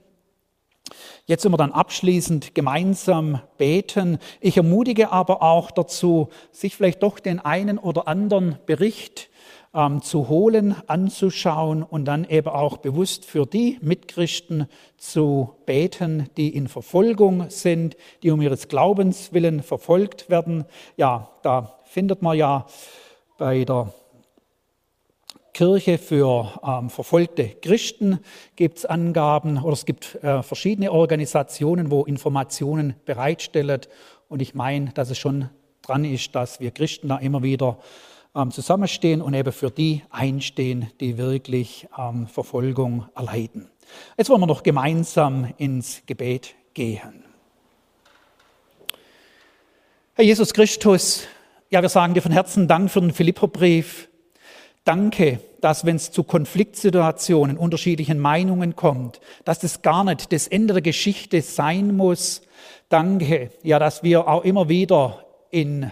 Jetzt 1.25 1.43
sind 1.43 1.51
wir 1.51 1.57
dann 1.57 1.71
abschließend 1.71 2.55
gemeinsam 2.55 3.41
beten. 3.57 4.17
Ich 4.41 4.57
ermutige 4.57 5.11
aber 5.11 5.43
auch 5.43 5.71
dazu, 5.71 6.29
sich 6.51 6.75
vielleicht 6.75 7.03
doch 7.03 7.19
den 7.19 7.39
einen 7.39 7.77
oder 7.77 8.07
anderen 8.07 8.57
Bericht 8.65 9.29
ähm, 9.73 10.01
zu 10.01 10.29
holen, 10.29 10.75
anzuschauen 10.87 11.83
und 11.83 12.05
dann 12.05 12.25
eben 12.25 12.47
auch 12.47 12.77
bewusst 12.77 13.25
für 13.25 13.45
die 13.45 13.77
Mitchristen 13.81 14.67
zu 14.97 15.55
beten, 15.65 16.29
die 16.37 16.55
in 16.55 16.67
Verfolgung 16.67 17.49
sind, 17.49 17.95
die 18.23 18.31
um 18.31 18.41
ihres 18.41 18.67
Glaubens 18.67 19.31
willen 19.33 19.61
verfolgt 19.61 20.29
werden. 20.29 20.65
Ja, 20.97 21.29
da 21.43 21.79
findet 21.85 22.21
man 22.21 22.37
ja 22.37 22.65
bei 23.37 23.63
der 23.65 23.93
Kirche 25.59 25.97
für 25.97 26.57
ähm, 26.65 26.89
verfolgte 26.89 27.49
Christen 27.49 28.19
gibt 28.55 28.77
es 28.77 28.85
Angaben 28.85 29.61
oder 29.61 29.73
es 29.73 29.83
gibt 29.83 30.15
äh, 30.23 30.41
verschiedene 30.41 30.89
Organisationen, 30.89 31.91
wo 31.91 32.05
Informationen 32.05 32.95
bereitstellen. 33.03 33.81
Und 34.29 34.41
ich 34.41 34.55
meine, 34.55 34.91
dass 34.93 35.09
es 35.09 35.17
schon 35.17 35.49
dran 35.81 36.05
ist, 36.05 36.33
dass 36.33 36.61
wir 36.61 36.71
Christen 36.71 37.09
da 37.09 37.17
immer 37.17 37.43
wieder 37.43 37.77
ähm, 38.33 38.51
zusammenstehen 38.51 39.21
und 39.21 39.33
eben 39.33 39.51
für 39.51 39.69
die 39.69 40.01
einstehen, 40.11 40.91
die 41.01 41.17
wirklich 41.17 41.89
ähm, 41.97 42.27
Verfolgung 42.27 43.09
erleiden. 43.13 43.69
Jetzt 44.17 44.29
wollen 44.29 44.39
wir 44.39 44.47
noch 44.47 44.63
gemeinsam 44.63 45.53
ins 45.57 46.03
Gebet 46.05 46.55
gehen. 46.73 47.25
Herr 50.13 50.23
Jesus 50.23 50.53
Christus, 50.53 51.27
ja, 51.69 51.81
wir 51.81 51.89
sagen 51.89 52.13
dir 52.13 52.21
von 52.21 52.31
Herzen 52.31 52.69
Dank 52.69 52.89
für 52.89 53.01
den 53.01 53.11
Philipperbrief. 53.11 54.08
Danke, 54.89 55.39
dass 55.61 55.85
wenn 55.85 55.97
es 55.97 56.11
zu 56.11 56.23
Konfliktsituationen, 56.23 57.59
unterschiedlichen 57.59 58.17
Meinungen 58.17 58.75
kommt, 58.75 59.21
dass 59.45 59.59
das 59.59 59.83
gar 59.83 60.03
nicht 60.03 60.33
das 60.33 60.47
Ende 60.47 60.73
der 60.73 60.81
Geschichte 60.81 61.43
sein 61.43 61.95
muss. 61.95 62.41
Danke, 62.89 63.51
ja, 63.61 63.77
dass 63.77 64.01
wir 64.01 64.27
auch 64.27 64.43
immer 64.43 64.67
wieder 64.67 65.23
in 65.51 65.91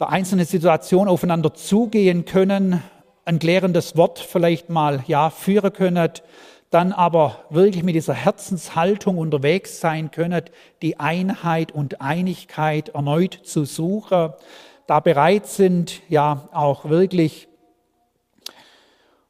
der 0.00 0.08
einzelnen 0.08 0.46
Situation 0.46 1.08
aufeinander 1.08 1.52
zugehen 1.52 2.24
können, 2.24 2.82
ein 3.26 3.38
klärendes 3.38 3.98
Wort 3.98 4.18
vielleicht 4.18 4.70
mal 4.70 5.04
ja 5.06 5.28
führen 5.28 5.74
können, 5.74 6.10
dann 6.70 6.92
aber 6.94 7.44
wirklich 7.50 7.82
mit 7.84 7.96
dieser 7.96 8.14
Herzenshaltung 8.14 9.18
unterwegs 9.18 9.78
sein 9.78 10.10
können, 10.10 10.44
die 10.80 10.98
Einheit 10.98 11.70
und 11.70 12.00
Einigkeit 12.00 12.88
erneut 12.90 13.40
zu 13.42 13.66
suchen, 13.66 14.32
da 14.90 14.98
bereit 14.98 15.46
sind, 15.46 16.02
ja 16.08 16.48
auch 16.52 16.88
wirklich 16.88 17.46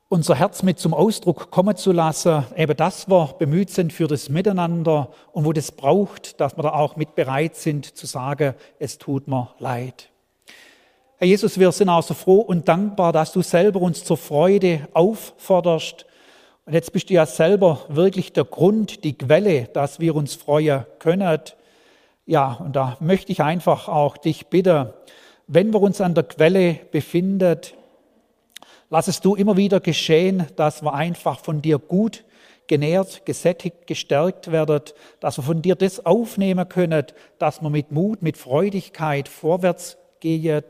unser 0.08 0.34
Herz 0.34 0.62
mit 0.62 0.78
zum 0.78 0.94
Ausdruck 0.94 1.50
kommen 1.50 1.76
zu 1.76 1.92
lassen, 1.92 2.46
eben 2.56 2.74
dass 2.78 3.11
wir 3.11 3.34
bemüht 3.38 3.68
sind 3.68 3.92
für 3.92 4.06
das 4.06 4.30
Miteinander 4.30 5.11
und 5.32 5.44
wo 5.44 5.52
das 5.52 5.70
braucht, 5.70 6.40
dass 6.40 6.56
wir 6.56 6.62
da 6.62 6.72
auch 6.72 6.96
mit 6.96 7.14
bereit 7.14 7.56
sind 7.56 7.94
zu 7.94 8.06
sagen, 8.06 8.54
es 8.78 8.96
tut 8.96 9.28
mir 9.28 9.50
leid. 9.58 10.08
Herr 11.18 11.26
Jesus, 11.26 11.58
wir 11.58 11.72
sind 11.72 11.90
auch 11.90 12.04
so 12.04 12.14
froh 12.14 12.40
und 12.40 12.66
dankbar, 12.66 13.12
dass 13.12 13.32
du 13.32 13.42
selber 13.42 13.82
uns 13.82 14.02
zur 14.02 14.16
Freude 14.16 14.88
aufforderst. 14.94 16.06
Und 16.64 16.72
jetzt 16.72 16.94
bist 16.94 17.11
du 17.11 17.12
ja 17.12 17.26
selber 17.26 17.80
wirklich 17.88 18.32
der 18.32 18.44
Grund, 18.44 19.04
die 19.04 19.12
Quelle, 19.12 19.64
dass 19.64 20.00
wir 20.00 20.16
uns 20.16 20.36
freuen 20.36 20.86
können. 21.00 21.38
Ja, 22.24 22.54
und 22.54 22.74
da 22.74 22.96
möchte 23.00 23.30
ich 23.30 23.42
einfach 23.42 23.88
auch 23.88 24.16
dich 24.16 24.46
bitten, 24.46 24.94
wenn 25.53 25.72
wir 25.72 25.82
uns 25.82 26.01
an 26.01 26.14
der 26.14 26.22
Quelle 26.22 26.74
befinden, 26.92 27.59
lass 28.88 29.09
es 29.09 29.20
du 29.20 29.34
immer 29.34 29.57
wieder 29.57 29.80
geschehen, 29.80 30.46
dass 30.55 30.80
wir 30.80 30.94
einfach 30.94 31.40
von 31.40 31.61
dir 31.61 31.78
gut 31.78 32.24
genährt, 32.68 33.26
gesättigt, 33.26 33.88
gestärkt 33.88 34.53
werden, 34.53 34.80
dass 35.18 35.38
wir 35.38 35.42
von 35.42 35.61
dir 35.61 35.74
das 35.74 36.07
aufnehmen 36.07 36.68
können, 36.68 37.05
dass 37.40 37.62
wir 37.62 37.68
mit 37.68 37.90
Mut, 37.90 38.22
mit 38.22 38.36
Freudigkeit 38.36 39.28
vorwärts 39.28 39.98
gehen. 40.20 40.62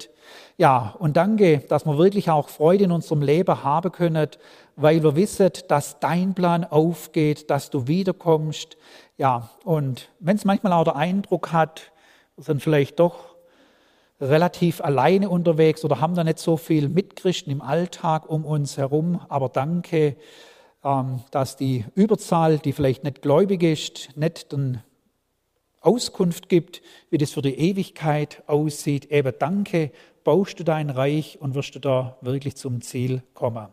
Ja, 0.56 0.94
und 0.98 1.18
danke, 1.18 1.58
dass 1.68 1.84
wir 1.84 1.98
wirklich 1.98 2.30
auch 2.30 2.48
Freude 2.48 2.84
in 2.84 2.92
unserem 2.92 3.20
Leben 3.20 3.62
haben 3.62 3.92
können, 3.92 4.30
weil 4.76 5.02
wir 5.02 5.14
wissen, 5.14 5.50
dass 5.68 6.00
dein 6.00 6.32
Plan 6.32 6.64
aufgeht, 6.64 7.50
dass 7.50 7.68
du 7.68 7.86
wiederkommst. 7.86 8.78
Ja, 9.18 9.50
und 9.62 10.08
wenn 10.20 10.36
es 10.36 10.46
manchmal 10.46 10.72
auch 10.72 10.84
der 10.84 10.96
Eindruck 10.96 11.52
hat, 11.52 11.92
sind 12.38 12.62
vielleicht 12.62 12.98
doch 12.98 13.29
relativ 14.20 14.80
alleine 14.80 15.30
unterwegs 15.30 15.84
oder 15.84 16.00
haben 16.00 16.14
da 16.14 16.24
nicht 16.24 16.38
so 16.38 16.56
viel 16.56 16.88
Mitchristen 16.88 17.50
im 17.52 17.62
Alltag 17.62 18.28
um 18.28 18.44
uns 18.44 18.76
herum. 18.76 19.20
Aber 19.28 19.48
danke, 19.48 20.16
ähm, 20.84 21.20
dass 21.30 21.56
die 21.56 21.84
Überzahl, 21.94 22.58
die 22.58 22.72
vielleicht 22.72 23.04
nicht 23.04 23.22
gläubig 23.22 23.62
ist, 23.62 24.16
nicht 24.16 24.52
den 24.52 24.82
Auskunft 25.80 26.48
gibt, 26.48 26.82
wie 27.08 27.18
das 27.18 27.30
für 27.30 27.42
die 27.42 27.58
Ewigkeit 27.58 28.42
aussieht. 28.46 29.10
Eben 29.10 29.32
danke, 29.38 29.90
baust 30.24 30.60
du 30.60 30.64
dein 30.64 30.90
Reich 30.90 31.38
und 31.40 31.54
wirst 31.54 31.74
du 31.74 31.78
da 31.78 32.18
wirklich 32.20 32.56
zum 32.56 32.82
Ziel 32.82 33.22
kommen. 33.32 33.68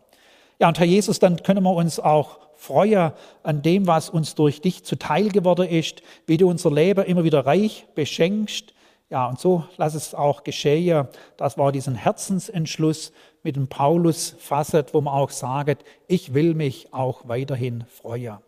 Ja, 0.58 0.68
und 0.68 0.78
Herr 0.78 0.86
Jesus, 0.86 1.18
dann 1.18 1.42
können 1.42 1.62
wir 1.62 1.74
uns 1.74 2.00
auch 2.00 2.38
freuen 2.56 3.12
an 3.42 3.62
dem, 3.62 3.86
was 3.86 4.10
uns 4.10 4.34
durch 4.34 4.60
dich 4.60 4.84
zuteil 4.84 5.28
geworden 5.28 5.68
ist, 5.68 6.02
wie 6.26 6.36
du 6.36 6.48
unser 6.48 6.72
Leben 6.72 7.04
immer 7.04 7.22
wieder 7.22 7.46
reich 7.46 7.86
beschenkst, 7.94 8.74
ja, 9.10 9.26
und 9.26 9.40
so 9.40 9.64
lass 9.76 9.94
es 9.94 10.14
auch 10.14 10.44
geschehen. 10.44 11.08
Das 11.36 11.56
war 11.56 11.72
diesen 11.72 11.94
Herzensentschluss 11.94 13.12
mit 13.42 13.56
dem 13.56 13.68
Paulus 13.68 14.34
fasset, 14.38 14.92
wo 14.92 15.00
man 15.00 15.14
auch 15.14 15.30
sagt, 15.30 15.84
ich 16.06 16.34
will 16.34 16.54
mich 16.54 16.92
auch 16.92 17.26
weiterhin 17.26 17.84
freuen. 17.86 18.38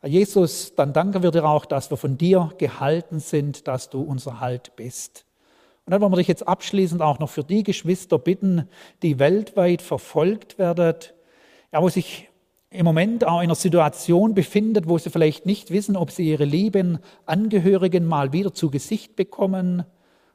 Herr 0.00 0.08
Jesus, 0.08 0.74
dann 0.74 0.92
danken 0.92 1.22
wir 1.22 1.30
dir 1.30 1.44
auch, 1.44 1.66
dass 1.66 1.90
wir 1.90 1.96
von 1.96 2.16
dir 2.16 2.52
gehalten 2.58 3.20
sind, 3.20 3.68
dass 3.68 3.90
du 3.90 4.02
unser 4.02 4.40
Halt 4.40 4.74
bist. 4.76 5.26
Und 5.84 5.90
dann 5.90 6.00
wollen 6.00 6.12
wir 6.12 6.16
dich 6.16 6.28
jetzt 6.28 6.48
abschließend 6.48 7.02
auch 7.02 7.18
noch 7.18 7.28
für 7.28 7.44
die 7.44 7.62
Geschwister 7.62 8.18
bitten, 8.18 8.68
die 9.02 9.18
weltweit 9.18 9.82
verfolgt 9.82 10.58
werden, 10.58 10.94
ja, 11.72 11.82
wo 11.82 11.88
sich 11.88 12.30
im 12.72 12.84
Moment 12.84 13.24
auch 13.24 13.38
in 13.38 13.44
einer 13.44 13.54
Situation 13.54 14.34
befindet, 14.34 14.88
wo 14.88 14.98
sie 14.98 15.10
vielleicht 15.10 15.46
nicht 15.46 15.70
wissen, 15.70 15.96
ob 15.96 16.10
sie 16.10 16.28
ihre 16.28 16.44
lieben 16.44 16.98
Angehörigen 17.26 18.06
mal 18.06 18.32
wieder 18.32 18.54
zu 18.54 18.70
Gesicht 18.70 19.16
bekommen, 19.16 19.84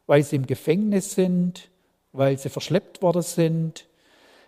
weil 0.05 0.23
sie 0.23 0.35
im 0.35 0.45
Gefängnis 0.45 1.15
sind, 1.15 1.69
weil 2.11 2.37
sie 2.37 2.49
verschleppt 2.49 3.01
worden 3.01 3.21
sind. 3.21 3.87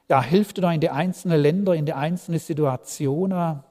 Ja, 0.07 0.21
hilf 0.21 0.53
du 0.53 0.61
da 0.61 0.71
in 0.71 0.81
die 0.81 0.89
einzelnen 0.89 1.41
Länder, 1.41 1.75
in 1.75 1.85
die 1.85 1.93
einzelnen 1.93 2.39
Situationen. 2.39 3.63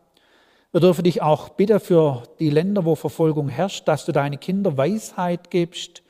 Wir 0.72 0.80
dürfen 0.80 1.04
dich 1.04 1.22
auch 1.22 1.50
bitten 1.50 1.80
für 1.80 2.24
die 2.38 2.50
Länder, 2.50 2.84
wo 2.84 2.94
Verfolgung 2.94 3.48
herrscht, 3.48 3.88
dass 3.88 4.04
du 4.04 4.12
deine 4.12 4.36
Kinder 4.36 4.76
Weisheit 4.76 5.50
gibst. 5.50 6.02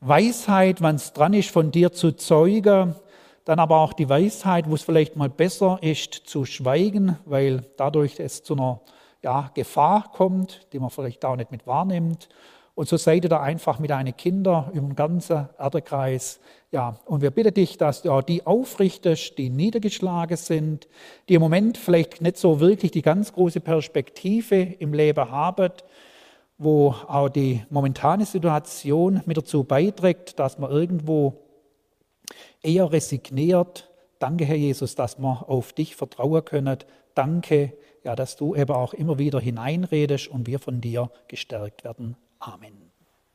Weisheit, 0.00 0.82
wann 0.82 0.96
es 0.96 1.12
dran 1.12 1.34
ist, 1.34 1.50
von 1.50 1.70
dir 1.70 1.92
zu 1.92 2.12
zeugen 2.12 2.94
dann 3.44 3.58
aber 3.58 3.78
auch 3.78 3.92
die 3.92 4.08
Weisheit, 4.08 4.68
wo 4.68 4.74
es 4.74 4.82
vielleicht 4.82 5.16
mal 5.16 5.28
besser 5.28 5.78
ist 5.80 6.14
zu 6.14 6.44
schweigen, 6.44 7.18
weil 7.24 7.64
dadurch 7.76 8.20
es 8.20 8.42
zu 8.42 8.54
einer 8.54 8.80
ja, 9.22 9.50
Gefahr 9.54 10.10
kommt, 10.12 10.66
die 10.72 10.78
man 10.78 10.90
vielleicht 10.90 11.24
auch 11.24 11.36
nicht 11.36 11.50
mit 11.50 11.66
wahrnimmt. 11.66 12.28
Und 12.74 12.88
so 12.88 12.96
seid 12.96 13.24
ihr 13.24 13.28
da 13.28 13.40
einfach 13.40 13.78
mit 13.78 13.90
deinen 13.90 14.16
Kindern 14.16 14.70
über 14.72 14.86
den 14.86 14.96
ganzen 14.96 15.48
Erdekreis. 15.58 16.40
Ja, 16.70 16.96
und 17.04 17.20
wir 17.20 17.30
bitten 17.30 17.52
dich, 17.52 17.76
dass 17.76 18.02
du 18.02 18.10
auch 18.10 18.22
die 18.22 18.46
aufrichtest, 18.46 19.36
die 19.36 19.50
niedergeschlagen 19.50 20.38
sind, 20.38 20.88
die 21.28 21.34
im 21.34 21.42
Moment 21.42 21.76
vielleicht 21.76 22.22
nicht 22.22 22.38
so 22.38 22.60
wirklich 22.60 22.90
die 22.90 23.02
ganz 23.02 23.32
große 23.32 23.60
Perspektive 23.60 24.56
im 24.56 24.94
Leben 24.94 25.30
haben, 25.30 25.70
wo 26.56 26.94
auch 27.08 27.28
die 27.28 27.62
momentane 27.68 28.24
Situation 28.24 29.20
mit 29.26 29.36
dazu 29.36 29.64
beiträgt, 29.64 30.38
dass 30.38 30.58
man 30.58 30.70
irgendwo 30.70 31.41
eher 32.62 32.90
resigniert. 32.92 33.90
Danke, 34.18 34.44
Herr 34.44 34.56
Jesus, 34.56 34.94
dass 34.94 35.18
wir 35.18 35.48
auf 35.48 35.72
dich 35.72 35.96
vertrauen 35.96 36.44
können. 36.44 36.78
Danke, 37.14 37.72
ja, 38.04 38.16
dass 38.16 38.36
du 38.36 38.54
eben 38.54 38.72
auch 38.72 38.94
immer 38.94 39.18
wieder 39.18 39.40
hineinredest 39.40 40.28
und 40.28 40.46
wir 40.46 40.58
von 40.58 40.80
dir 40.80 41.10
gestärkt 41.28 41.84
werden. 41.84 42.16
Amen. 42.38 42.81